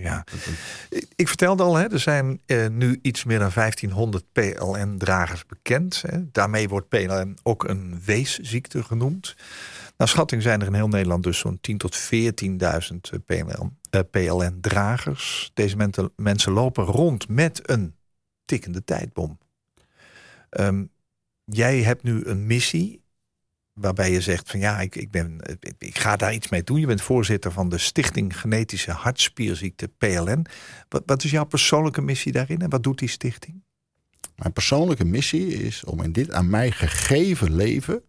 ja. 0.00 0.24
Ik, 1.16 1.28
vertelde 1.28 1.62
al, 1.62 1.76
hè, 1.76 1.92
er 1.92 2.00
zijn 2.00 2.40
eh, 2.46 2.68
nu 2.68 2.98
iets 3.02 3.24
meer 3.24 3.38
dan 3.38 3.50
1500 3.54 4.24
PLN-dragers 4.32 5.46
bekend. 5.46 6.02
Hè. 6.06 6.30
Daarmee 6.30 6.68
wordt 6.68 6.88
PLN 6.88 7.38
ook 7.42 7.68
een 7.68 8.02
weesziekte 8.04 8.82
genoemd. 8.82 9.36
Naar 9.96 10.08
schatting 10.08 10.42
zijn 10.42 10.60
er 10.60 10.66
in 10.66 10.74
heel 10.74 10.88
Nederland 10.88 11.22
dus 11.22 11.38
zo'n 11.38 11.60
10.000 11.70 11.76
tot 11.76 11.96
14.000 11.96 13.24
PLN, 13.26 13.78
eh, 13.90 14.00
PLN-dragers. 14.10 15.50
Deze 15.54 15.76
mensen, 15.76 16.12
mensen 16.16 16.52
lopen 16.52 16.84
rond 16.84 17.28
met 17.28 17.70
een 17.70 17.94
tikkende 18.44 18.84
tijdbom. 18.84 19.38
Ehm, 20.50 20.84
jij 21.44 21.82
hebt 21.82 22.02
nu 22.02 22.24
een 22.24 22.46
missie 22.46 23.02
waarbij 23.80 24.12
je 24.12 24.20
zegt 24.20 24.50
van 24.50 24.60
ja, 24.60 24.80
ik, 24.80 24.96
ik, 24.96 25.10
ben, 25.10 25.40
ik, 25.78 25.98
ga 25.98 26.16
daar 26.16 26.34
iets 26.34 26.48
mee 26.48 26.62
doen. 26.62 26.80
Je 26.80 26.86
bent 26.86 27.02
voorzitter 27.02 27.52
van 27.52 27.68
de 27.68 27.78
Stichting 27.78 28.40
Genetische 28.40 28.90
Hartspierziekte 28.90 29.88
PLN. 29.98 30.46
Wat, 30.88 31.02
wat 31.06 31.24
is 31.24 31.30
jouw 31.30 31.44
persoonlijke 31.44 32.00
missie 32.00 32.32
daarin 32.32 32.60
en 32.62 32.70
wat 32.70 32.82
doet 32.82 32.98
die 32.98 33.08
stichting? 33.08 33.62
Mijn 34.36 34.52
persoonlijke 34.52 35.04
missie 35.04 35.46
is 35.46 35.84
om 35.84 36.02
in 36.02 36.12
dit 36.12 36.32
aan 36.32 36.50
mij 36.50 36.70
gegeven 36.70 37.54
leven 37.54 38.02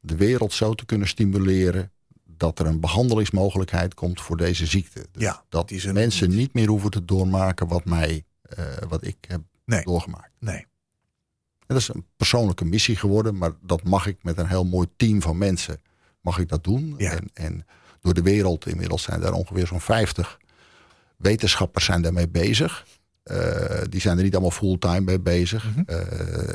de 0.00 0.16
wereld 0.16 0.52
zo 0.52 0.74
te 0.74 0.84
kunnen 0.86 1.08
stimuleren 1.08 1.90
dat 2.24 2.58
er 2.58 2.66
een 2.66 2.80
behandelingsmogelijkheid 2.80 3.94
komt 3.94 4.20
voor 4.20 4.36
deze 4.36 4.66
ziekte. 4.66 5.06
Dus 5.12 5.22
Ja, 5.22 5.44
dat 5.48 5.70
mensen 5.92 6.28
niet- 6.28 6.38
niet 6.38 6.54
meer 6.54 6.68
hoeven 6.68 6.90
te 6.90 7.04
doormaken 7.04 7.68
wat, 7.68 7.84
mij, 7.84 8.24
eh, 8.42 8.64
wat 8.88 9.06
ik 9.06 9.16
heb 9.28 9.40
Nee. 9.64 9.82
doorgemaakt. 9.84 10.30
Nee. 10.38 10.66
En 11.66 11.74
dat 11.74 11.76
is 11.76 11.88
een 11.88 12.06
persoonlijke 12.16 12.64
missie 12.64 12.96
geworden, 12.96 13.36
maar 13.36 13.52
dat 13.62 13.84
mag 13.84 14.06
ik 14.06 14.16
met 14.22 14.38
een 14.38 14.46
heel 14.46 14.64
mooi 14.64 14.86
team 14.96 15.22
van 15.22 15.38
mensen 15.38 15.80
mag 16.20 16.38
ik 16.38 16.48
dat 16.48 16.64
doen. 16.64 16.94
Ja. 16.98 17.10
En, 17.10 17.30
en 17.34 17.66
door 18.00 18.14
de 18.14 18.22
wereld, 18.22 18.66
inmiddels 18.66 19.02
zijn 19.02 19.22
er 19.22 19.32
ongeveer 19.32 19.66
zo'n 19.66 19.80
50 19.80 20.38
wetenschappers 21.16 21.84
zijn 21.84 22.02
daarmee 22.02 22.28
bezig. 22.28 22.86
Eh, 23.22 23.80
die 23.88 24.00
zijn 24.00 24.16
er 24.16 24.22
niet 24.22 24.32
allemaal 24.32 24.50
fulltime 24.50 25.00
mee 25.00 25.20
bezig. 25.20 25.64
Mhm. 25.64 25.80
Eh, 25.86 25.98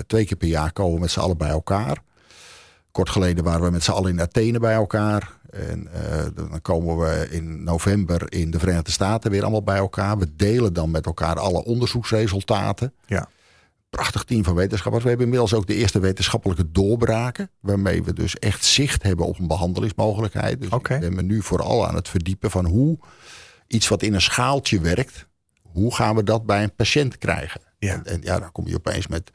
twee 0.08 0.26
keer 0.26 0.38
per 0.38 0.48
jaar 0.48 0.72
komen 0.72 0.94
we 0.94 1.00
met 1.00 1.12
z'n 1.12 1.20
allen 1.20 1.38
bij 1.38 1.50
elkaar. 1.50 2.04
Kort 2.92 3.10
geleden 3.10 3.44
waren 3.44 3.64
we 3.64 3.72
met 3.72 3.84
z'n 3.84 3.92
allen 3.92 4.12
in 4.12 4.22
Athene 4.22 4.60
bij 4.60 4.74
elkaar. 4.74 5.40
En 5.50 5.88
eh, 5.94 6.26
dan 6.36 6.62
komen 6.62 6.98
we 6.98 7.28
in 7.30 7.64
november 7.64 8.34
in 8.34 8.52
de 8.52 8.60
Verenigde 8.60 8.92
Staten 8.92 9.32
weer 9.32 9.42
allemaal 9.42 9.64
bij 9.64 9.78
elkaar. 9.78 10.18
We 10.18 10.36
delen 10.36 10.74
dan 10.74 10.92
met 10.92 11.06
elkaar 11.06 11.40
alle 11.40 11.64
onderzoeksresultaten. 11.64 12.94
Ja. 13.06 13.30
Prachtig 13.92 14.24
team 14.24 14.44
van 14.44 14.56
wetenschappers. 14.56 15.04
We 15.04 15.10
hebben 15.10 15.28
inmiddels 15.28 15.54
ook 15.54 15.68
de 15.68 15.76
eerste 15.76 16.00
wetenschappelijke 16.00 16.72
doorbraken. 16.72 17.50
Waarmee 17.60 18.04
we 18.04 18.14
dus 18.14 18.36
echt 18.40 18.66
zicht 18.66 19.04
hebben 19.04 19.26
op 19.26 19.40
een 19.40 19.48
behandelingsmogelijkheid. 19.48 20.62
Dus 20.62 20.70
Oké. 20.70 20.94
ik 20.94 21.00
ben 21.00 21.16
me 21.16 21.22
nu 21.22 21.42
vooral 21.42 21.88
aan 21.88 21.96
het 21.96 22.10
verdiepen 22.10 22.52
van 22.52 22.66
hoe 22.66 23.00
iets 23.68 23.88
wat 23.88 24.04
in 24.04 24.14
een 24.14 24.22
schaaltje 24.22 24.80
werkt. 24.80 25.28
Hoe 25.62 25.96
gaan 25.96 26.16
we 26.16 26.24
dat 26.24 26.46
bij 26.46 26.64
een 26.64 26.76
patiënt 26.76 27.18
krijgen? 27.18 27.62
Ja. 27.80 27.94
En, 27.94 28.06
en 28.06 28.22
ja, 28.24 28.40
dan 28.40 28.52
kom 28.52 28.68
je 28.68 28.76
opeens 28.76 29.08
met 29.08 29.32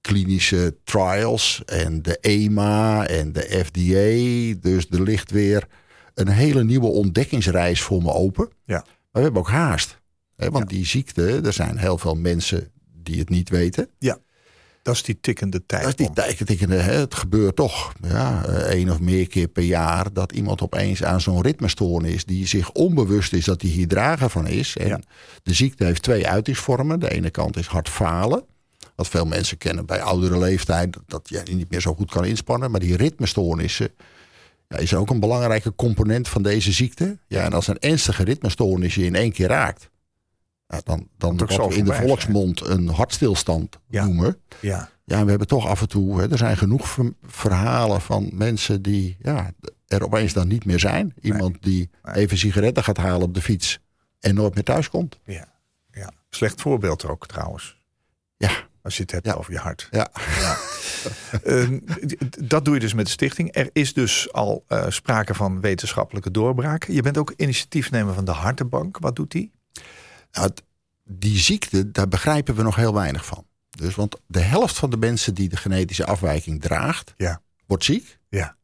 klinische 0.00 0.76
trials 0.84 1.62
en 1.64 2.02
de 2.02 2.18
EMA 2.20 3.06
en 3.06 3.32
de 3.32 3.62
FDA. 3.64 4.60
Dus 4.68 4.86
er 4.90 5.02
ligt 5.02 5.30
weer 5.30 5.66
een 6.14 6.28
hele 6.28 6.64
nieuwe 6.64 6.86
ontdekkingsreis 6.86 7.82
voor 7.82 8.02
me 8.02 8.12
open. 8.12 8.48
Ja. 8.64 8.74
Maar 8.76 8.86
we 9.10 9.20
hebben 9.20 9.40
ook 9.40 9.50
haast. 9.50 10.00
Hè, 10.36 10.50
want 10.50 10.68
die 10.68 10.86
ziekte, 10.86 11.40
er 11.44 11.52
zijn 11.52 11.78
heel 11.78 11.98
veel 11.98 12.14
mensen 12.14 12.70
die 13.06 13.18
het 13.18 13.28
niet 13.28 13.48
weten. 13.48 13.88
Ja. 13.98 14.18
Dat 14.82 14.94
is 14.94 15.02
die 15.02 15.18
tikkende 15.20 15.66
tijd. 15.66 15.82
Dat 15.82 15.90
is 15.90 16.06
die 16.06 16.14
tijdetikkende, 16.14 16.76
hè, 16.76 16.92
het 16.92 17.14
gebeurt 17.14 17.56
toch 17.56 17.92
ja, 18.02 18.44
eh, 18.44 18.54
één 18.56 18.90
of 18.90 19.00
meer 19.00 19.26
keer 19.28 19.48
per 19.48 19.62
jaar 19.62 20.12
dat 20.12 20.32
iemand 20.32 20.62
opeens 20.62 21.04
aan 21.04 21.20
zo'n 21.20 21.42
ritmestoornis 21.42 22.24
die 22.24 22.46
zich 22.46 22.70
onbewust 22.72 23.32
is 23.32 23.44
dat 23.44 23.62
hij 23.62 23.70
hier 23.70 23.88
drager 23.88 24.30
van 24.30 24.46
is. 24.46 24.76
En 24.76 24.88
Ja. 24.88 25.00
de 25.42 25.52
ziekte 25.54 25.84
heeft 25.84 26.02
twee 26.02 26.28
uitingsvormen. 26.28 27.00
De 27.00 27.10
ene 27.10 27.30
kant 27.30 27.56
is 27.56 27.66
hard 27.66 27.88
falen. 27.88 28.44
Wat 28.96 29.08
veel 29.08 29.24
mensen 29.26 29.58
kennen 29.58 29.86
bij 29.86 30.00
oudere 30.02 30.38
leeftijd, 30.38 30.92
dat- 30.92 31.28
dat 31.28 31.44
je 31.46 31.54
niet 31.54 31.70
meer 31.70 31.80
zo 31.80 31.94
goed 31.94 32.10
kan 32.10 32.24
inspannen. 32.24 32.70
Maar 32.70 32.80
die 32.80 32.96
ritmestoornissen 32.96 33.90
ja, 34.68 34.76
is 34.76 34.94
ook 34.94 35.10
een 35.10 35.20
belangrijke 35.20 35.74
component 35.74 36.28
van 36.28 36.42
deze 36.42 36.72
ziekte. 36.72 37.18
Ja, 37.28 37.44
en 37.44 37.52
als 37.52 37.66
een 37.68 37.78
ernstige 37.78 38.24
ritmestoornis 38.24 38.94
je 38.94 39.04
in 39.04 39.14
één 39.14 39.32
keer 39.32 39.48
raakt, 39.48 39.90
ja, 40.68 40.80
dan, 40.84 41.08
dan 41.18 41.36
we 41.36 41.74
in 41.74 41.84
de 41.84 41.92
zijn. 41.94 42.06
volksmond 42.06 42.66
een 42.66 42.88
hartstilstand 42.88 43.78
Ja. 43.88 44.04
noemen. 44.04 44.36
Ja, 44.60 44.88
Ja, 45.04 45.18
en 45.18 45.24
we 45.24 45.30
hebben 45.30 45.48
toch 45.48 45.66
af 45.66 45.80
en 45.80 45.88
toe, 45.88 46.20
hè, 46.20 46.30
er 46.30 46.38
zijn 46.38 46.56
genoeg 46.56 46.88
ver- 46.88 47.12
verhalen 47.26 48.00
van 48.00 48.30
mensen 48.32 48.82
die 48.82 49.16
ja, 49.20 49.50
er 49.86 50.04
opeens 50.04 50.32
dan 50.32 50.48
niet 50.48 50.64
meer 50.64 50.78
zijn. 50.78 51.14
Iemand 51.20 51.56
die 51.62 51.90
Nee. 52.02 52.14
even 52.14 52.38
sigaretten 52.38 52.84
gaat 52.84 52.96
halen 52.96 53.22
op 53.22 53.34
de 53.34 53.42
fiets 53.42 53.78
en 54.20 54.34
nooit 54.34 54.54
meer 54.54 54.64
thuis 54.64 54.88
komt. 54.90 55.20
ja, 55.24 55.48
ja. 55.92 56.10
Slecht 56.30 56.60
voorbeeld 56.60 57.04
ook 57.08 57.26
trouwens. 57.26 57.78
Ja, 58.36 58.50
Als 58.82 58.96
je 58.96 59.02
het 59.02 59.10
hebt 59.10 59.26
Ja. 59.26 59.32
over 59.32 59.52
je 59.52 59.58
hart. 59.58 59.88
ja. 59.90 60.08
Ehm, 61.44 61.78
d- 61.78 62.16
d- 62.30 62.50
dat 62.50 62.64
doe 62.64 62.74
je 62.74 62.80
dus 62.80 62.94
met 62.94 63.04
de 63.06 63.10
stichting. 63.12 63.54
Er 63.54 63.68
is 63.72 63.92
dus 63.94 64.32
al 64.32 64.64
eh, 64.68 64.84
sprake 64.88 65.34
van 65.34 65.60
wetenschappelijke 65.60 66.30
doorbraken. 66.30 66.94
Je 66.94 67.02
bent 67.02 67.18
ook 67.18 67.32
initiatiefnemer 67.36 68.14
van 68.14 68.24
de 68.24 68.30
Hartenbank. 68.30 68.98
Wat 68.98 69.16
doet 69.16 69.30
die? 69.30 69.52
Nou, 70.36 70.50
die 71.04 71.38
ziekte, 71.38 71.90
daar 71.90 72.08
begrijpen 72.08 72.54
we 72.54 72.62
nog 72.62 72.76
heel 72.76 72.94
weinig 72.94 73.24
van. 73.26 73.44
Dus, 73.70 73.94
want 73.94 74.16
de 74.26 74.40
helft 74.40 74.76
van 74.78 74.90
de 74.90 74.96
mensen 74.96 75.34
die 75.34 75.48
de 75.48 75.56
genetische 75.56 76.06
afwijking 76.06 76.60
draagt, 76.60 77.14
Ja. 77.16 77.40
wordt 77.66 77.84
ziek. 77.84 78.18
Ja. 78.28 78.56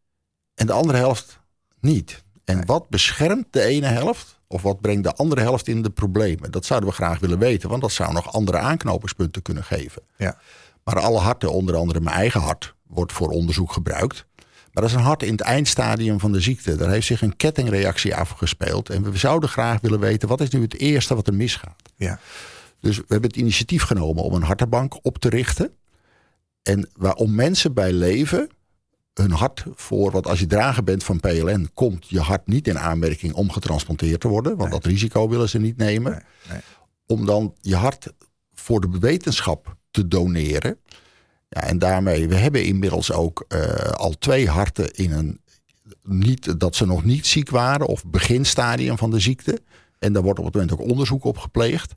En 0.54 0.66
de 0.66 0.72
andere 0.72 0.98
helft 0.98 1.40
niet. 1.80 2.24
En 2.44 2.56
Nee. 2.56 2.64
wat 2.66 2.88
beschermt 2.88 3.46
de 3.50 3.62
ene 3.62 3.86
helft? 3.86 4.40
Of 4.46 4.62
wat 4.62 4.80
brengt 4.80 5.04
de 5.04 5.14
andere 5.14 5.40
helft 5.40 5.68
in 5.68 5.82
de 5.82 5.90
problemen? 5.90 6.50
Dat 6.50 6.64
zouden 6.64 6.88
we 6.88 6.94
graag 6.94 7.18
willen 7.18 7.38
weten, 7.38 7.68
want 7.68 7.80
dat 7.82 7.92
zou 7.92 8.12
nog 8.12 8.32
andere 8.32 8.58
aanknopingspunten 8.58 9.42
kunnen 9.42 9.64
geven. 9.64 10.02
Ja. 10.16 10.38
Maar 10.84 11.00
alle 11.00 11.18
harten, 11.18 11.52
onder 11.52 11.76
andere 11.76 12.00
mijn 12.00 12.16
eigen 12.16 12.40
hart, 12.40 12.74
wordt 12.86 13.12
voor 13.12 13.28
onderzoek 13.28 13.72
gebruikt. 13.72 14.24
Maar 14.72 14.82
dat 14.82 14.92
is 14.92 14.96
een 14.98 15.02
hart 15.02 15.22
in 15.22 15.32
het 15.32 15.40
eindstadium 15.40 16.20
van 16.20 16.32
de 16.32 16.40
ziekte. 16.40 16.76
Daar 16.76 16.90
heeft 16.90 17.06
zich 17.06 17.22
een 17.22 17.36
kettingreactie 17.36 18.14
afgespeeld. 18.16 18.88
En 18.90 19.02
we 19.10 19.16
zouden 19.18 19.48
graag 19.48 19.80
willen 19.80 20.00
weten, 20.00 20.28
wat 20.28 20.40
is 20.40 20.48
nu 20.50 20.62
het 20.62 20.78
eerste 20.78 21.14
wat 21.14 21.26
er 21.26 21.34
misgaat? 21.34 21.82
Ja. 21.96 22.18
Dus 22.80 22.96
we 22.96 23.04
hebben 23.08 23.30
het 23.30 23.38
initiatief 23.38 23.82
genomen 23.82 24.22
om 24.24 24.34
een 24.34 24.42
hartenbank 24.42 25.04
op 25.04 25.18
te 25.18 25.28
richten. 25.28 25.70
En 26.62 26.88
waarom 26.96 27.34
mensen 27.34 27.74
bij 27.74 27.92
leven 27.92 28.48
hun 29.14 29.30
hart 29.30 29.64
voor, 29.74 30.10
want 30.10 30.26
als 30.26 30.38
je 30.38 30.46
drager 30.46 30.84
bent 30.84 31.04
van 31.04 31.20
PLN, 31.20 31.70
komt 31.74 32.08
je 32.08 32.20
hart 32.20 32.46
niet 32.46 32.68
in 32.68 32.78
aanmerking 32.78 33.32
om 33.32 33.50
getransplanteerd 33.50 34.20
te 34.20 34.28
worden. 34.28 34.56
Want 34.56 34.70
Nee. 34.70 34.80
dat 34.80 34.90
risico 34.90 35.28
willen 35.28 35.48
ze 35.48 35.58
niet 35.58 35.76
nemen. 35.76 36.12
Nee, 36.12 36.20
nee. 36.48 36.60
Om 37.06 37.26
dan 37.26 37.54
je 37.60 37.76
hart 37.76 38.12
voor 38.54 38.80
de 38.80 38.98
wetenschap 38.98 39.76
te 39.90 40.08
doneren. 40.08 40.78
Ja, 41.55 41.61
en 41.62 41.78
daarmee, 41.78 42.28
we 42.28 42.34
hebben 42.34 42.64
inmiddels 42.64 43.12
ook 43.12 43.44
eh, 43.48 43.74
al 43.76 44.18
twee 44.18 44.48
harten 44.48 44.90
in 44.94 45.12
een. 45.12 45.40
Niet, 46.05 46.61
dat 46.61 46.76
ze 46.76 46.86
nog 46.86 47.05
niet 47.05 47.26
ziek 47.26 47.50
waren 47.50 47.86
of 47.86 48.05
beginstadium 48.07 48.98
van 48.98 49.11
de 49.11 49.18
ziekte. 49.20 49.62
En 49.98 50.12
daar 50.12 50.22
wordt 50.22 50.38
op 50.38 50.44
het 50.44 50.55
moment 50.55 50.72
ook 50.72 50.80
onderzoek 50.90 51.24
op 51.24 51.38
gepleegd. 51.38 51.92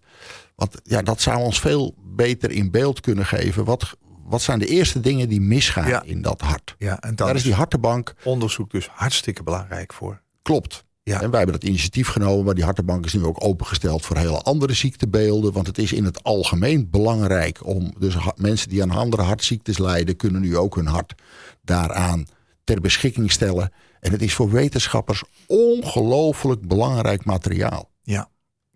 Want 0.56 0.76
ja, 0.84 1.01
dat 1.01 1.22
zou 1.22 1.39
ons 1.39 1.60
veel 1.60 1.95
beter 2.16 2.51
in 2.51 2.72
beeld 2.72 2.99
kunnen 2.99 3.26
geven. 3.26 3.66
Wat, 3.66 3.97
wat 4.26 4.41
zijn 4.41 4.60
de 4.60 4.66
eerste 4.68 4.99
dingen 4.99 5.30
die 5.30 5.41
misgaan 5.41 5.88
Ja. 5.88 6.03
in 6.03 6.22
dat 6.22 6.41
hart? 6.41 6.76
Ja, 6.78 6.99
en 6.99 7.16
dan 7.16 7.28
Daar 7.28 7.36
is 7.36 7.43
die 7.43 7.53
hartenbank, 7.53 8.14
onderzoek 8.24 8.72
dus 8.72 8.88
hartstikke 8.88 9.43
belangrijk 9.43 9.93
voor. 9.93 10.22
klopt. 10.41 10.84
Ja. 11.10 11.22
En 11.22 11.30
wij 11.30 11.39
hebben 11.39 11.60
dat 11.60 11.70
initiatief 11.70 12.08
genomen. 12.08 12.45
Maar 12.45 12.56
die 12.56 12.64
hartenbank 12.64 13.06
is 13.06 13.14
nu 13.14 13.24
ook 13.24 13.43
opengesteld 13.43 14.06
voor 14.06 14.18
hele 14.18 14.41
andere 14.41 14.74
ziektebeelden. 14.74 15.53
Want 15.53 15.68
het 15.68 15.78
is 15.78 15.93
in 15.93 16.06
het 16.06 16.24
algemeen 16.24 16.89
belangrijk 16.89 17.66
om. 17.66 17.93
Dus 17.97 18.16
mensen 18.36 18.70
die 18.70 18.82
aan 18.82 18.91
andere 18.91 19.22
hartziektes 19.22 19.78
lijden, 19.78 20.16
kunnen 20.16 20.41
nu 20.41 20.58
ook 20.58 20.76
hun 20.76 20.88
hart 20.88 21.14
daaraan 21.62 22.26
ter 22.64 22.82
beschikking 22.82 23.32
stellen. 23.32 23.72
En 23.99 24.12
het 24.12 24.22
is 24.22 24.34
voor 24.34 24.49
wetenschappers 24.49 25.24
ongelooflijk 25.47 26.68
belangrijk 26.68 27.26
materiaal. 27.26 27.89
Ja, 28.03 28.30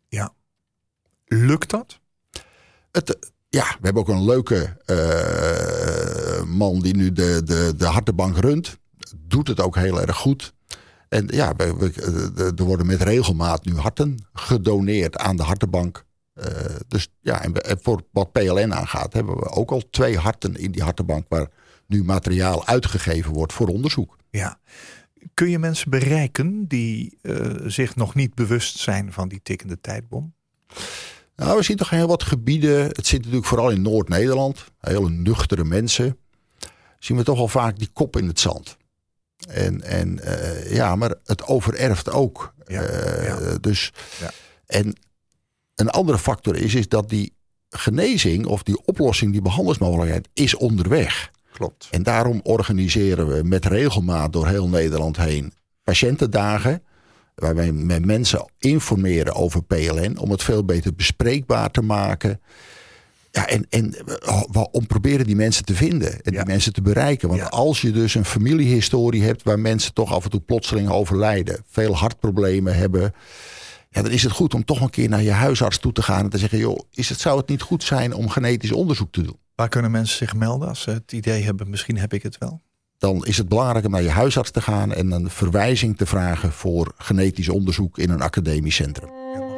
ja. 0.07 0.33
Lukt 1.25 1.69
dat? 1.69 1.99
Het, 2.91 3.19
eh, 3.19 3.29
ja, 3.49 3.63
we 3.63 3.79
hebben 3.81 4.01
ook 4.01 4.09
een 4.09 4.25
leuke 4.25 4.77
eh, 4.85 6.43
man 6.43 6.79
die 6.79 6.95
nu 6.95 7.11
de, 7.11 7.41
de, 7.45 7.73
de 7.77 7.85
hartenbank 7.85 8.37
runt. 8.37 8.77
Doet 9.17 9.47
het 9.47 9.61
ook 9.61 9.75
heel 9.75 10.01
erg 10.01 10.17
goed. 10.17 10.53
En 11.09 11.27
ja, 11.31 11.55
we, 11.55 11.75
we- 11.75 12.33
eh, 12.37 12.59
er 12.59 12.63
worden 12.65 12.85
met 12.85 13.01
regelmaat 13.01 13.65
nu 13.65 13.75
harten 13.77 14.25
gedoneerd 14.33 15.17
aan 15.17 15.35
de 15.35 15.43
hartenbank. 15.43 16.03
Eh, 16.33 16.45
dus 16.87 17.07
ja, 17.21 17.43
en, 17.43 17.53
we- 17.53 17.61
en 17.61 17.79
voor 17.81 18.01
wat 18.11 18.31
PLN 18.31 18.73
aangaat, 18.73 19.13
hebben 19.13 19.35
we 19.35 19.49
ook 19.49 19.71
al 19.71 19.83
twee 19.89 20.17
harten 20.17 20.55
in 20.55 20.71
die 20.71 20.83
hartenbank 20.83 21.25
waar 21.29 21.47
nu 21.87 22.03
materiaal 22.03 22.65
uitgegeven 22.67 23.33
wordt 23.33 23.53
voor 23.53 23.67
onderzoek. 23.67 24.17
Ja. 24.29 24.59
Kun 25.33 25.49
je 25.49 25.59
mensen 25.59 25.89
bereiken 25.89 26.67
die 26.67 27.17
eh, 27.21 27.35
zich 27.65 27.95
nog 27.95 28.15
niet 28.15 28.33
bewust 28.35 28.77
zijn 28.77 29.13
van 29.13 29.27
die 29.27 29.39
tikkende 29.43 29.79
tijdbom? 29.81 30.33
Nou, 31.35 31.57
we 31.57 31.63
zien 31.63 31.77
toch 31.77 31.89
heel 31.89 32.07
wat 32.07 32.23
gebieden. 32.23 32.85
Het 32.85 33.07
zit 33.07 33.19
natuurlijk 33.19 33.45
vooral 33.47 33.69
in 33.69 33.81
Noord-Nederland. 33.81 34.65
Hele 34.79 35.09
nuchtere 35.09 35.63
mensen. 35.63 36.17
Zien 36.99 37.17
we 37.17 37.23
toch 37.23 37.39
al 37.39 37.47
vaak 37.47 37.77
die 37.79 37.89
kop 37.93 38.17
in 38.17 38.27
het 38.27 38.39
zand. 38.39 38.77
En, 39.47 39.81
en 39.81 40.19
eh, 40.19 40.73
ja, 40.75 40.95
maar 40.95 41.15
het 41.25 41.45
overerft 41.45 42.11
ook. 42.11 42.53
Ja, 42.65 42.81
Eh, 42.81 43.25
ja. 43.25 43.57
Dus, 43.57 43.93
Ja. 44.19 44.31
En 44.65 44.95
een 45.75 45.89
andere 45.89 46.17
factor 46.17 46.55
is, 46.55 46.75
is 46.75 46.87
dat 46.87 47.09
die 47.09 47.33
genezing 47.69 48.45
of 48.45 48.63
die 48.63 48.85
oplossing, 48.85 49.31
die 49.31 49.41
behandelingsmogelijkheid, 49.41 50.27
is 50.33 50.55
onderweg. 50.55 51.31
Klopt. 51.51 51.87
En 51.91 52.03
daarom 52.03 52.39
organiseren 52.43 53.27
we 53.27 53.43
met 53.43 53.65
regelmaat 53.65 54.33
door 54.33 54.47
heel 54.47 54.67
Nederland 54.67 55.17
heen 55.17 55.53
patiëntendagen. 55.83 56.83
Waar 57.35 57.55
wij 57.55 57.71
met 57.71 58.05
mensen 58.05 58.51
informeren 58.57 59.33
over 59.33 59.63
PLN. 59.63 60.17
Om 60.17 60.31
het 60.31 60.43
veel 60.43 60.65
beter 60.65 60.95
bespreekbaar 60.95 61.71
te 61.71 61.81
maken. 61.81 62.41
Ja, 63.31 63.47
en, 63.47 63.65
en 63.69 63.93
eh, 64.21 64.63
om 64.71 64.87
proberen 64.87 65.25
die 65.25 65.35
mensen 65.35 65.65
te 65.65 65.73
vinden. 65.75 66.11
En 66.21 66.31
Ja. 66.33 66.37
die 66.43 66.45
mensen 66.53 66.73
te 66.73 66.81
bereiken. 66.81 67.27
Want 67.27 67.39
Ja. 67.41 67.47
als 67.47 67.81
je 67.81 67.91
dus 67.91 68.15
een 68.15 68.25
familiehistorie 68.25 69.23
hebt 69.23 69.43
waar 69.43 69.59
mensen 69.59 69.93
toch 69.93 70.13
af 70.13 70.23
en 70.23 70.29
toe 70.29 70.39
plotseling 70.39 70.89
overlijden. 70.89 71.63
Veel 71.69 71.95
hartproblemen 71.95 72.75
hebben. 72.75 73.13
Ja, 73.89 74.01
dan 74.01 74.11
is 74.11 74.23
het 74.23 74.31
goed 74.31 74.53
om 74.53 74.65
toch 74.65 74.81
een 74.81 74.89
keer 74.89 75.09
naar 75.09 75.23
je 75.23 75.31
huisarts 75.31 75.77
toe 75.77 75.91
te 75.91 76.01
gaan. 76.01 76.23
En 76.23 76.29
te 76.29 76.37
zeggen, 76.37 76.57
joh, 76.59 76.79
is 76.91 77.09
het, 77.09 77.19
zou 77.19 77.37
het 77.37 77.47
niet 77.49 77.61
goed 77.61 77.83
zijn 77.83 78.13
om 78.13 78.29
genetisch 78.29 78.71
onderzoek 78.71 79.11
te 79.11 79.21
doen? 79.21 79.37
Waar 79.55 79.69
kunnen 79.69 79.91
mensen 79.91 80.17
zich 80.17 80.35
melden 80.35 80.67
als 80.67 80.81
ze 80.81 80.89
het 80.91 81.11
idee 81.11 81.43
hebben, 81.43 81.69
misschien 81.69 81.97
heb 81.97 82.13
ik 82.13 82.23
het 82.23 82.37
wel? 82.37 82.61
dan 82.97 83.25
is 83.25 83.37
het 83.37 83.49
belangrijk 83.49 83.85
om 83.85 83.91
naar 83.91 84.01
je 84.01 84.09
huisarts 84.09 84.51
te 84.51 84.61
gaan 84.61 84.93
en 84.93 85.11
een 85.11 85.29
verwijzing 85.29 85.97
te 85.97 86.05
vragen 86.05 86.51
voor 86.51 86.93
genetisch 86.97 87.49
onderzoek 87.49 87.97
in 87.97 88.09
een 88.09 88.21
academisch 88.21 88.75
centrum. 88.75 89.09
troubles 89.33 89.48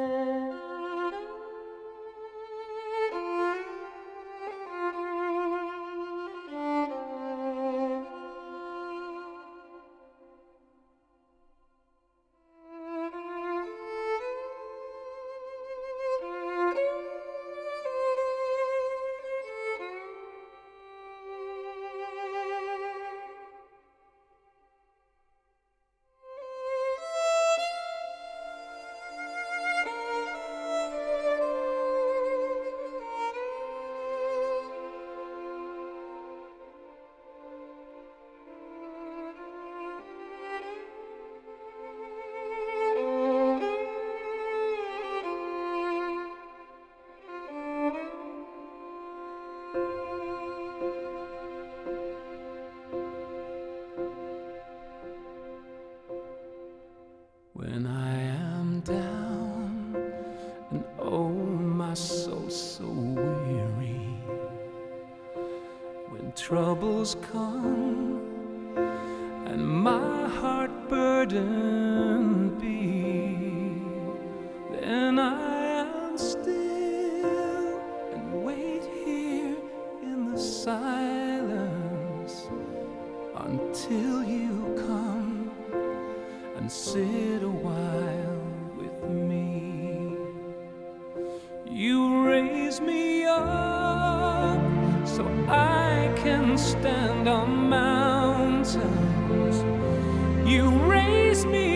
me 101.45 101.70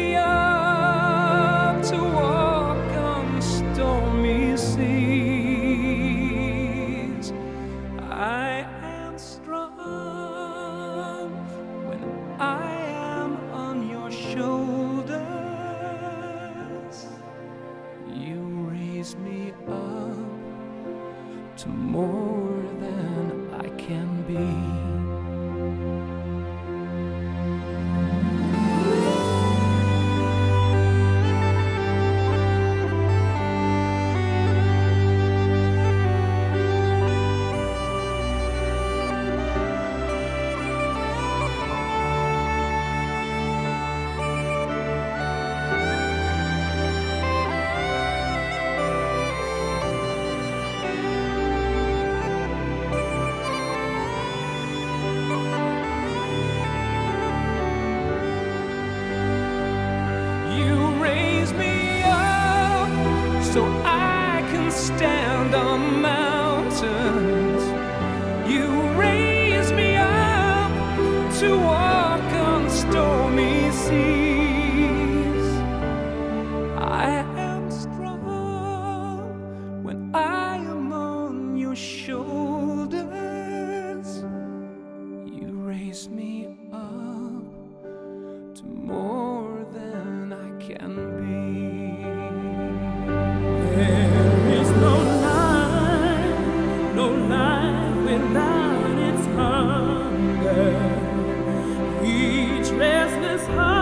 high. 103.47 103.74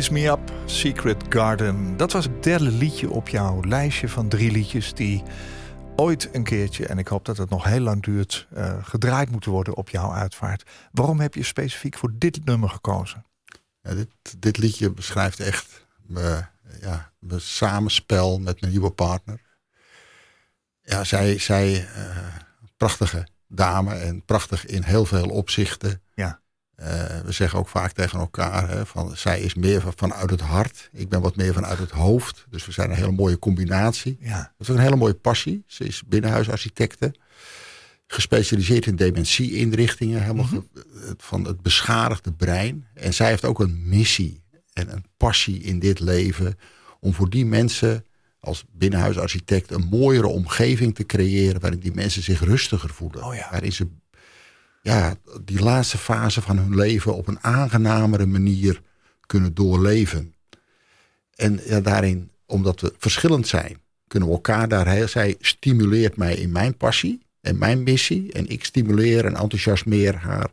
Raise 0.00 0.12
Me 0.12 0.30
Up, 0.30 0.52
Secret 0.64 1.24
Garden. 1.28 1.96
Dat 1.96 2.12
was 2.12 2.24
het 2.24 2.42
derde 2.42 2.70
liedje 2.70 3.10
op 3.10 3.28
jouw 3.28 3.64
lijstje 3.64 4.08
van 4.08 4.28
drie 4.28 4.50
liedjes 4.50 4.94
die 4.94 5.22
ooit 5.96 6.28
een 6.32 6.44
keertje, 6.44 6.86
en 6.86 6.98
ik 6.98 7.08
hoop 7.08 7.24
dat 7.24 7.36
het 7.36 7.50
nog 7.50 7.64
heel 7.64 7.80
lang 7.80 8.02
duurt, 8.02 8.46
eh, 8.54 8.84
gedraaid 8.84 9.30
moeten 9.30 9.50
worden 9.50 9.76
op 9.76 9.88
jouw 9.88 10.12
uitvaart. 10.12 10.70
Waarom 10.92 11.20
heb 11.20 11.34
je 11.34 11.42
specifiek 11.42 11.96
voor 11.96 12.12
dit 12.14 12.44
nummer 12.44 12.68
gekozen? 12.68 13.26
Ja, 13.82 13.94
dit, 13.94 14.08
dit 14.38 14.58
liedje 14.58 14.90
beschrijft 14.90 15.40
echt 15.40 15.86
mijn, 16.06 16.50
ja, 16.80 17.12
mijn 17.18 17.40
samenspel 17.40 18.38
met 18.38 18.60
mijn 18.60 18.72
nieuwe 18.72 18.90
partner. 18.90 19.40
Ja, 20.82 21.04
zij, 21.04 21.38
zij 21.38 21.88
eh, 21.94 22.16
prachtige 22.76 23.26
dame 23.46 23.94
en 23.94 24.24
prachtig 24.24 24.66
in 24.66 24.82
heel 24.82 25.04
veel 25.04 25.28
opzichten. 25.28 26.02
Ja. 26.14 26.39
Eh, 26.80 27.20
we 27.24 27.32
zeggen 27.32 27.58
ook 27.58 27.68
vaak 27.68 27.92
tegen 27.92 28.18
elkaar, 28.18 28.68
hè, 28.68 28.86
van, 28.86 29.16
zij 29.16 29.40
is 29.40 29.54
meer 29.54 29.80
van, 29.80 29.92
vanuit 29.96 30.30
het 30.30 30.40
hart. 30.40 30.88
Ik 30.92 31.08
ben 31.08 31.20
wat 31.20 31.36
meer 31.36 31.52
vanuit 31.54 31.78
het 31.78 31.90
hoofd. 31.90 32.46
Dus 32.50 32.66
we 32.66 32.72
zijn 32.72 32.90
een 32.90 32.96
hele 32.96 33.10
mooie 33.12 33.38
combinatie. 33.38 34.16
Ja. 34.20 34.36
Dat 34.38 34.50
is 34.58 34.70
ook 34.70 34.76
een 34.76 34.82
hele 34.82 34.96
mooie 34.96 35.14
passie. 35.14 35.64
Ze 35.66 35.84
is 35.84 36.02
binnenhuisarchitecte. 36.06 37.14
Gespecialiseerd 38.06 38.86
in 38.86 38.96
dementie-inrichtingen. 38.96 40.22
Helemaal 40.22 40.44
ge- 40.44 40.62
van 41.16 41.44
het 41.46 41.60
beschadigde 41.62 42.32
brein. 42.32 42.86
En 42.94 43.14
zij 43.14 43.28
heeft 43.28 43.44
ook 43.44 43.60
een 43.60 43.88
missie 43.88 44.42
en 44.72 44.92
een 44.92 45.04
passie 45.16 45.60
in 45.62 45.78
dit 45.78 46.00
leven. 46.00 46.58
Om 47.00 47.14
voor 47.14 47.30
die 47.30 47.46
mensen 47.46 48.04
als 48.40 48.64
binnenhuisarchitect 48.72 49.70
een 49.70 49.86
mooiere 49.90 50.26
omgeving 50.26 50.94
te 50.94 51.06
creëren. 51.06 51.60
Waarin 51.60 51.80
die 51.80 51.94
mensen 51.94 52.22
zich 52.22 52.40
rustiger 52.40 52.90
voelen. 52.90 53.24
Oh 53.24 53.34
ja. 53.34 53.48
Waarin 53.50 53.72
ze 53.72 53.86
ja, 54.82 55.14
die 55.44 55.62
laatste 55.62 55.98
fase 55.98 56.42
van 56.42 56.58
hun 56.58 56.74
leven 56.74 57.14
op 57.14 57.28
een 57.28 57.38
aangenamere 57.40 58.26
manier 58.26 58.82
kunnen 59.26 59.54
doorleven. 59.54 60.34
En 61.34 61.60
ja, 61.64 61.80
daarin, 61.80 62.30
omdat 62.46 62.80
we 62.80 62.94
verschillend 62.98 63.46
zijn, 63.48 63.78
kunnen 64.06 64.28
we 64.28 64.34
elkaar 64.34 64.68
daar 64.68 64.88
heel. 64.88 65.08
Zij 65.08 65.36
stimuleert 65.40 66.16
mij 66.16 66.34
in 66.34 66.52
mijn 66.52 66.76
passie 66.76 67.26
en 67.40 67.58
mijn 67.58 67.82
missie. 67.82 68.32
En 68.32 68.48
ik 68.48 68.64
stimuleer 68.64 69.24
en 69.24 69.36
enthousiasmeer 69.36 70.16
haar 70.16 70.50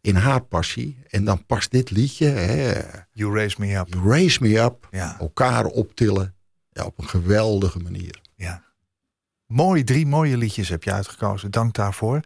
in 0.00 0.14
haar 0.14 0.40
passie. 0.42 0.98
En 1.08 1.24
dan 1.24 1.46
past 1.46 1.70
dit 1.70 1.90
liedje, 1.90 2.26
hè, 2.26 2.80
You 3.12 3.34
Raise 3.34 3.56
Me 3.58 3.74
Up. 3.74 3.86
You 3.88 4.08
Raise 4.08 4.38
Me 4.42 4.58
Up, 4.58 4.88
Ja. 4.90 5.16
elkaar 5.18 5.64
optillen 5.64 6.34
ja, 6.72 6.84
op 6.84 6.98
een 6.98 7.08
geweldige 7.08 7.78
manier. 7.78 8.20
Ja. 8.36 8.62
Mooi, 9.46 9.84
drie 9.84 10.06
mooie 10.06 10.36
liedjes 10.36 10.68
heb 10.68 10.82
je 10.82 10.92
uitgekozen. 10.92 11.50
Dank 11.50 11.74
daarvoor. 11.74 12.20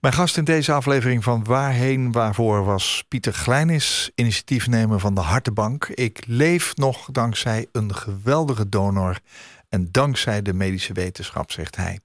Mijn 0.00 0.14
gast 0.14 0.36
in 0.36 0.44
deze 0.44 0.72
aflevering 0.72 1.24
van 1.24 1.44
Waarheen 1.44 2.12
Waarvoor 2.12 2.64
was 2.64 3.04
Pieter 3.08 3.32
Gleinis, 3.32 4.10
initiatiefnemer 4.14 5.00
van 5.00 5.14
de 5.14 5.20
Hartenbank. 5.20 5.84
Ik 5.86 6.22
leef 6.26 6.76
nog 6.76 7.08
dankzij 7.12 7.66
een 7.72 7.94
geweldige 7.94 8.68
donor 8.68 9.18
en 9.68 9.88
dankzij 9.90 10.42
de 10.42 10.52
medische 10.52 10.92
wetenschap, 10.92 11.50
zegt 11.52 11.76
hij. 11.76 12.00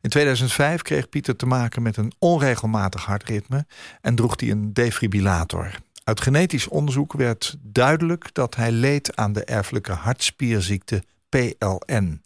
In 0.00 0.10
2005 0.10 0.82
kreeg 0.82 1.08
Pieter 1.08 1.36
te 1.36 1.46
maken 1.46 1.82
met 1.82 1.96
een 1.96 2.12
onregelmatig 2.18 3.04
hartritme 3.04 3.66
en 4.00 4.14
droeg 4.14 4.40
hij 4.40 4.50
een 4.50 4.72
defibrillator. 4.72 5.70
Uit 6.04 6.20
genetisch 6.20 6.68
onderzoek 6.68 7.12
werd 7.12 7.56
duidelijk 7.62 8.28
dat 8.32 8.56
hij 8.56 8.70
leed 8.70 9.16
aan 9.16 9.32
de 9.32 9.44
erfelijke 9.44 9.92
hartspierziekte 9.92 11.02
PLN. 11.28 12.22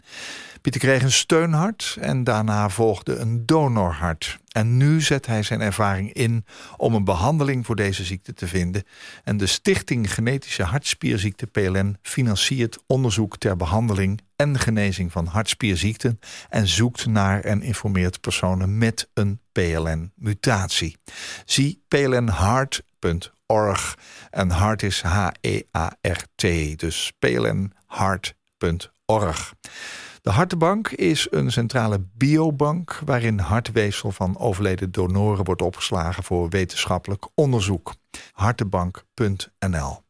Pieter 0.69 0.89
kreeg 0.89 1.03
een 1.03 1.13
steunhart 1.13 1.97
en 2.01 2.25
daarna 2.25 2.69
volgde 2.69 3.17
een 3.17 3.47
donorhart. 3.47 4.39
En 4.49 4.77
nu 4.77 5.01
zet 5.01 5.27
hij 5.27 5.43
zijn 5.43 5.61
ervaring 5.61 6.13
in 6.13 6.45
om 6.77 6.95
een 6.95 7.05
behandeling 7.05 7.67
voor 7.67 7.77
deze 7.77 8.05
ziekte 8.05 8.35
te 8.35 8.47
vinden. 8.47 8.83
En 9.25 9.37
de 9.37 9.47
Stichting 9.47 10.15
Genetische 10.15 10.63
Hartspierziekte 10.63 11.47
PLN 11.47 11.97
financiert 12.03 12.79
onderzoek 12.87 13.39
ter 13.39 13.57
behandeling 13.57 14.21
en 14.37 14.59
genezing 14.59 15.13
van 15.13 15.27
hartspierziekten 15.27 16.19
en 16.49 16.67
zoekt 16.67 17.07
naar 17.07 17.41
en 17.41 17.63
informeert 17.63 18.21
personen 18.21 18.79
met 18.79 19.09
een 19.15 19.41
PLN-mutatie. 19.53 20.97
Zie 21.45 21.83
plnheart.org 21.89 23.97
en 24.31 24.51
hart 24.51 24.83
is 24.83 25.03
H-E-A-R-T, 25.03 26.43
dus 26.79 27.13
plnheart.org. 27.19 29.55
De 30.29 30.35
Hartenbank 30.35 30.89
is 30.89 31.27
een 31.31 31.53
centrale 31.53 32.01
biobank 32.17 33.01
waarin 33.05 33.39
hartweefsel 33.39 34.13
van 34.13 34.39
overleden 34.39 34.91
donoren 34.91 35.45
wordt 35.45 35.63
opgeslagen 35.63 36.23
voor 36.23 36.49
wetenschappelijk 36.49 37.27
onderzoek. 37.35 37.95
Hartenbank.nl. 38.33 40.03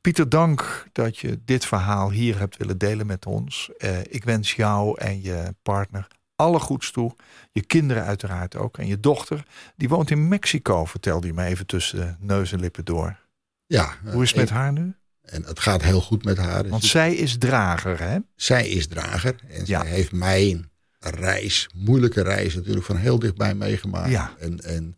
Pieter, 0.00 0.28
dank 0.28 0.86
dat 0.92 1.18
je 1.18 1.40
dit 1.44 1.64
verhaal 1.64 2.10
hier 2.10 2.38
hebt 2.38 2.56
willen 2.56 2.78
delen 2.78 3.06
met 3.06 3.26
ons. 3.26 3.70
Eh, 3.78 4.00
ik 4.00 4.24
wens 4.24 4.54
jou 4.54 4.98
en 5.00 5.22
je 5.22 5.54
partner 5.62 6.06
alle 6.36 6.58
goeds 6.58 6.90
toe. 6.90 7.14
Je 7.52 7.62
kinderen 7.66 8.04
uiteraard 8.04 8.56
ook. 8.56 8.78
En 8.78 8.86
je 8.86 9.00
dochter, 9.00 9.42
die 9.76 9.88
woont 9.88 10.10
in 10.10 10.28
Mexico, 10.28 10.84
vertelde 10.84 11.26
je 11.26 11.32
me 11.32 11.44
even 11.44 11.66
tussen 11.66 12.16
neus 12.20 12.52
en 12.52 12.60
lippen 12.60 12.84
door. 12.84 13.18
Ja, 13.66 13.94
Hoe 14.12 14.22
is 14.22 14.28
het 14.28 14.38
met 14.38 14.50
eh, 14.50 14.56
haar 14.56 14.72
nu? 14.72 14.94
En 15.28 15.44
het 15.44 15.60
gaat 15.60 15.82
heel 15.82 16.00
goed 16.00 16.24
met 16.24 16.36
haar. 16.36 16.68
Want 16.68 16.82
Ze- 16.82 16.88
zij 16.88 17.14
is 17.14 17.38
drager, 17.38 18.00
hè? 18.00 18.18
zij 18.36 18.68
is 18.68 18.86
drager. 18.86 19.34
En 19.48 19.62
Ja. 19.64 19.80
zij 19.82 19.90
heeft 19.90 20.12
mijn 20.12 20.70
reis, 21.00 21.68
moeilijke 21.74 22.22
reis 22.22 22.54
natuurlijk, 22.54 22.84
van 22.86 22.96
heel 22.96 23.18
dichtbij 23.18 23.54
meegemaakt. 23.54 24.10
Ja. 24.10 24.34
En, 24.38 24.60
en 24.64 24.96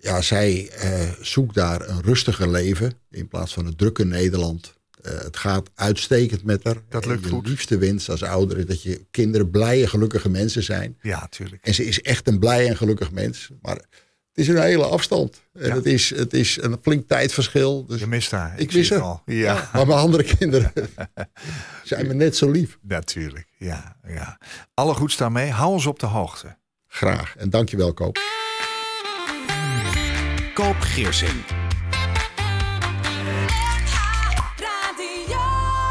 ja, 0.00 0.20
zij 0.22 0.68
eh, 0.70 1.10
zoekt 1.20 1.54
daar 1.54 1.88
een 1.88 2.02
rustiger 2.02 2.50
leven 2.50 2.92
in 3.10 3.28
plaats 3.28 3.52
van 3.54 3.66
het 3.66 3.78
drukke 3.78 4.04
Nederland. 4.04 4.74
Eh, 5.02 5.12
het 5.18 5.36
gaat 5.36 5.70
uitstekend 5.74 6.44
met 6.44 6.64
haar. 6.64 6.76
Dat 6.88 7.02
En 7.04 7.10
lukt 7.10 7.24
je 7.24 7.28
goed. 7.30 7.48
liefste 7.48 7.78
wens 7.78 8.10
als 8.10 8.22
ouder 8.22 8.58
is 8.58 8.66
dat 8.66 8.82
je 8.82 9.04
kinderen 9.10 9.50
blije, 9.50 9.86
gelukkige 9.86 10.28
mensen 10.28 10.62
zijn. 10.62 10.98
Ja, 11.02 11.26
tuurlijk. 11.30 11.66
En 11.66 11.74
ze 11.74 11.84
is 11.84 12.00
echt 12.02 12.28
een 12.28 12.38
blij 12.38 12.68
en 12.68 12.76
gelukkig 12.76 13.10
mens. 13.10 13.50
Maar 13.62 13.84
het 14.36 14.44
is 14.48 14.48
een 14.54 14.62
hele 14.62 14.84
afstand. 14.84 15.40
En 15.54 15.66
Ja. 15.68 15.74
het, 15.74 15.86
is, 15.86 16.10
het 16.16 16.34
is 16.34 16.58
een 16.62 16.78
flink 16.82 17.08
tijdverschil. 17.08 17.86
Dus 17.86 18.00
Je 18.00 18.06
mist 18.06 18.30
haar. 18.30 18.52
ik 18.58 18.70
zie 18.70 18.78
mis 18.78 18.88
het 18.88 18.98
haar. 18.98 19.08
al. 19.08 19.22
Ja. 19.26 19.70
Maar 19.72 19.86
mijn 19.86 19.98
andere 19.98 20.22
kinderen 20.38 20.72
zijn 21.84 22.06
me 22.06 22.14
net 22.14 22.36
zo 22.36 22.50
lief. 22.50 22.78
Natuurlijk, 22.82 23.46
ja, 23.58 23.96
ja. 24.08 24.38
Alle 24.74 24.94
goeds 24.94 25.16
daarmee. 25.16 25.50
Hou 25.50 25.72
ons 25.72 25.86
op 25.86 25.98
de 25.98 26.06
hoogte. 26.06 26.56
Graag. 26.88 27.34
En 27.36 27.50
dankjewel, 27.50 27.92
Koop. 27.92 28.18
Koop 30.54 30.76
Geersing. 30.80 31.55